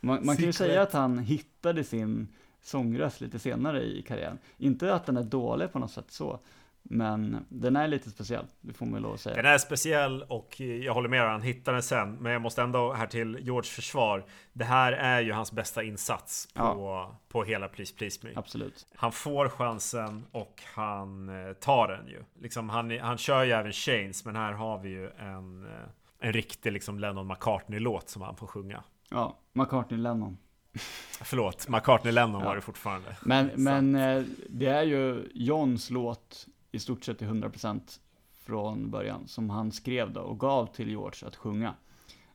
[0.00, 2.28] Man, man kan ju säga att han hittade sin
[2.62, 4.38] sångröst lite senare i karriären.
[4.56, 6.40] Inte att den är dålig på något sätt så,
[6.82, 9.36] men den är lite speciell, det får man lov att säga.
[9.36, 12.14] Den är speciell och jag håller med han hittar den sen.
[12.14, 14.24] Men jag måste ändå här till George försvar.
[14.52, 17.16] Det här är ju hans bästa insats på, ja.
[17.28, 18.32] på hela Please Please Me.
[18.36, 18.86] Absolut.
[18.94, 22.24] Han får chansen och han eh, tar den ju.
[22.40, 25.72] Liksom han, han kör ju även Chains, men här har vi ju en, eh,
[26.18, 28.82] en riktig liksom Lennon McCartney-låt som han får sjunga.
[29.10, 30.36] Ja, McCartney-Lennon.
[31.22, 32.46] Förlåt, McCartney-Lennon ja.
[32.46, 33.16] var det fortfarande.
[33.22, 38.00] Men, men eh, det är ju Johns låt i stort sett till 100%
[38.32, 41.74] från början, som han skrev då och gav till George att sjunga.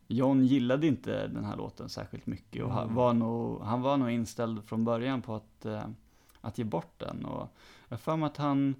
[0.08, 2.96] John gillade inte den här låten särskilt mycket och mm.
[2.96, 5.88] var nog, han var nog inställd från början på att, eh,
[6.42, 7.26] att ge bort den.
[7.26, 7.56] Och
[7.88, 8.76] jag för mig att han,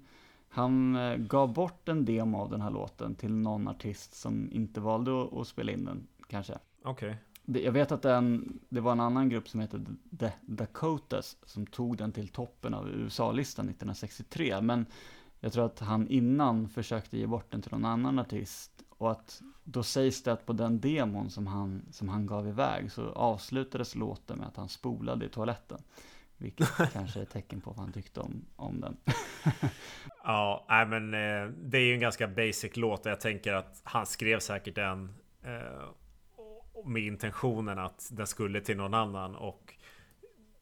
[0.48, 4.80] han eh, gav bort en demo av den här låten till någon artist som inte
[4.80, 6.58] valde att, att spela in den, kanske.
[6.82, 7.08] Okej.
[7.08, 7.25] Okay.
[7.46, 9.84] Jag vet att den, det var en annan grupp som hette
[10.18, 14.86] The Dakotas som tog den till toppen av USA-listan 1963, men
[15.40, 18.82] jag tror att han innan försökte ge bort den till någon annan artist.
[18.98, 22.92] Och att då sägs det att på den demon som han, som han gav iväg
[22.92, 25.78] så avslutades låten med att han spolade i toaletten.
[26.36, 28.96] Vilket kanske är ett tecken på vad han tyckte om, om den.
[30.24, 33.80] ja, nej men eh, det är ju en ganska basic låt och jag tänker att
[33.84, 35.88] han skrev säkert den eh,
[36.84, 39.74] med intentionen att den skulle till någon annan och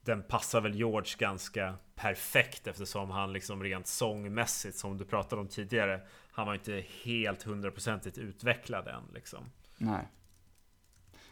[0.04, 5.48] den passar väl George ganska perfekt eftersom han liksom rent sångmässigt som du pratade om
[5.48, 6.00] tidigare
[6.30, 9.44] Han var inte helt hundraprocentigt utvecklad än liksom.
[9.78, 10.08] Nej.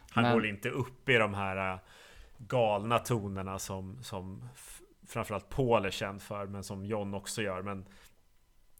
[0.09, 0.33] Han Men...
[0.33, 1.79] går inte upp i de här äh,
[2.37, 4.49] galna tonerna som, som
[5.07, 7.61] framförallt Paul är känd för men som John också gör.
[7.61, 7.85] Men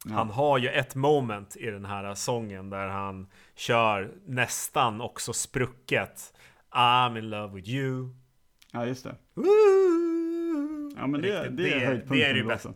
[0.06, 0.14] ja.
[0.14, 6.34] Han har ju ett moment i den här sången där han kör nästan också sprucket
[6.72, 8.10] I'm in love with you
[8.74, 9.16] Ja, just det.
[10.96, 12.76] Ja, men det, det, det är höjdpunkten det är i låten.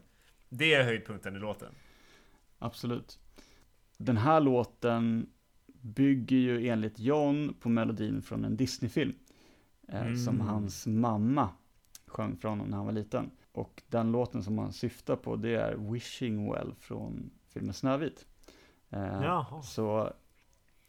[0.50, 1.74] Det är höjdpunkten i låten.
[2.60, 3.20] Absolut.
[3.98, 5.30] Den här låten
[5.82, 9.14] bygger ju enligt John på melodin från en Disney-film.
[9.88, 10.18] Eh, mm.
[10.18, 11.50] Som hans mamma
[12.06, 13.32] sjöng från när han var liten.
[13.58, 18.26] Och den låten som han syftar på det är Wishing Well från filmen Snövit.
[18.90, 20.14] Eh, så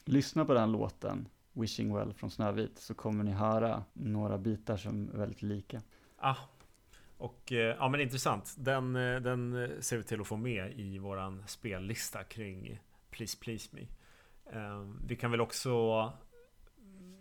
[0.05, 5.11] lyssna på den låten Wishing Well från Snövit så kommer ni höra några bitar som
[5.15, 5.83] är väldigt lika.
[6.17, 6.37] Ah,
[7.17, 8.55] och eh, ja men intressant.
[8.59, 12.81] Den, eh, den eh, ser vi till att få med i våran spellista kring
[13.11, 13.87] Please Please Me.
[15.07, 16.13] Vi kan väl också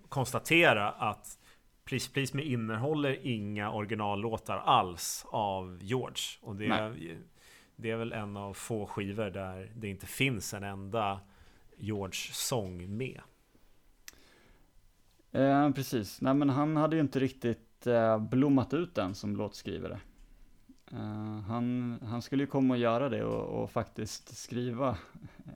[0.10, 1.40] konstatera att
[1.88, 6.24] Please Please Me innehåller inga originallåtar alls av George.
[6.42, 7.18] Och det är,
[7.76, 11.20] det är väl en av få skivor där det inte finns en enda
[11.78, 13.22] George-sång med.
[15.32, 20.00] Eh, precis, nej men han hade ju inte riktigt eh, blommat ut än som låtskrivare.
[20.92, 24.98] Eh, han, han skulle ju komma och göra det och, och, faktiskt skriva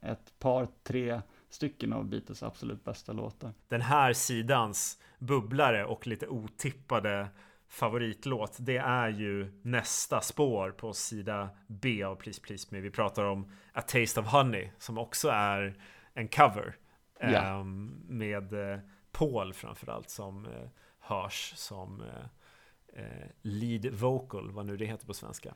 [0.01, 1.21] ett par, tre
[1.53, 3.53] stycken av Beatles absolut bästa låtar.
[3.67, 7.27] Den här sidans bubblare och lite otippade
[7.67, 12.79] favoritlåt, det är ju nästa spår på sida B av Please Please Me.
[12.79, 15.77] Vi pratar om A Taste of Honey som också är
[16.13, 16.75] en cover.
[17.19, 17.59] Ja.
[17.59, 18.79] Um, med eh,
[19.11, 20.69] Paul framförallt som eh,
[20.99, 25.53] hörs som eh, eh, lead vocal, vad nu det heter på svenska.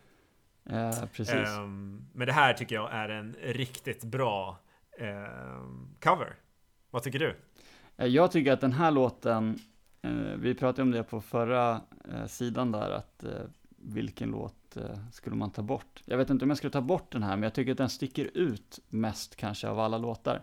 [0.64, 1.50] Ja, precis.
[1.58, 4.60] Um, men det här tycker jag är en riktigt bra
[6.00, 6.36] cover.
[6.92, 7.36] Vad tycker du?
[7.98, 9.60] Eh, jag tycker att den här låten,
[10.02, 11.82] eh, vi pratade om det på förra
[12.14, 13.32] eh, sidan där, att eh,
[13.78, 16.04] vilken låt eh, skulle man ta bort?
[16.06, 17.90] Jag vet inte om jag skulle ta bort den här, men jag tycker att den
[17.90, 20.42] sticker ut mest kanske av alla låtar.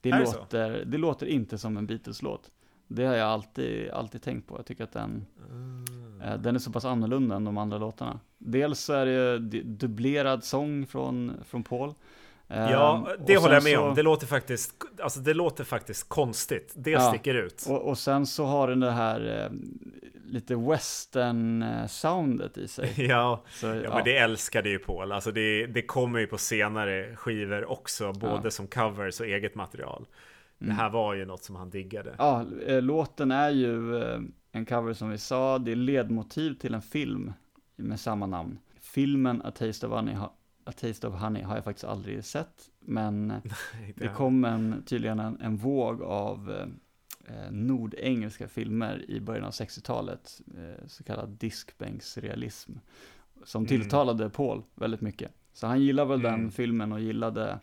[0.00, 2.50] Det, är låter, det låter inte som en Beatles-låt.
[2.86, 4.56] Det har jag alltid, alltid tänkt på.
[4.56, 6.42] Jag tycker att den, mm.
[6.42, 8.20] den är så pass annorlunda än de andra låtarna.
[8.38, 11.94] Dels så är det dubblerad sång från, från Paul.
[12.48, 13.94] Ja, ehm, det håller jag med så, om.
[13.94, 16.72] Det låter faktiskt, alltså det låter faktiskt konstigt.
[16.76, 17.66] Det ja, sticker ut.
[17.68, 19.50] Och, och, sen så har den det här eh,
[20.26, 22.92] lite western-soundet i sig.
[23.08, 25.12] ja, så, ja, ja, men det älskade ju Paul.
[25.12, 28.50] Alltså det, det kommer ju på senare skivor också, både ja.
[28.50, 30.06] som covers och eget material.
[30.58, 30.76] Det mm.
[30.76, 32.14] här var ju något som han diggade.
[32.18, 34.20] Ja, eh, låten är ju eh,
[34.52, 37.32] en cover som vi sa, det är ledmotiv till en film
[37.76, 38.58] med samma namn.
[38.80, 40.14] Filmen A Taste of Honey,
[40.64, 43.32] A Taste of Honey har jag faktiskt aldrig sett, men
[43.94, 46.66] det kom en, tydligen en, en våg av
[47.26, 52.72] eh, nordengelska filmer i början av 60-talet, eh, så kallad diskbänksrealism,
[53.44, 53.68] som mm.
[53.68, 55.30] tilltalade Paul väldigt mycket.
[55.52, 56.40] Så han gillade väl mm.
[56.40, 57.58] den filmen och gillade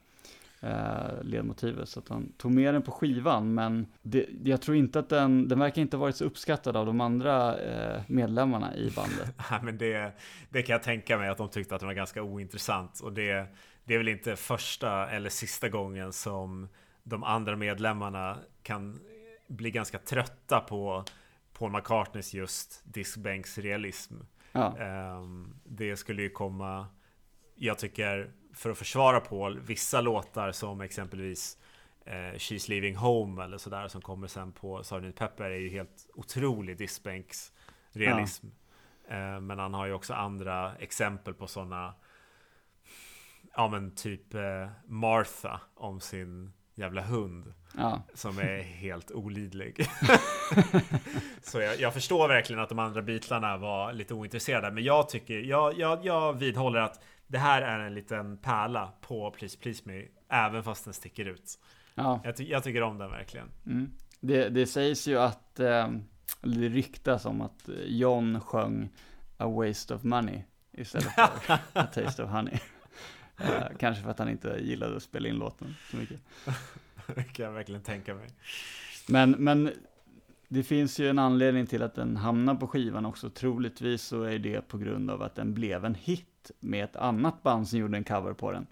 [0.62, 1.90] eh, ledmotivet.
[1.90, 5.48] Så att han tog med den på skivan, men det, jag tror inte att den,
[5.48, 9.36] den verkar inte varit så uppskattad av de andra eh, medlemmarna i bandet.
[9.52, 10.12] Nej, men det,
[10.50, 13.00] det kan jag tänka mig att de tyckte att den var ganska ointressant.
[13.00, 13.48] Och det,
[13.84, 16.70] det är väl inte första eller sista gången som
[17.04, 19.00] de andra medlemmarna kan
[19.48, 21.04] bli ganska trötta på
[21.54, 24.16] Paul McCartneys just diskbänksrealism.
[24.52, 24.76] Ja.
[25.18, 26.88] Um, det skulle ju komma,
[27.56, 31.58] jag tycker, för att försvara Paul, vissa låtar som exempelvis
[32.06, 35.16] eh, She's Leaving Home eller sådär som kommer sen på Sgt.
[35.16, 38.48] Pepper är ju helt otrolig diskbänksrealism.
[39.08, 39.16] Ja.
[39.16, 41.94] Eh, men han har ju också andra exempel på sådana
[43.56, 47.54] Ja men typ eh, Martha om sin jävla hund.
[47.78, 48.02] Ja.
[48.14, 49.86] Som är helt olidlig.
[51.42, 54.72] så jag, jag, förstår verkligen att de andra bitlarna var lite ointresserade.
[54.72, 59.32] Men jag tycker, jag, jag, jag vidhåller att det här är en liten pärla på
[59.32, 60.04] Please Please Me.
[60.30, 61.60] Även fast den sticker ut.
[61.96, 62.22] Ja.
[62.24, 63.48] Jag, ty jag tycker om den verkligen.
[63.66, 63.92] Mm.
[64.20, 65.90] Det, det sägs ju att, eh,
[66.42, 68.90] det ryktas om att John sjöng
[69.38, 70.42] A Waste of Money
[70.72, 72.58] istället för A Taste of Honey.
[73.38, 76.22] Eh, kanske för att han inte gillade att spela in låten så mycket.
[77.16, 78.30] det kan jag verkligen tänka mig.
[79.08, 79.72] Men, men
[80.48, 83.30] det finns ju en anledning till att den hamnar på skivan också.
[83.30, 87.44] Troligtvis så är det på grund av att den blev en hit med ett annat
[87.44, 88.68] band som gjorde en cover på den.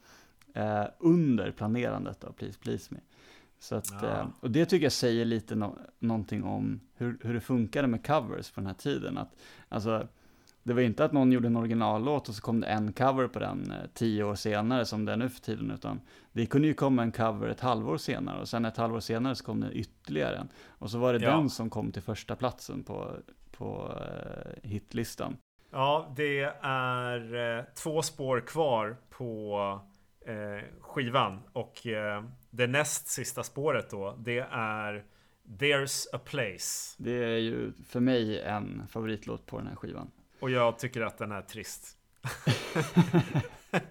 [0.54, 3.00] Eh, under planerandet av Please Please Me.
[3.60, 4.08] Så att, ja.
[4.08, 8.06] eh, och det tycker jag säger lite no någonting om hur, hur det funkade med
[8.06, 9.18] covers på den här tiden.
[9.18, 9.36] Att,
[9.70, 10.08] alltså,
[10.64, 13.40] det var inte att någon gjorde en originallåt och så kom det en cover på
[13.40, 16.02] den eh, tio år senare som det är nu för tiden, utan
[16.32, 19.44] det kunde ju komma en cover ett halvår senare och sen ett halvår senare så
[19.44, 20.50] kom det ytterligare en.
[20.68, 21.38] Och så var det ja.
[21.38, 23.16] den som kom till första platsen på,
[23.52, 25.38] på uh, hitlistan.
[25.72, 29.60] Ja, det är uh, två spår kvar på
[30.30, 31.88] uh, skivan och
[32.50, 35.06] det näst sista spåret då, det är
[35.58, 36.96] There's a place.
[36.98, 40.12] Det är ju för mig en favoritlåt på den här skivan.
[40.40, 41.98] Och jag tycker att den är trist.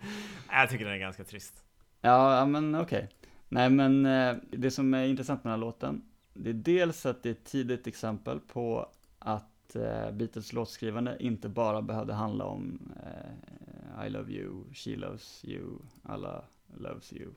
[0.50, 1.64] jag tycker den är ganska trist.
[2.00, 2.98] Ja, men okej.
[2.98, 3.09] Okay.
[3.48, 6.02] Nej, men eh, det som är intressant med den här låten,
[6.34, 11.49] det är dels att det är ett tidigt exempel på att eh, Beatles låtskrivande inte
[11.49, 16.45] bara behövde handla om eh, I love you, she loves you, alla
[16.77, 17.31] loves you,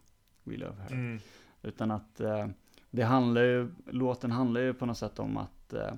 [0.43, 0.91] we love her.
[0.91, 1.19] Mm.
[1.61, 2.47] Utan att eh,
[2.91, 5.93] det handlar ju, låten handlar ju på något sätt om att eh,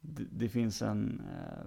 [0.00, 1.66] det, det, finns en eh,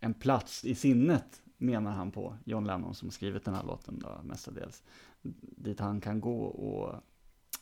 [0.00, 4.20] en plats i sinnet, menar han på, John Lennon som skrivit den här låten då,
[4.24, 4.82] mestadels.
[5.40, 6.94] Dit han kan gå och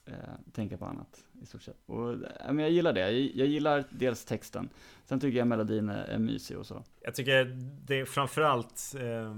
[0.06, 1.76] eh, tänka på annat i stort sett.
[1.86, 4.68] Och eh, men jag gillar det, jag, jag, gillar dels texten.
[5.04, 6.84] Sen tycker jag melodin är, är mysig och så.
[7.00, 7.44] Jag tycker
[7.86, 9.36] det är framförallt, eh,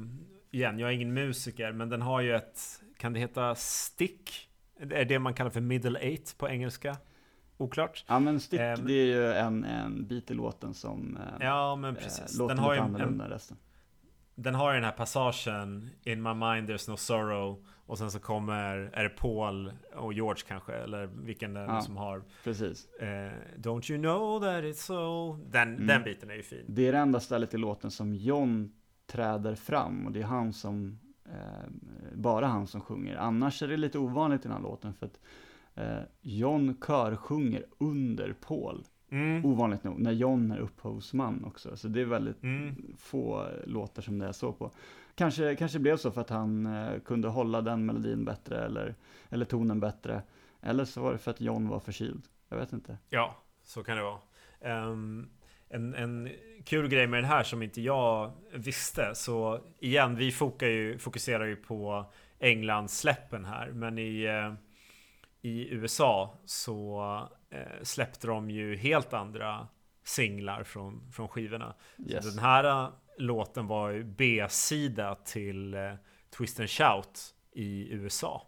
[0.51, 4.49] igen, jag är ingen musiker, men den har ju ett, kan det heta stick?
[4.81, 6.97] Det är det man kallar för middle eight på engelska.
[7.57, 8.05] Oklart.
[8.09, 11.77] Ja men Stick, um, det är ju en, en bit i låten som eh, ja,
[11.77, 12.39] men precis.
[12.39, 13.57] låter den har lite annorlunda än resten.
[14.41, 18.19] Den har ju den här passagen In my mind there's no sorrow Och sen så
[18.19, 20.73] kommer, är det Paul och George kanske?
[20.73, 25.69] Eller vilken den ja, som har Precis eh, Don't you know that it's so Den,
[25.69, 25.87] mm.
[25.87, 28.73] den biten är ju fin Det är det enda stället i låten som John
[29.07, 31.71] träder fram och det är han som eh,
[32.15, 35.21] Bara han som sjunger Annars är det lite ovanligt i den här låten för att
[35.75, 38.85] eh, John körsjunger under Paul.
[39.11, 39.45] Mm.
[39.45, 41.77] Ovanligt nog, när John är upphovsman också.
[41.77, 42.95] Så det är väldigt mm.
[42.99, 44.71] få låtar som det är så på.
[45.15, 48.95] Kanske, kanske blev så för att han eh, kunde hålla den melodin bättre eller,
[49.29, 50.23] eller tonen bättre.
[50.61, 52.23] Eller så var det för att John var förkyld.
[52.49, 52.99] Jag vet inte.
[53.11, 54.19] Ja, så kan det vara.
[54.91, 55.31] Um,
[55.69, 56.31] en, en
[56.65, 59.15] kul grej med den här som inte jag visste.
[59.15, 62.05] Så igen, vi ju, fokuserar ju på
[62.39, 63.71] Englands släppen här.
[63.73, 64.53] Men i eh,
[65.41, 67.29] i USA så
[67.83, 69.69] släppte de ju helt andra
[70.09, 71.75] singlar från, från skivorna.
[72.07, 72.35] Yes.
[72.35, 75.93] den här eh, låten var ju B-sida till eh,
[76.37, 78.47] Twist and Shout i USA.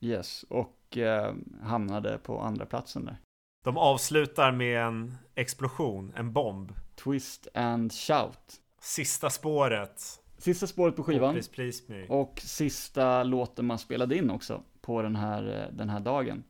[0.00, 3.16] Yes, och eh, hamnade på andra platsen där.
[3.64, 6.72] De avslutar med en explosion, en bomb.
[6.94, 8.60] Twist and Shout.
[8.80, 10.02] Sista spåret.
[10.38, 11.38] Sista spåret på skivan.
[11.38, 15.88] Oh, please, please och sista låten man spelade in också på den här, eh, den
[15.88, 16.44] här dagen,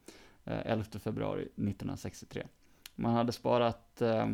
[0.45, 2.47] Eh, 11 februari 1963.
[2.95, 4.29] Man hade sparat, eh,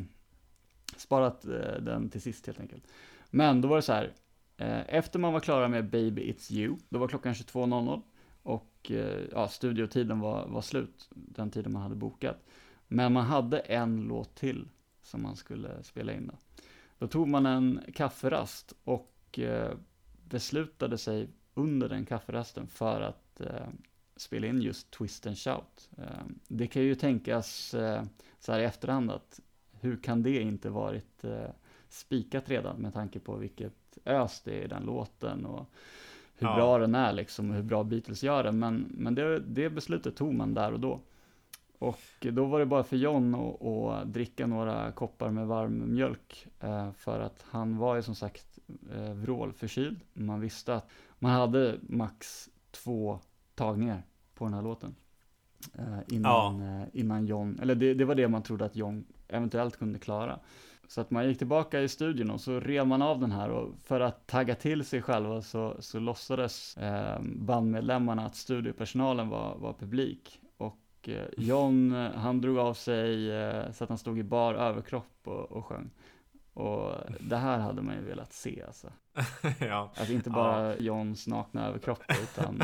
[0.96, 2.84] sparat eh, den till sist helt enkelt.
[3.30, 4.12] Men då var det så här,
[4.56, 8.02] eh, efter man var klara med Baby It's You, då var klockan 22.00
[8.42, 8.90] och
[9.30, 12.44] ja, studiotiden var, var slut, den tiden man hade bokat.
[12.88, 14.68] Men man hade en låt till
[15.02, 16.62] som man skulle spela in då.
[16.98, 19.40] Då tog man en kafferast och
[20.24, 23.40] beslutade sig under den kafferasten för att
[24.20, 25.90] spela in just Twist and Shout.
[25.98, 28.02] Eh, det kan ju tänkas eh,
[28.38, 29.40] så här i efterhand att
[29.80, 31.50] hur kan det inte varit eh,
[31.88, 35.70] spikat redan med tanke på vilket ös det är i den låten och
[36.34, 36.56] hur ja.
[36.56, 38.58] bra den är liksom och hur bra Beatles gör den.
[38.58, 41.00] Men, men det, det beslutet tog man där och då.
[41.78, 46.46] Och då var det bara för John att, dricka några koppar med varm mjölk.
[46.96, 48.58] För att han var ju som sagt
[49.14, 50.00] vrålförkyld.
[50.12, 53.20] Man visste att man hade max två
[53.54, 54.02] tagningar
[54.40, 54.94] på den här låten.
[55.78, 56.86] Eh, innan, ja.
[56.92, 60.38] innan John, eller det, det var det man trodde att John eventuellt kunde klara.
[60.88, 63.74] Så att man gick tillbaka i studion och så rev man av den här och
[63.84, 69.72] för att tagga till sig själva så, så låtsades eh, bandmedlemmarna att studiopersonalen var, var
[69.72, 70.40] publik.
[70.56, 75.20] Och eh, John, han drog av sig eh, så att han stod i bar överkropp
[75.24, 75.90] och, och sjöng.
[76.54, 78.88] Och det här hade man ju velat se alltså.
[79.58, 79.92] ja.
[79.96, 80.76] Alltså inte bara ja.
[80.78, 82.62] Johns nakna överkropp utan...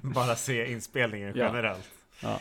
[0.00, 1.90] bara se inspelningen generellt.
[2.22, 2.28] Ja.
[2.28, 2.38] ja.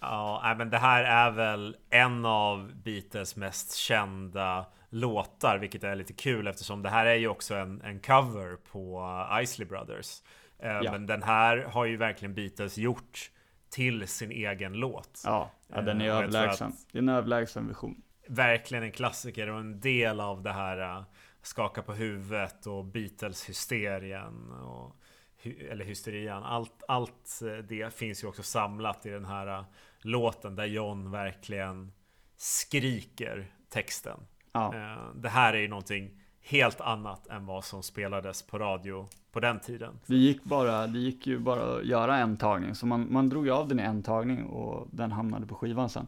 [0.00, 6.12] Ja, men det här är väl en av Beatles mest kända låtar, vilket är lite
[6.12, 9.06] kul eftersom det här är ju också en, en cover på
[9.42, 10.22] Isley Brothers.
[10.58, 10.92] Eh, ja.
[10.92, 13.30] Men den här har ju verkligen Beatles gjort
[13.70, 15.22] till sin egen låt.
[15.24, 16.72] Ja, ja den är uh, överlägsen.
[16.92, 18.02] Det är en överlägsen version.
[18.28, 21.02] Verkligen en klassiker och en del av det här uh,
[21.42, 24.52] skaka på huvudet och Beatles-hysterien.
[24.52, 24.96] Och,
[25.70, 26.42] eller hysterian.
[26.42, 29.64] Allt, allt det finns ju också samlat i den här
[30.00, 31.92] låten där John verkligen
[32.36, 34.20] skriker texten.
[34.52, 34.74] Ja.
[34.74, 39.40] Eh, det här är ju någonting helt annat än vad som spelades på radio på
[39.40, 40.00] den tiden.
[40.06, 43.48] Det gick, bara, det gick ju bara att göra en tagning, så man, man drog
[43.48, 46.06] av den i en tagning och den hamnade på skivan sen.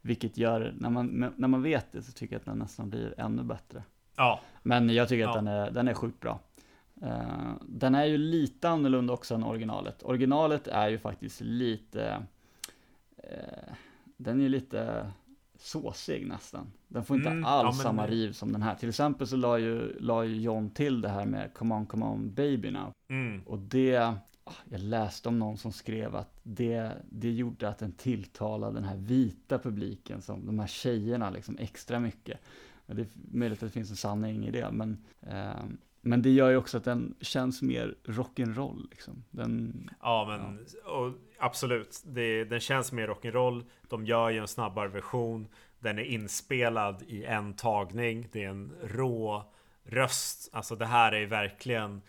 [0.00, 3.14] Vilket gör, när man, när man vet det så tycker jag att den nästan blir
[3.20, 3.82] ännu bättre.
[4.18, 4.40] Ja.
[4.62, 5.40] Men jag tycker att ja.
[5.40, 6.40] den, är, den är sjukt bra.
[7.02, 10.02] Uh, den är ju lite annorlunda också än originalet.
[10.02, 12.22] Originalet är ju faktiskt lite
[13.16, 13.74] eh,
[14.18, 15.10] den är lite
[15.58, 16.72] såsig nästan.
[16.88, 18.74] Den får inte mm, alls ja, samma riv som den här.
[18.74, 22.04] Till exempel så la ju, la ju John till det här med Come on, come
[22.04, 22.92] on baby now.
[23.08, 23.42] Mm.
[23.46, 23.96] Och det,
[24.44, 28.84] ah, jag läste om någon som skrev att det, det gjorde att den tilltalade den
[28.84, 32.40] här vita publiken, som de här tjejerna liksom extra mycket.
[32.94, 35.64] Det är möjligt att det finns en sanning i det, men eh,
[36.00, 39.24] men det gör ju också att den känns mer rock'n'roll liksom.
[39.30, 41.12] Den, ja, men ja.
[41.38, 42.02] absolut.
[42.06, 43.64] Det, den känns mer rock'n'roll.
[43.88, 45.48] De gör ju en snabbare version.
[45.78, 48.28] Den är inspelad i en tagning.
[48.32, 49.52] Det är en rå
[49.84, 50.48] röst.
[50.52, 52.02] Alltså det här är verkligen,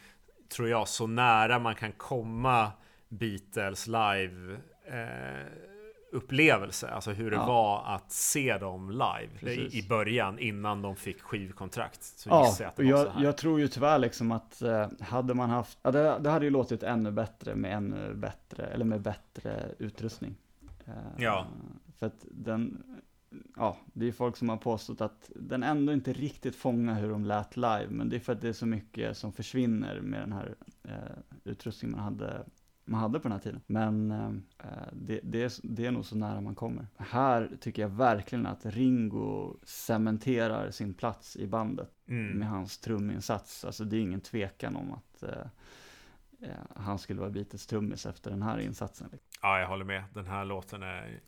[0.49, 2.71] tror jag, så nära man kan komma
[3.07, 4.57] Beatles live.
[4.85, 5.68] Eh,
[6.11, 7.45] upplevelse, alltså hur det ja.
[7.45, 12.03] var att se dem live i, i början innan de fick skivkontrakt.
[12.03, 15.77] Så ja, jag, att jag, jag, tror ju tyvärr liksom att eh, hade man haft,
[15.81, 20.35] ja, det, det, hade ju låtit ännu bättre med ännu bättre, eller med bättre utrustning.
[20.85, 21.47] Eh, ja.
[21.99, 22.83] För att den,
[23.55, 27.25] ja, det är folk som har påstått att den ändå inte riktigt fångar hur de
[27.25, 30.31] lät live, men det är för att det är så mycket som försvinner med den
[30.31, 30.93] här eh,
[31.43, 32.45] utrustningen man hade
[32.89, 33.61] man hade på den här tiden.
[33.67, 36.87] Men eh, det, det, är, det är nog så nära man kommer.
[36.97, 42.39] Här tycker jag verkligen att Ringo cementerar sin plats i bandet mm.
[42.39, 43.65] med hans truminsats.
[43.65, 45.29] Alltså det är ingen tvekan om att eh,
[46.41, 49.09] eh han skulle vara Beatles trummis efter den här insatsen.
[49.41, 50.03] Ja, jag håller med.
[50.13, 51.19] Den här låten är,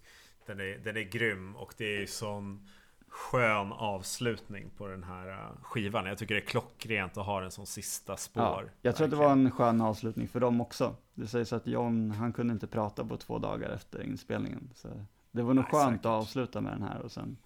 [0.45, 2.67] den är, den är grym och det är som
[3.11, 6.05] skön avslutning på den här äh, skivan.
[6.05, 8.43] Jag tycker det är klockrent att ha den som sista spår.
[8.43, 10.95] Ja, jag tror att det var en skön avslutning för dem också.
[11.13, 14.69] Det sägs att John, han kunde inte prata på två dagar efter inspelningen.
[14.75, 14.87] Så
[15.31, 16.05] det var nog Nej, skönt säkert.
[16.05, 17.37] att avsluta med den här och sen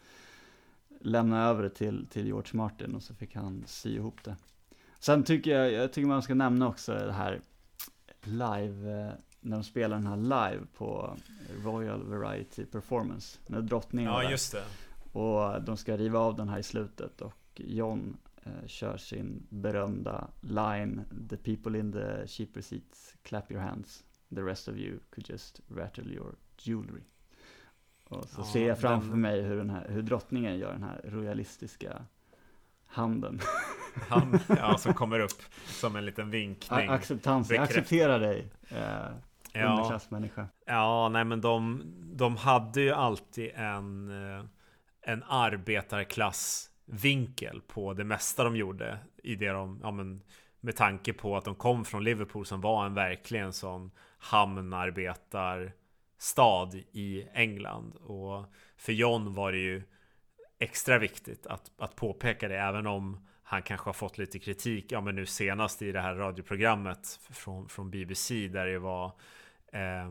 [1.02, 4.36] lämna över det till, till George Martin och så fick han sy ihop det.
[5.00, 7.42] Sen tycker jag, jag tycker man ska nämna också det här
[8.24, 9.12] live, eh,
[9.42, 11.18] när de spelar den här live på
[11.64, 13.40] Royal Variety Performance.
[13.48, 14.64] När drottningen Ja, just det.
[15.16, 20.28] Och de ska riva av den här i slutet och John eh, kör sin berömda
[20.42, 24.04] line The people in the cheaper seats clap your hands.
[24.36, 27.02] The rest of you could just rattle your jewelry.
[28.04, 29.22] Och så ja, ser jag framför den...
[29.22, 32.06] mig hur, den här, hur drottningen gör den här royalistiska
[32.86, 33.40] handen.
[34.10, 36.90] Han, ja, som kommer upp som en liten vinkning.
[36.90, 39.12] Acceptans, jag accepterar dig eh,
[39.54, 40.00] Ja,
[40.66, 41.84] ja, nej men de,
[42.14, 44.46] de hade ju alltid en eh,
[45.08, 50.24] en arbetarklassvinkel på det mesta de gjorde i det de, ja men
[50.60, 57.28] med tanke på att de kom från Liverpool som var en verkligen sån hamnarbetarstad i
[57.34, 57.96] England.
[57.96, 58.46] Och
[58.78, 59.84] för John var det ju
[60.60, 65.02] extra viktigt att, att påpeka det även om han kanske har fått lite kritik, ja
[65.02, 69.06] men nu senast i det här radioprogrammet från, från BBC där det var
[69.74, 70.08] eh,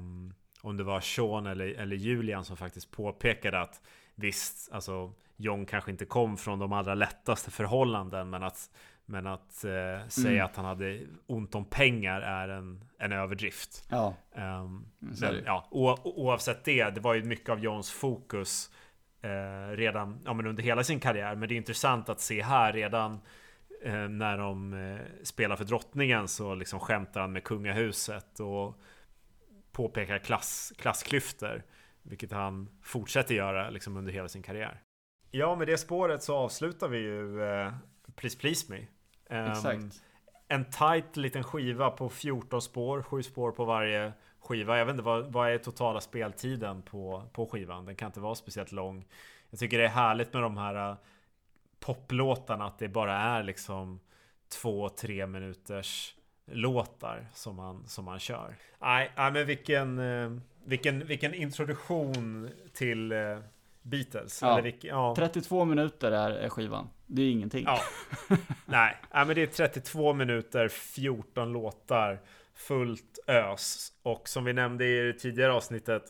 [0.60, 3.80] om det var Sean eller, eller Julian som faktiskt påpekade att
[4.14, 8.70] visst, alltså John kanske inte kom från de allra lättaste förhållanden men att,
[9.04, 10.44] men att eh, säga mm.
[10.44, 13.86] att han hade ont om pengar är en, en överdrift.
[13.90, 14.14] Ja.
[14.34, 18.70] Um, men, ja, o, oavsett det, det var ju mycket av Johns fokus
[19.22, 21.34] eh, redan ja, men under hela sin karriär.
[21.34, 23.20] Men det är intressant att se här redan
[23.84, 28.80] eh, när de eh, spelar för drottningen så liksom skämtar han med kungahuset och
[29.72, 31.62] påpekar klass, klassklyftor.
[32.06, 34.82] Vilket han fortsätter göra liksom under hela sin karriär.
[35.30, 37.72] Ja, med det spåret så avslutar vi ju uh,
[38.16, 38.78] Please Please Me.
[39.30, 40.02] Um, Exakt.
[40.48, 44.78] En tight liten skiva på 14 spår, 7 spår på varje skiva.
[44.78, 47.84] Jag vet inte, vad, vad är totala speltiden på, på skivan?
[47.84, 49.06] Den kan inte vara speciellt lång.
[49.50, 50.96] Jag tycker det är härligt med de här uh,
[51.80, 54.00] poplåtarna, att det bara är liksom
[54.48, 56.14] två, tre minuters
[56.46, 58.56] låtar som man, som man kör.
[58.80, 60.30] Nej, men vilken, eh,
[60.64, 63.38] vilken, vilken introduktion till eh,
[63.82, 64.42] Beatles.
[64.42, 64.60] Ja.
[64.60, 65.14] Vilken, ja.
[65.16, 66.88] 32 minuter är skivan.
[67.06, 67.64] Det är ingenting.
[67.66, 67.80] Ja.
[68.66, 72.20] nej, nej, men det är 32 minuter, 14 låtar,
[72.54, 73.92] fullt ös.
[74.02, 76.02] Och som vi nämnde i det tidigare avsnittet,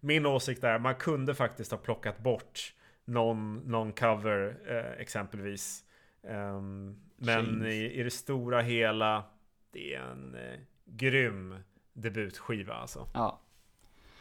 [0.00, 5.84] min åsikt är man kunde faktiskt ha plockat bort någon, någon cover eh, exempelvis.
[6.22, 9.24] Um, men i, i det stora hela
[9.72, 11.54] det är en eh, grym
[11.92, 13.08] debutskiva alltså.
[13.14, 13.40] Ja.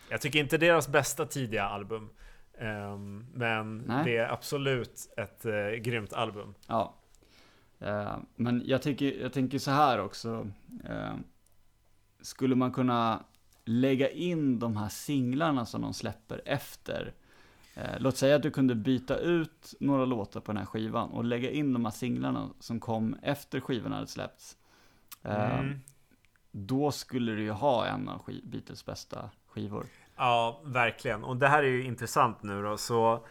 [0.10, 2.10] Jag tycker inte deras bästa tidiga album.
[2.54, 2.98] Eh,
[3.34, 4.06] men Nej.
[4.06, 6.54] det är absolut ett eh, grymt album.
[6.68, 6.96] Ja.
[7.82, 10.48] Uh, men jag, tycker, jag tänker så här också.
[10.90, 11.16] Uh,
[12.22, 13.24] skulle man kunna
[13.66, 17.14] lägga in de här singlarna som de släpper efter.
[17.78, 21.24] Uh, låt säga att du kunde byta ut några låtar på den här skivan och
[21.24, 24.58] lägga in de här singlarna som kom efter skivan hade släppts.
[25.24, 25.42] Mm.
[25.42, 25.80] Ehm,
[26.52, 29.86] då skulle du ju ha en av Beatles bästa skivor.
[30.16, 31.24] Ja, verkligen.
[31.24, 32.78] Och det här är ju intressant nu då.
[32.78, 33.26] Så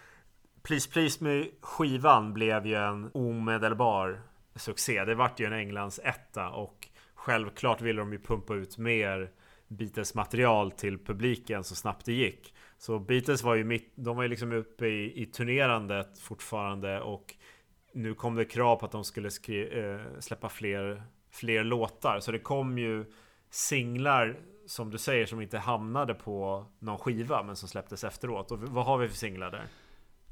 [0.63, 4.21] Please Please Me skivan blev ju en omedelbar
[4.55, 5.05] succé.
[5.05, 9.31] Det vart ju en Englands etta och självklart ville de ju pumpa ut mer
[9.69, 12.55] Beatles material till publiken så snabbt det gick.
[12.79, 17.35] Så Beatles var ju mitt, de var ju liksom uppe i, i turnerandet fortfarande och
[17.93, 21.03] nu kom det krav på att de skulle skri, äh, släppa fler
[21.39, 22.21] fler låtar.
[22.21, 23.05] Så det kom ju
[23.51, 24.37] singlar
[24.67, 28.51] som du säger som inte hamnade på någon skiva men som släpptes efteråt.
[28.51, 29.65] Och vad har vi för singlar där?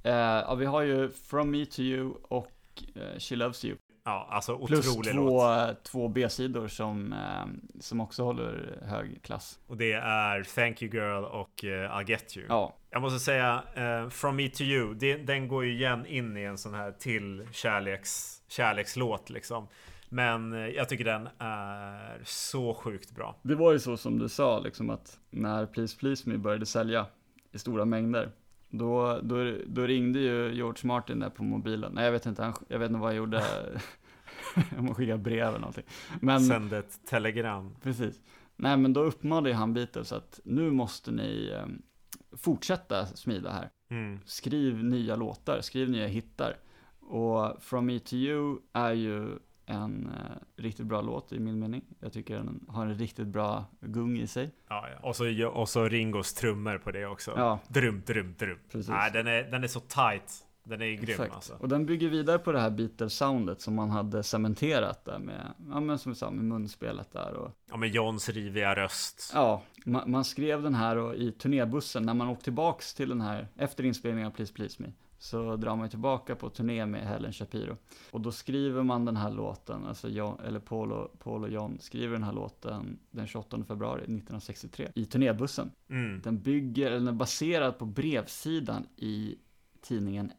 [0.07, 3.77] Uh, ja, vi har ju From Me To You och uh, She Loves You.
[4.05, 5.85] Ja, alltså Plus otrolig två, låt.
[5.85, 9.59] två B-sidor som, uh, som också håller hög klass.
[9.67, 12.47] Och det är Thank You Girl och I'll Get You.
[12.49, 12.75] Ja.
[12.91, 13.63] Jag måste säga,
[14.11, 17.49] From Me To You, det, den går ju igen in i en sån här till
[17.53, 19.69] kärleks, kärlekslåt liksom.
[20.09, 23.37] Men eh, jag tycker den är så sjukt bra.
[23.43, 27.07] Det var ju så som du sa, liksom att när Please Please Me började sälja
[27.53, 28.31] i stora mängder,
[28.69, 31.93] då, då, då ringde ju George Martin där på mobilen.
[31.95, 33.45] Nej, jag vet inte, han, jag vet inte vad han gjorde.
[34.79, 35.85] Om han skickade brev eller någonting.
[36.21, 37.77] Men, Sände ett telegram.
[37.83, 38.21] Precis.
[38.57, 41.67] Nej, men då uppmanade han Beatles att nu måste ni eh,
[42.37, 43.71] fortsätta smida här.
[43.91, 44.21] Mm.
[44.25, 46.57] Skriv nya låtar, skriv nya hittar.
[47.01, 51.83] Och From Me To You är ju en eh, riktigt bra låt i min mening.
[52.01, 54.51] Jag tycker den har en riktigt bra gung i sig.
[54.69, 55.09] Ja, ja.
[55.09, 57.33] Och, så, och så Ringos trummor på det också.
[57.37, 57.59] Ja.
[57.69, 58.59] Drum, drum, drum.
[58.73, 58.89] Precis.
[58.89, 60.43] Nej, den, är, den är så tight.
[60.65, 61.35] Den är grym Exakt.
[61.35, 61.55] alltså.
[61.61, 65.81] Och den bygger vidare på det här Beatles-soundet som man hade cementerat där med, ja
[65.81, 67.51] men som vi sa, med munspelet där och...
[67.71, 69.31] Ja, med Johns riviga röst.
[69.35, 73.21] Ja, man, man skrev den här och i turnébussen när man åkte tillbaks till den
[73.21, 74.89] här, efter inspelningen av Please Please Me
[75.19, 77.77] så drar man tillbaka på turné med Helen Shapiro.
[78.11, 81.79] Och då skriver man den här låten, alltså John, eller Paul och, Paul och John
[81.81, 85.71] skriver den här låten den 28 februari 1963 i turnébussen.
[85.91, 86.21] Mm.
[86.21, 89.37] Den bygger, eller den är baserad på brevsidan i
[89.89, 90.33] tidningen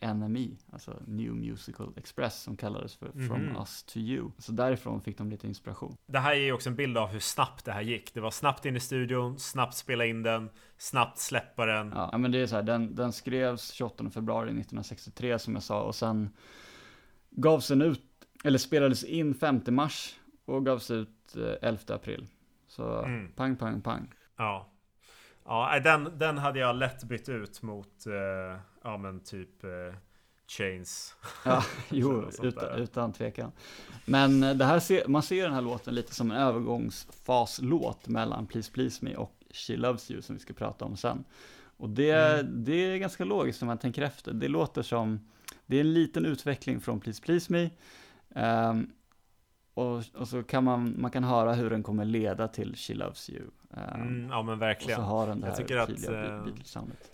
[0.00, 3.56] NME, alltså New Musical Express, som kallades för From mm.
[3.56, 4.30] Us to You.
[4.38, 5.96] Så därifrån fick de lite inspiration.
[6.06, 8.14] Det här ger ju också en bild av hur snabbt det här gick.
[8.14, 11.92] Det var snabbt in i studion, snabbt spela in den, snabbt släppa den.
[11.94, 15.82] Ja, men det är så här, den, den skrevs 28 februari 1963 som jag sa,
[15.82, 16.30] och sen
[17.30, 18.02] gavs den ut,
[18.44, 20.14] eller spelades in 5 mars
[20.44, 22.26] och gavs ut 11 eh, april.
[22.68, 23.32] Så mm.
[23.32, 24.14] pang, pang, pang.
[24.36, 24.70] Ja.
[25.44, 29.70] Ja, den, den hade jag lätt bytt ut mot eh, ja men typ eh,
[30.46, 31.14] Chains.
[31.44, 33.52] Ja, jo, utan, utan tvekan.
[34.04, 38.46] Men eh, det här ser, man ser den här låten lite som en övergångsfaslåt mellan
[38.46, 41.24] Please Please Me och She Loves You som vi ska prata om sen.
[41.76, 42.64] Och det, mm.
[42.64, 44.32] det är ganska logiskt när man tänker efter.
[44.32, 45.20] Det låter som,
[45.66, 47.70] det är en liten utveckling från Please Please Me.
[48.68, 48.90] Um,
[49.74, 53.30] och, och, så kan man, man kan höra hur den kommer leda till She Loves
[53.30, 53.42] You.
[53.70, 55.00] Um, mm, ja men verkligen.
[55.00, 57.13] Och så har den det här jag tydliga att, Beatles-soundet.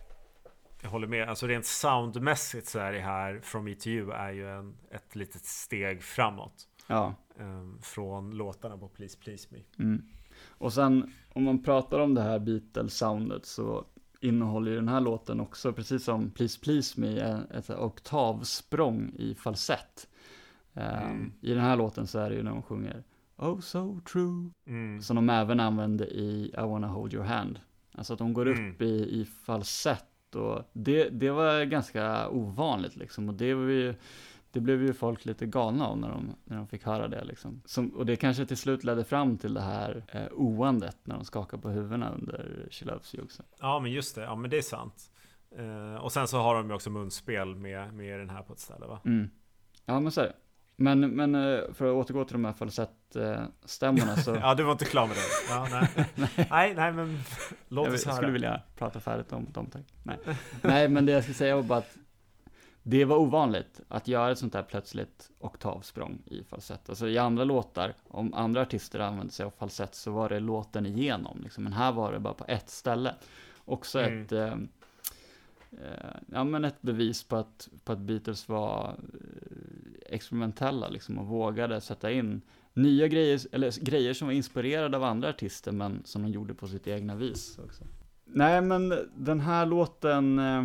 [0.82, 1.28] Jag håller med.
[1.28, 5.44] Alltså rent soundmässigt så är det här From To You är ju en, ett litet
[5.44, 6.69] steg framåt.
[6.86, 7.15] Ja.
[7.39, 9.59] Um, från låtarna på Please Please Me.
[9.85, 10.02] Mm.
[10.48, 13.85] Och sen om man pratar om det här Beatles-soundet så
[14.20, 20.09] innehåller ju den här låten också, precis som Please Please Me, ett oktavsprång i falsett.
[20.74, 21.32] Ehm, mm.
[21.40, 23.05] I den här låten så är det ju när de sjunger
[23.36, 24.51] Oh so true.
[24.66, 25.02] Mm.
[25.02, 27.61] Som de även använder i I wanna hold your hand.
[27.93, 28.70] Alltså att de går mm.
[28.70, 33.28] upp i, i falsett och det, det var ganska ovanligt liksom.
[33.28, 33.94] Och det var ju
[34.52, 37.62] det blev ju folk lite galna av när de, när de fick höra det liksom.
[37.65, 41.24] Som, och det kanske till slut ledde fram till det här eh, oandet när de
[41.24, 43.43] skakar på huvudena under She Loves You också.
[43.61, 45.11] Ja men just det, ja men det är sant.
[45.57, 48.59] Eh, och sen så har de ju också munspel med, med den här på ett
[48.59, 49.01] ställe va?
[49.05, 49.31] Mm.
[49.85, 50.35] Ja men så är det.
[50.82, 54.35] Men, men eh, för att återgå till de här falsettstämmorna så...
[54.43, 55.23] ja, du var inte klar med det.
[55.48, 56.07] Ja, nej.
[56.51, 56.74] nej.
[56.74, 57.20] nej, men
[57.69, 58.12] låt oss höra.
[58.12, 59.82] Jag skulle vilja prata färdigt om dem, tack.
[60.02, 60.19] Nej.
[60.62, 61.97] nej, men det jag skulle säga var bara att
[62.82, 66.89] det var ovanligt att göra ett sånt här plötsligt oktavsprång i falsett.
[66.89, 70.86] Alltså i andra låtar, om andra artister använde sig av falsett så var det låten
[70.86, 71.65] igenom, liksom.
[71.65, 73.15] men här var det bara på ett ställe.
[73.65, 74.23] Också mm.
[74.23, 74.55] ett, eh,
[75.73, 81.27] Eh, ja men ett bevis på att, på att Beatles var eh, experimentella liksom och
[81.27, 82.43] vågade sätta in
[82.73, 86.69] nya grejer, eller grejer som var inspirerade av andra artister men som de gjorde på
[86.69, 87.85] sitt egna vis också.
[88.25, 90.65] Nej men den här låten eh,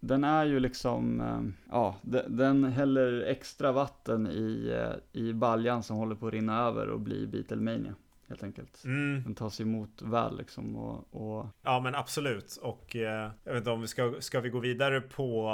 [0.00, 1.22] den är ju liksom,
[1.70, 1.96] ja,
[2.26, 4.72] den häller extra vatten i,
[5.12, 7.94] i baljan som håller på att rinna över och bli Beatlemania.
[8.34, 8.84] Helt enkelt.
[8.84, 9.22] Mm.
[9.22, 11.46] Den tas emot väl liksom och, och...
[11.62, 15.00] Ja men absolut och eh, jag vet inte om vi ska, ska vi gå vidare
[15.00, 15.48] på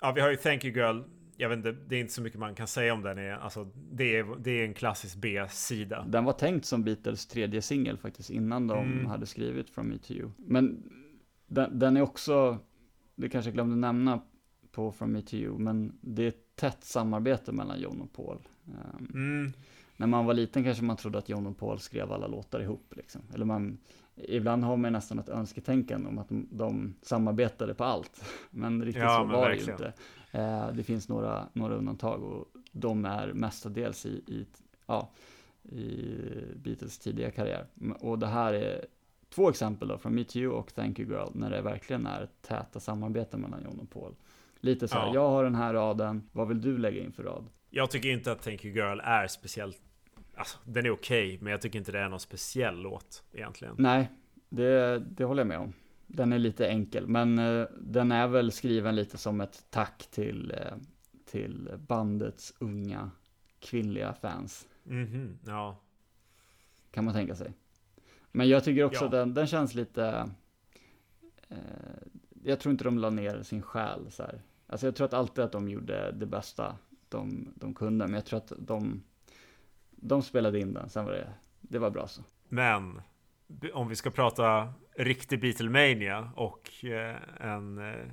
[0.00, 1.02] Ja vi har ju Thank You Girl
[1.40, 3.34] jag vet inte, det är inte så mycket man kan säga om den.
[3.34, 6.04] Alltså, det, är, det är en klassisk B-sida.
[6.08, 9.06] Den var tänkt som Beatles tredje singel faktiskt, innan de mm.
[9.06, 10.30] hade skrivit From Me To You.
[10.36, 10.82] Men
[11.46, 12.58] den, den, är också
[13.14, 14.22] det kanske jag glömde nämna
[14.72, 18.38] på From Me To You, men det är ett tätt samarbete mellan John och Paul.
[18.64, 19.52] Um, mm.
[19.98, 22.92] När man var liten kanske man trodde att John och Paul skrev alla låtar ihop,
[22.96, 23.22] liksom.
[23.34, 23.78] Eller man,
[24.14, 28.24] ibland har man nästan ett önsketänkande om att de, de samarbetade på allt.
[28.50, 29.92] Men riktigt ja, så men var det ju inte.
[30.34, 34.46] Uh, det finns några, några undantag och de är mestadels i, i,
[34.86, 35.10] ja,
[35.62, 36.14] i
[36.56, 37.66] Beatles tidiga karriär.
[38.00, 38.86] Och det här är
[39.28, 42.80] två exempel då, från Meet You och Thank You Girl, när det verkligen är täta
[42.80, 44.14] samarbeten mellan John och Paul.
[44.60, 45.14] Lite så här, ja.
[45.14, 47.44] jag har den här raden, vad vill du lägga in för rad?
[47.70, 49.87] Jag tycker inte att Thank You Girl är speciellt
[50.38, 53.74] Alltså, den är okej, okay, men jag tycker inte det är någon speciell låt egentligen.
[53.78, 54.08] Nej,
[54.48, 55.72] det, det håller jag med om.
[56.06, 60.52] Den är lite enkel, men uh, den är väl skriven lite som ett tack till,
[60.52, 60.78] uh,
[61.24, 63.10] till bandets unga
[63.60, 64.68] kvinnliga fans.
[64.82, 65.80] Mhm, mm ja.
[66.90, 67.52] Kan man tänka sig.
[68.32, 69.06] Men jag tycker också ja.
[69.06, 70.30] att den, den känns lite,
[71.48, 71.56] eh,
[72.44, 74.42] jag tror inte de la ner sin själ så här.
[74.66, 76.76] Alltså jag tror att alltid att de gjorde det bästa
[77.08, 79.02] de, de kunde, men jag tror att de,
[80.00, 81.28] de spelade in den, sen var det,
[81.60, 82.22] det var bra så.
[82.48, 83.02] Men,
[83.72, 88.06] om vi ska prata riktig Beatlemania och eh, en, eh,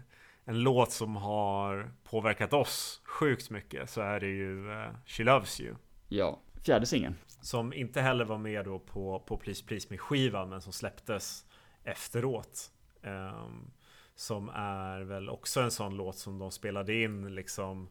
[0.45, 5.61] en låt som har påverkat oss sjukt mycket så är det ju eh, She Loves
[5.61, 5.75] You.
[6.07, 7.15] Ja, fjärde singeln.
[7.27, 11.45] Som inte heller var med då på, på Please Please Me skivan men som släpptes
[11.83, 12.71] efteråt.
[13.01, 13.71] Um,
[14.15, 17.89] som är väl också en sån låt som de spelade in liksom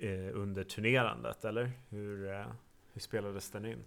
[0.00, 1.72] eh, under turnerandet eller?
[1.88, 2.46] Hur, eh,
[2.92, 3.84] hur spelades den in?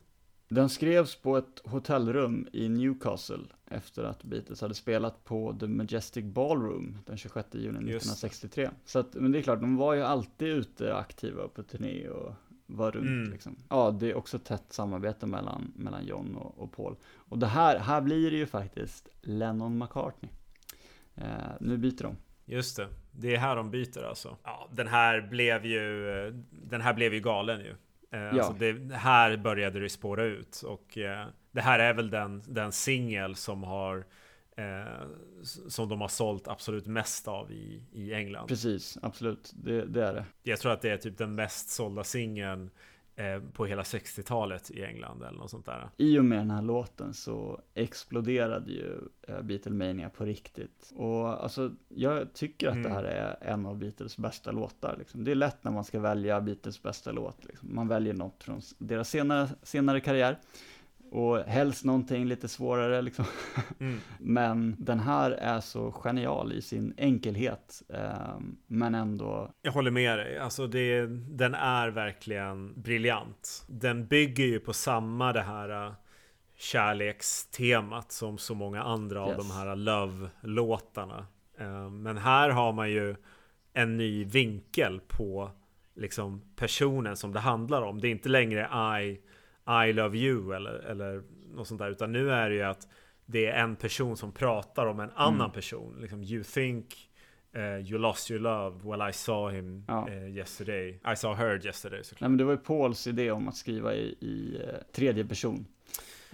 [0.48, 6.26] Den skrevs på ett hotellrum i Newcastle efter att Beatles hade spelat på The Majestic
[6.26, 8.70] Ballroom den 26 juni 1963.
[8.86, 12.34] Så att, men det är klart, de var ju alltid ute aktiva på turné och
[12.66, 13.32] var runt mm.
[13.32, 13.56] liksom.
[13.70, 16.96] Ja, det är också tätt samarbete mellan, mellan John och, och Paul.
[17.16, 20.32] Och det här, här blir det ju faktiskt Lennon McCartney.
[21.16, 21.26] Eh,
[21.60, 22.16] nu byter de.
[22.46, 24.38] Just det, det är här de byter alltså.
[24.44, 27.76] Ja, den här blev ju, den här blev ju galen ju.
[28.14, 28.30] Eh, ja.
[28.30, 32.72] Alltså det, här började det spåra ut och eh, det här är väl den, den
[32.72, 34.06] singel som har
[34.56, 35.08] Eh,
[35.68, 38.48] som de har sålt absolut mest av i, i England.
[38.48, 39.52] Precis, absolut.
[39.56, 40.26] Det, det är det.
[40.44, 42.72] Jag tror att det är typ den mest sålda singeln
[43.54, 45.90] på hela 60-talet i England eller något sånt där.
[45.98, 50.94] I och med den här låten så exploderade ju eh, Beatlemania på riktigt.
[50.96, 52.84] Och alltså, jag tycker att mm.
[52.84, 54.96] det här är en av Beatles bästa låtar.
[55.00, 55.24] Liksom.
[55.24, 57.46] Det är lätt när man ska välja Beatles bästa låt.
[57.46, 57.76] Liksom.
[57.76, 60.40] Man väljer något från deras senare, senare karriär.
[61.14, 63.26] Och helst någonting lite svårare liksom.
[63.80, 64.00] Mm.
[64.20, 69.52] Men den här är så genial i sin enkelhet, eh, men ändå...
[69.62, 73.66] Jag håller med dig, alltså det, den är verkligen briljant.
[73.68, 75.94] Den bygger ju på samma det här uh,
[76.58, 79.32] kärlekstemat som så många andra yes.
[79.32, 81.26] av de här Love-låtarna.
[81.62, 83.16] Uh, men här har man ju
[83.74, 85.52] en ny vinkel på
[85.96, 88.02] liksom personen som det handlar om.
[88.02, 88.62] Det är inte längre
[89.02, 89.20] I,
[89.68, 91.24] I love you eller, eller
[91.54, 92.88] något sånt där, utan nu är det ju att
[93.26, 95.52] det är en person som pratar om en annan mm.
[95.52, 95.98] person.
[96.02, 97.10] Liksom, you think
[97.56, 100.08] uh, you lost your love, well I saw him ja.
[100.10, 100.90] uh, yesterday.
[101.14, 102.04] I saw her yesterday.
[102.04, 102.22] Såklart.
[102.22, 105.66] Nej men det var ju Pauls idé om att skriva i, i uh, tredje person.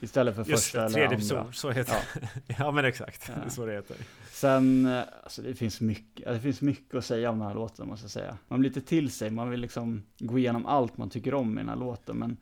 [0.01, 1.35] Istället för Just första det, tredje eller andra.
[1.35, 2.19] person, så heter ja.
[2.47, 2.56] det.
[2.60, 3.34] ja men exakt, ja.
[3.41, 3.97] det är så det heter.
[4.31, 4.85] Sen,
[5.23, 8.11] alltså det finns mycket, det finns mycket att säga om den här låten måste jag
[8.11, 8.38] säga.
[8.47, 11.61] Man blir lite till sig, man vill liksom gå igenom allt man tycker om i
[11.61, 12.18] den här låten.
[12.18, 12.38] Men eh,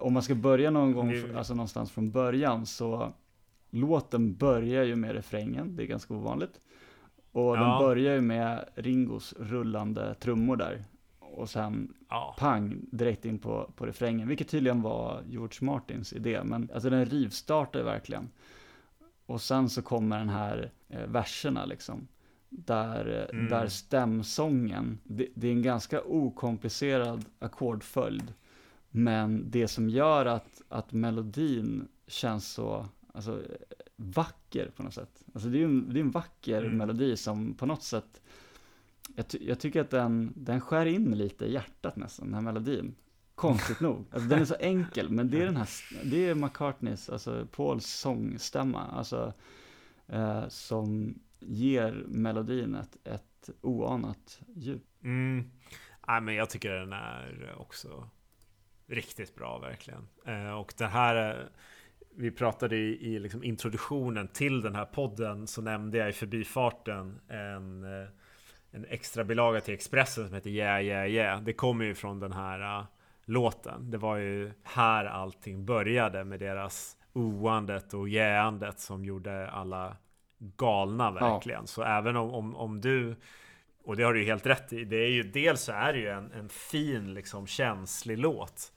[0.00, 3.12] om man ska börja någon gång, alltså någonstans från början så
[3.70, 6.60] låten börjar ju med refrängen, det är ganska ovanligt.
[7.32, 7.60] Och ja.
[7.60, 10.84] den börjar ju med Ringos rullande trummor där
[11.40, 12.36] och sen ja.
[12.38, 17.04] pang direkt in på, på refrängen, vilket tydligen var George Martins idé, men alltså den
[17.04, 18.30] rivstartar verkligen.
[19.26, 22.08] Och sen så kommer den här eh, verserna liksom,
[22.48, 23.48] där, mm.
[23.48, 28.32] där stämsången, det, det, är en ganska okomplicerad ackordföljd,
[28.90, 33.42] men det som gör att, att melodin känns så, alltså
[33.96, 35.24] vacker på något sätt.
[35.34, 36.76] Alltså det är en, det är en vacker mm.
[36.76, 38.20] melodi som på något sätt
[39.16, 42.40] jag, ty jag, tycker att den, den skär in lite i hjärtat nästan, den här
[42.40, 42.94] melodin.
[43.34, 44.04] Konstigt nog.
[44.10, 45.68] Alltså, den är så enkel, men det är den här,
[46.04, 49.32] det är McCartneys, alltså Pauls sångstämma, alltså
[50.06, 54.84] eh, som ger melodin ett, ett oanat djup.
[55.02, 55.50] Mm.
[56.08, 58.08] Nej, men jag tycker den är också
[58.90, 60.08] riktigt bra verkligen.
[60.26, 61.46] Eh, och det här, eh,
[62.16, 67.20] vi pratade i, i liksom introduktionen till den här podden så nämnde jag i förbifarten
[67.28, 68.08] en eh,
[68.72, 71.42] en extra bilaga till Expressen som heter Yeah Yeah Yeah.
[71.42, 72.86] Det kommer ju från den här uh,
[73.24, 73.90] låten.
[73.90, 79.96] Det var ju här allting började med deras oandet och jäandet som gjorde alla
[80.38, 81.62] galna verkligen.
[81.62, 81.66] Ja.
[81.66, 83.16] Så även om, om, om du
[83.84, 84.84] och det har du ju helt rätt i.
[84.84, 88.72] Det är ju dels så är det ju en, en fin liksom känslig låt.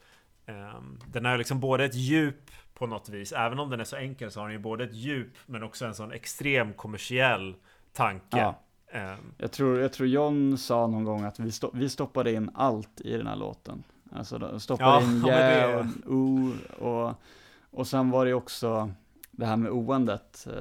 [0.48, 3.32] Um, den har liksom både ett djup på något vis.
[3.32, 5.86] Även om den är så enkel så har den ju både ett djup men också
[5.86, 7.56] en sån extrem kommersiell
[7.94, 8.38] tanke.
[8.38, 8.60] Ja.
[8.94, 12.52] Um, jag, tror, jag tror John sa någon gång att vi, sto vi stoppade in
[12.56, 13.84] allt i den här låten.
[14.12, 17.14] Alltså stoppade ja, in yeah och o och,
[17.72, 18.92] och sen var det också
[19.32, 20.48] det här med oandet.
[20.48, 20.54] Uh,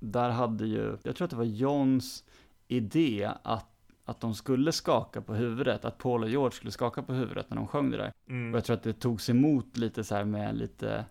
[0.00, 2.24] där hade ju, jag tror att det var Johns
[2.68, 3.71] idé att
[4.04, 7.56] att de skulle skaka på huvudet, att Paul och George skulle skaka på huvudet när
[7.56, 8.12] de sjöng det där.
[8.28, 8.52] Mm.
[8.52, 11.04] Och jag tror att det togs emot lite så här med lite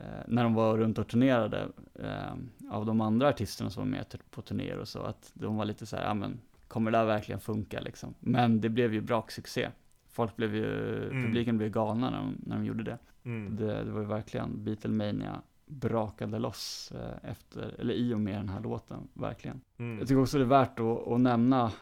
[0.00, 2.34] Eh, när de var runt och turnerade eh,
[2.70, 5.86] av de andra artisterna som var med på turnéer och så, att de var lite
[5.86, 8.14] så här, ja men kommer det där verkligen funka liksom?
[8.20, 9.68] Men det blev ju braksuccé.
[10.10, 11.24] Folk blev ju, mm.
[11.24, 12.98] publiken blev galna när de, när de gjorde det.
[13.24, 13.56] Mm.
[13.56, 13.84] det.
[13.84, 18.60] Det var ju verkligen Beatlemania brakade loss eh, efter, eller i och med den här
[18.60, 19.60] låten, verkligen.
[19.78, 19.98] Mm.
[19.98, 21.72] Jag tycker också det är värt att, att nämna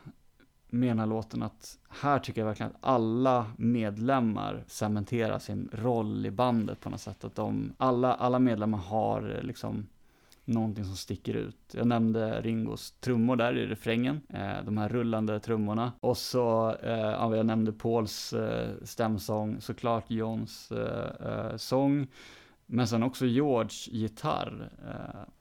[0.73, 6.27] med den här låten att här tycker jag verkligen att alla medlemmar cementerar sin roll
[6.27, 7.25] i bandet på något sätt.
[7.25, 9.87] Att de, alla, alla medlemmar har eh, liksom
[10.45, 11.75] någonting som sticker ut.
[11.75, 15.93] Jag nämnde Ringos trummor där i refrängen, eh, de här rullande trummorna.
[16.01, 22.07] Och så, eh, jag nämnde Pauls eh, stämsång, såklart Johns eh, eh, sång,
[22.67, 25.33] men sen också George gitarr, eh,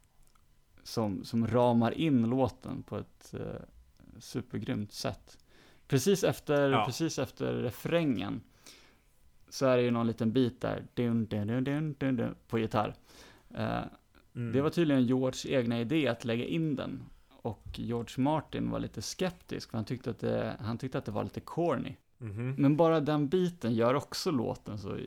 [0.84, 3.62] som, som ramar in låten på ett eh,
[4.19, 5.38] supergrymt sätt.
[5.88, 6.85] Precis efter, ja.
[6.85, 8.41] precis efter refrängen
[9.49, 12.95] så är det ju någon liten bit där, dun, dun, dun, dun, på gitarr.
[13.51, 13.83] Uh,
[14.35, 14.51] mm.
[14.53, 17.03] Det var tydligen Georges egna idé att lägga in den.
[17.29, 21.11] Och George Martin var lite skeptisk, för han tyckte att det, han tyckte att det
[21.11, 21.95] var lite corny.
[22.21, 22.53] -hmm.
[22.57, 25.03] Men bara den biten gör också låten så eh,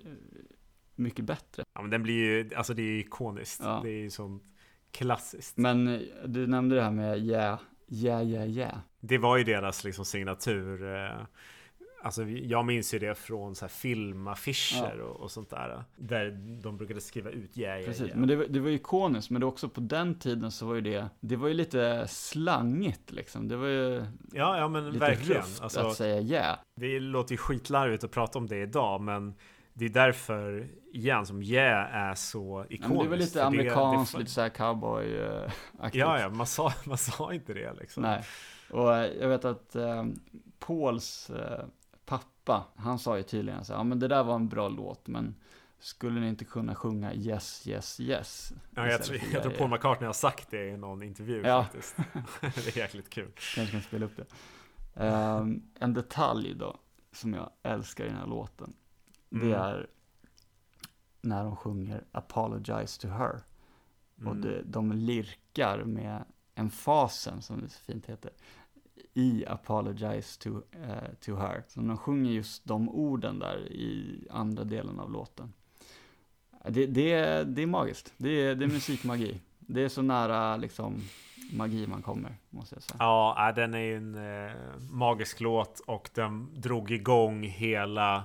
[0.94, 1.64] mycket bättre.
[1.74, 3.60] Ja men den blir ju, alltså det är ju ikoniskt.
[3.64, 3.80] Ja.
[3.82, 4.42] Det är ju sånt
[4.90, 5.56] klassiskt.
[5.56, 7.58] Men eh, du nämnde det här med yeah,
[7.88, 8.78] Yeah, yeah, yeah.
[9.00, 10.94] Det var ju deras liksom signatur.
[10.94, 11.20] Eh,
[12.02, 15.04] alltså jag minns ju det från så här filmaffischer ja.
[15.04, 15.84] och, och, sånt där.
[15.96, 16.30] Där
[16.62, 18.18] de brukade skriva ut yeah, yeah, Precis, yeah.
[18.18, 20.80] men det, det var ikoniskt, men det var också på den tiden så var ju
[20.80, 23.48] det, det var ju lite slangigt liksom.
[23.48, 25.42] Det var ju ja, ja, men lite verkligen.
[25.60, 26.58] Alltså, att säga yeah.
[26.76, 29.34] Det låter ju skitlarvigt att prata om det idag, men
[29.72, 32.88] det är därför, igen, som Yeah är så ikoniskt.
[32.88, 35.28] Men det var lite amerikanskt, det, det lite såhär cowboy
[35.78, 36.00] aktigt.
[36.00, 38.02] Ja, ja, man sa, man sa inte det liksom.
[38.02, 38.24] Nej,
[38.70, 40.04] och eh, jag vet att eh,
[40.58, 41.64] Pauls eh,
[42.04, 45.34] pappa, han sa ju tydligen så ja men det där var en bra låt, men
[45.78, 48.52] skulle ni inte kunna sjunga Yes, yes, yes?
[48.74, 51.62] Ja, jag, tror, jag tror Paul McCartney har sagt det i någon intervju ja.
[51.62, 51.96] faktiskt.
[52.40, 53.32] det är jäkligt kul.
[53.54, 54.26] Kanske kan spela upp det.
[55.04, 56.76] Um, en detalj då,
[57.12, 58.72] som jag älskar i den här låten,
[59.32, 59.48] mm.
[59.48, 59.86] det är
[61.24, 63.40] när de sjunger Apologize to her.
[64.18, 64.28] Mm.
[64.28, 66.24] Och det, de lirkar med
[66.54, 68.30] emfasen, som det så fint heter,
[69.14, 71.62] i Apologize to, uh, to her.
[71.68, 75.52] Så de sjunger just de orden där i andra delen av låten.
[76.68, 79.40] Det, det, det är magiskt, det är, det är musikmagi.
[79.58, 81.02] Det är så nära liksom
[81.52, 82.96] magi man kommer, måste jag säga.
[82.98, 84.52] Ja, den är ju en eh,
[84.90, 88.24] magisk låt och den drog igång hela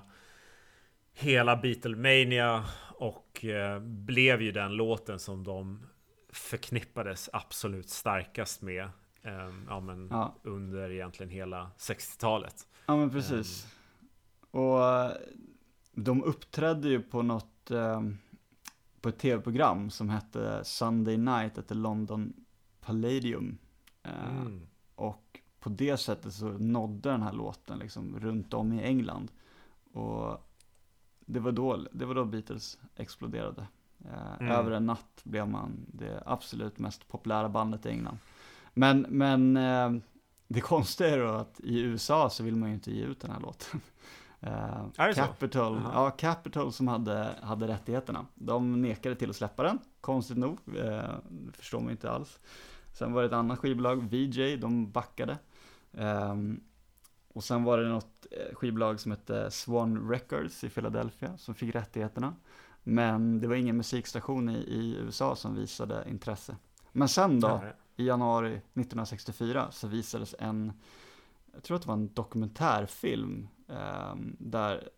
[1.13, 2.65] hela Beatlemania
[2.99, 5.85] och eh, blev ju den låten som de
[6.29, 8.83] förknippades absolut starkast med
[9.21, 10.35] eh, ja, men ja.
[10.43, 12.67] under egentligen hela 60-talet.
[12.85, 13.67] Ja men precis.
[14.51, 15.11] Um, och eh,
[15.91, 17.71] de uppträdde ju på något
[19.01, 22.33] på ett tv-program som hette Sunday Night at the London
[22.81, 23.57] Palladium.
[24.03, 24.67] Mm.
[24.95, 29.31] Och på det sättet så nådde den här låten liksom runt om i England.
[29.93, 30.48] Och
[31.29, 33.67] det var då, det var då Beatles exploderade.
[34.05, 34.51] Eh, mm.
[34.51, 38.17] Över en natt blev man det absolut mest populära bandet i England.
[38.73, 39.91] Men, men eh,
[40.47, 43.31] det konstiga är då att i USA så vill man ju inte ge ut den
[43.31, 43.81] här låten.
[44.43, 45.91] Uh, Capital, uh -huh.
[45.93, 48.25] ja, Capital som hade, hade rättigheterna.
[48.35, 50.59] De nekade till att släppa den, konstigt nog.
[50.67, 51.01] Uh,
[51.53, 52.39] förstår man inte alls.
[52.93, 55.37] Sen var det ett annat skivbolag, VJ, de backade.
[55.91, 56.61] Um,
[57.33, 58.18] och sen var det något eh,
[58.53, 62.35] skivbolag som hette Swan Records i Philadelphia som fick rättigheterna.
[62.83, 66.57] Men det var ingen musikstation i, i USA som visade intresse.
[66.91, 67.61] Men sen då,
[67.95, 70.73] i januari 1964, så visades en,
[71.53, 74.89] jag tror att det var en dokumentärfilm, eh, där,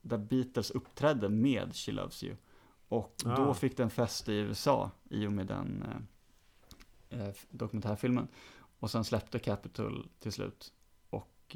[0.00, 2.36] där Beatles uppträdde med She Loves You.
[2.88, 3.36] Och ah.
[3.36, 5.84] då fick den fäste i USA i och med den
[7.08, 8.28] eh, eh dokumentärfilmen.
[8.78, 10.72] Och sen släppte Capitol till slut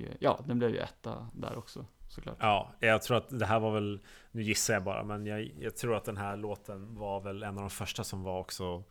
[0.01, 2.36] Eh, ja, den blev ju etta där också såklart.
[2.40, 4.01] Ja, jag tror att det här var väl,
[4.31, 7.55] nu gissar jag bara, men jag, jag tror att den här låten var väl en
[7.55, 8.85] av de första som var också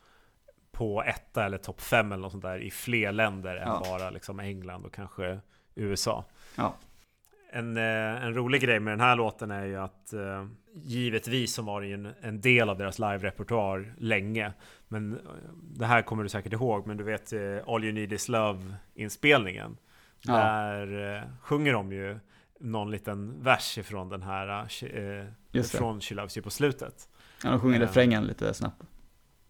[0.71, 4.39] på etta eller topp fem eller något sånt där i fler länder än bara liksom
[4.39, 5.39] England och kanske
[5.75, 6.25] USA.
[6.57, 6.73] Ja.
[7.51, 11.61] En, eh, en rolig grej med den här låten är ju att eh, givetvis så
[11.61, 14.53] var det ju en, en del av deras live-repertoar länge.
[14.87, 15.19] Men
[15.61, 17.33] det här kommer du säkert ihåg, men du vet
[17.67, 19.77] All You Need Is Love-inspelningen.
[20.27, 20.37] Ja.
[20.37, 22.19] Där eh, sjunger de ju
[22.59, 24.67] någon liten vers ifrån den här,
[25.53, 27.09] eh, från She Loves You på slutet.
[27.43, 27.81] Ja, de sjunger eh.
[27.81, 28.83] refrängen lite snabbt.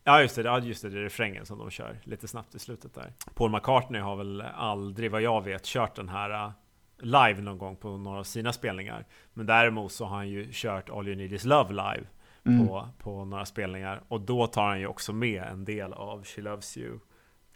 [0.03, 2.59] Ja just det, ja, just det, det är refrängen som de kör lite snabbt i
[2.59, 3.13] slutet där.
[3.33, 6.51] Paul McCartney har väl aldrig vad jag vet kört den här uh,
[6.99, 9.05] live någon gång på några av sina spelningar.
[9.33, 12.07] Men däremot så har han ju kört All You Need Is Love live
[12.43, 12.67] mm.
[12.67, 14.01] på, på några spelningar.
[14.07, 16.99] Och då tar han ju också med en del av She Loves You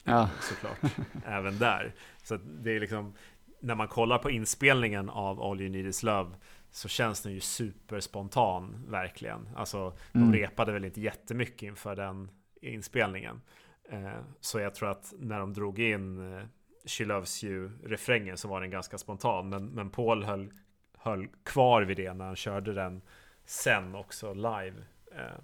[0.10, 0.30] ja.
[0.41, 0.91] såklart.
[1.26, 1.94] även där.
[2.23, 3.14] Så det är liksom,
[3.60, 6.30] när man kollar på inspelningen av All You Need Is Love
[6.72, 9.49] så känns den ju superspontan verkligen.
[9.56, 10.31] Alltså mm.
[10.31, 12.30] de repade väl inte jättemycket inför den
[12.61, 13.41] inspelningen.
[13.90, 16.44] Eh, så jag tror att när de drog in eh,
[16.86, 19.49] She Loves You-refrängen så var den ganska spontan.
[19.49, 20.53] Men, men Paul höll,
[20.98, 23.02] höll kvar vid det när han körde den
[23.45, 24.73] sen också live
[25.11, 25.41] eh,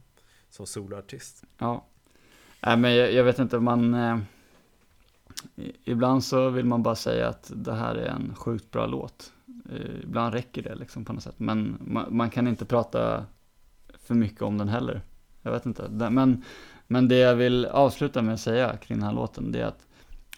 [0.49, 1.43] som soloartist.
[1.57, 1.85] Ja,
[2.67, 4.17] äh, men jag, jag vet inte, man eh,
[5.83, 9.33] Ibland så vill man bara säga att det här är en sjukt bra låt.
[9.71, 11.35] Eh, ibland räcker det liksom på något sätt.
[11.39, 13.25] Men man, man kan inte prata
[13.97, 15.01] för mycket om den heller.
[15.41, 15.89] Jag vet inte.
[15.89, 16.43] Men,
[16.87, 19.87] men det jag vill avsluta med att säga kring den här låten, det är att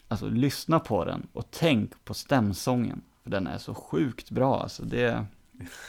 [0.08, 3.02] alltså, lyssna på den och tänk på stämsången.
[3.24, 4.84] För den är så sjukt bra alltså.
[4.84, 5.02] Det,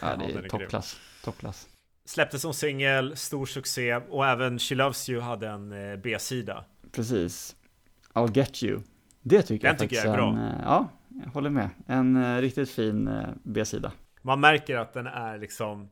[0.03, 0.97] ja, det är, är toppklass.
[1.25, 1.69] toppklass.
[2.05, 6.65] Släpptes som singel, stor succé och även She Loves You hade en eh, B-sida.
[6.93, 7.57] Precis.
[8.13, 8.81] I'll Get You
[9.29, 10.31] det tycker Den jag tycker jag är bra.
[10.31, 10.89] En, eh, ja,
[11.25, 11.69] jag håller med.
[11.87, 13.93] En uh, riktigt fin uh, B-sida.
[14.23, 15.89] Man märker att den är liksom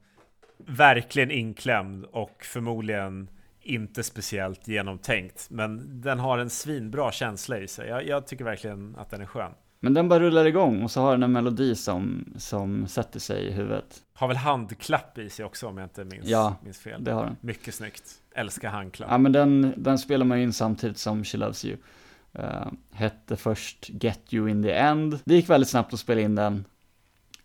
[0.59, 3.29] verkligen inklämd och förmodligen
[3.63, 5.47] inte speciellt genomtänkt.
[5.51, 7.89] Men den har en svinbra känsla i sig.
[7.89, 9.53] Jag, jag, tycker verkligen att den är skön.
[9.81, 13.47] Men den bara rullar igång och så har den en melodi som, som sätter sig
[13.47, 14.03] i huvudet.
[14.15, 17.05] Har väl handklapp i sig också om jag inte minns, ja, minns fel.
[17.05, 17.37] det har den.
[17.41, 18.15] Mycket snyggt.
[18.35, 19.11] Älskar handklapp.
[19.11, 21.77] Ja, men den, den spelar man in samtidigt som She Loves You.
[22.39, 25.19] Uh, hette först Get You In The End.
[25.25, 26.65] Det gick väldigt snabbt att spela in den.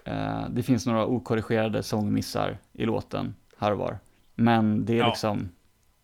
[0.08, 4.00] Uh, det finns några okorrigerade sångmissar i låten, här och var.
[4.36, 5.08] Men det är ja.
[5.08, 5.50] liksom,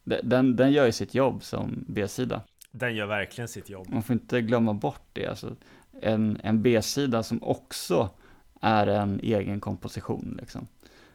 [0.03, 2.41] den, den gör ju sitt jobb som B-sida.
[2.71, 3.87] Den gör verkligen sitt jobb.
[3.89, 5.27] Man får inte glömma bort det.
[5.27, 5.55] Alltså,
[6.01, 8.09] en, en B-sida som också
[8.61, 10.37] är en egen komposition.
[10.41, 10.67] Liksom.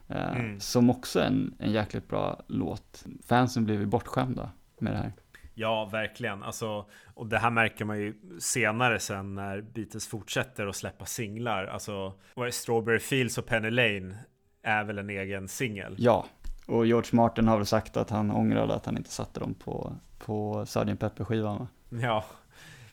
[0.08, 0.60] Eh, mm.
[0.60, 3.04] Som också är en, en jäkligt bra låt.
[3.26, 5.12] Fansen blev ju bortskämda med det här.
[5.54, 6.42] Ja, verkligen.
[6.42, 11.66] Alltså, och det här märker man ju senare sen när Beatles fortsätter att släppa singlar.
[11.66, 12.12] Alltså,
[12.50, 14.18] Strawberry Fields och Penny Lane
[14.62, 15.96] är väl en egen singel?
[15.98, 16.26] Ja,
[16.66, 19.96] och George Martin har väl sagt att han ångrade att han inte satte dem på,
[20.18, 21.00] på Sgt.
[21.00, 21.68] Pepper-skivan.
[21.88, 22.24] Ja,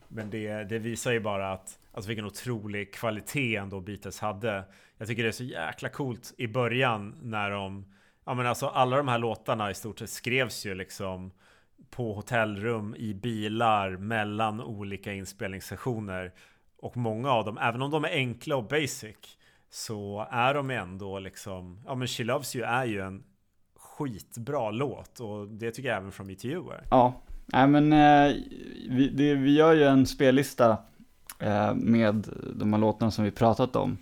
[0.08, 4.64] men det, det visar ju bara att Alltså vilken otrolig kvalitet ändå Beatles hade.
[4.98, 7.86] Jag tycker det är så jäkla coolt i början när de
[8.26, 11.32] Ja men alltså alla de här låtarna i stort sett skrevs ju liksom
[11.90, 16.34] på hotellrum, i bilar, mellan olika inspelningssessioner.
[16.78, 19.38] Och många av dem, även om de är enkla och basic,
[19.70, 23.24] så är de ändå liksom, ja men She Loves You är ju en
[23.76, 26.84] skitbra låt och det tycker jag även från ETU är.
[26.90, 28.36] Ja, nej men eh,
[28.90, 30.78] vi, det, vi gör ju en spellista
[31.40, 33.98] eh, med de här låtarna som vi pratat om.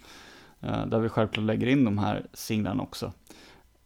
[0.61, 3.13] Eh, där vi självklart lägger in de här singlarna också.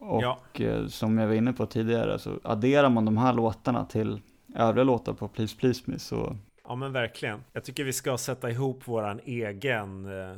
[0.01, 0.39] Och ja.
[0.53, 4.21] Eh, som jag var inne på tidigare så adderar man de här låtarna till
[4.55, 6.35] övriga låtar på Please Please Me så
[6.67, 7.43] Ja men verkligen.
[7.53, 10.37] Jag tycker vi ska sätta ihop våran egen eh,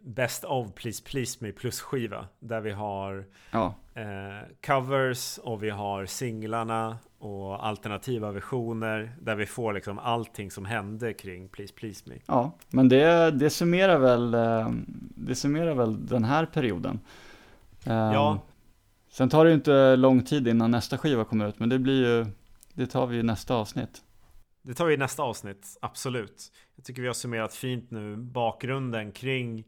[0.00, 2.26] Best of Please Please Me plus skiva.
[2.40, 3.74] Där vi har ja.
[3.94, 9.12] eh, covers och vi har singlarna och alternativa versioner.
[9.20, 12.14] Där vi får liksom allting som hände kring Please Please Me.
[12.26, 14.70] Ja, men det, det, summerar, väl, eh,
[15.14, 17.00] det summerar väl den här perioden.
[17.84, 18.38] Ja.
[19.18, 22.06] Sen tar det ju inte lång tid innan nästa skiva kommer ut, men det blir
[22.06, 22.26] ju,
[22.74, 24.02] det tar vi i nästa avsnitt.
[24.62, 26.52] Det tar vi i nästa avsnitt, absolut.
[26.76, 29.64] Jag tycker vi har summerat fint nu bakgrunden kring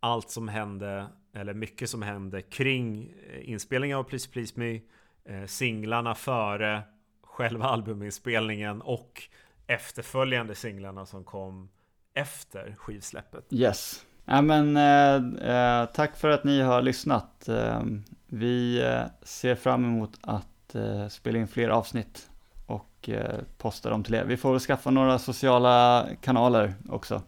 [0.00, 4.80] allt som hände, eller mycket som hände kring eh, inspelningen av Please Please Me,
[5.24, 6.82] eh, singlarna före
[7.22, 9.22] själva albuminspelningen och
[9.66, 11.68] efterföljande singlarna som kom
[12.14, 13.46] efter skivsläppet.
[13.50, 14.06] Yes.
[14.24, 17.48] Ja, men, eh, eh, tack för att ni har lyssnat.
[17.48, 17.82] Eh,
[18.26, 20.48] vi eh, ser fram emot att
[21.10, 22.30] spela in fler avsnitt
[22.66, 23.10] och
[23.58, 24.24] posta dem till er.
[24.24, 27.22] Vi får väl skaffa några sociala kanaler också.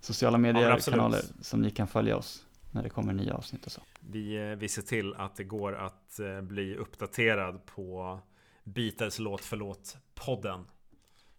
[0.00, 3.80] Sociala medier-kanaler ja, som ni kan följa oss när det kommer nya avsnitt och så.
[4.00, 8.18] Vi, vi ser till att det går att bli uppdaterad på
[8.64, 10.64] Beatles låt för låt-podden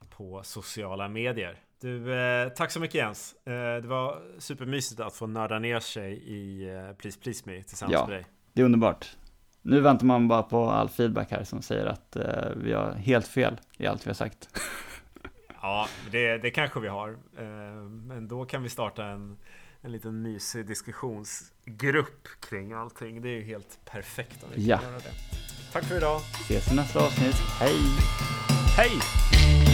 [0.09, 1.59] på sociala medier.
[1.81, 3.35] Du, eh, tack så mycket Jens.
[3.45, 7.93] Eh, det var supermysigt att få nörda ner sig i eh, Please Please Me tillsammans
[7.93, 8.25] ja, med dig.
[8.53, 9.17] det är underbart.
[9.61, 13.27] Nu väntar man bara på all feedback här som säger att eh, vi har helt
[13.27, 14.49] fel i allt vi har sagt.
[15.61, 17.09] ja, det, det kanske vi har.
[17.37, 17.45] Eh,
[17.89, 19.37] men då kan vi starta en,
[19.81, 23.21] en liten mysig diskussionsgrupp kring allting.
[23.21, 24.79] Det är ju helt perfekt om vi kan ja.
[24.83, 25.13] göra det.
[25.73, 26.21] Tack för idag.
[26.21, 27.35] Ses i nästa avsnitt.
[27.59, 27.79] Hej!
[28.77, 29.64] Hej!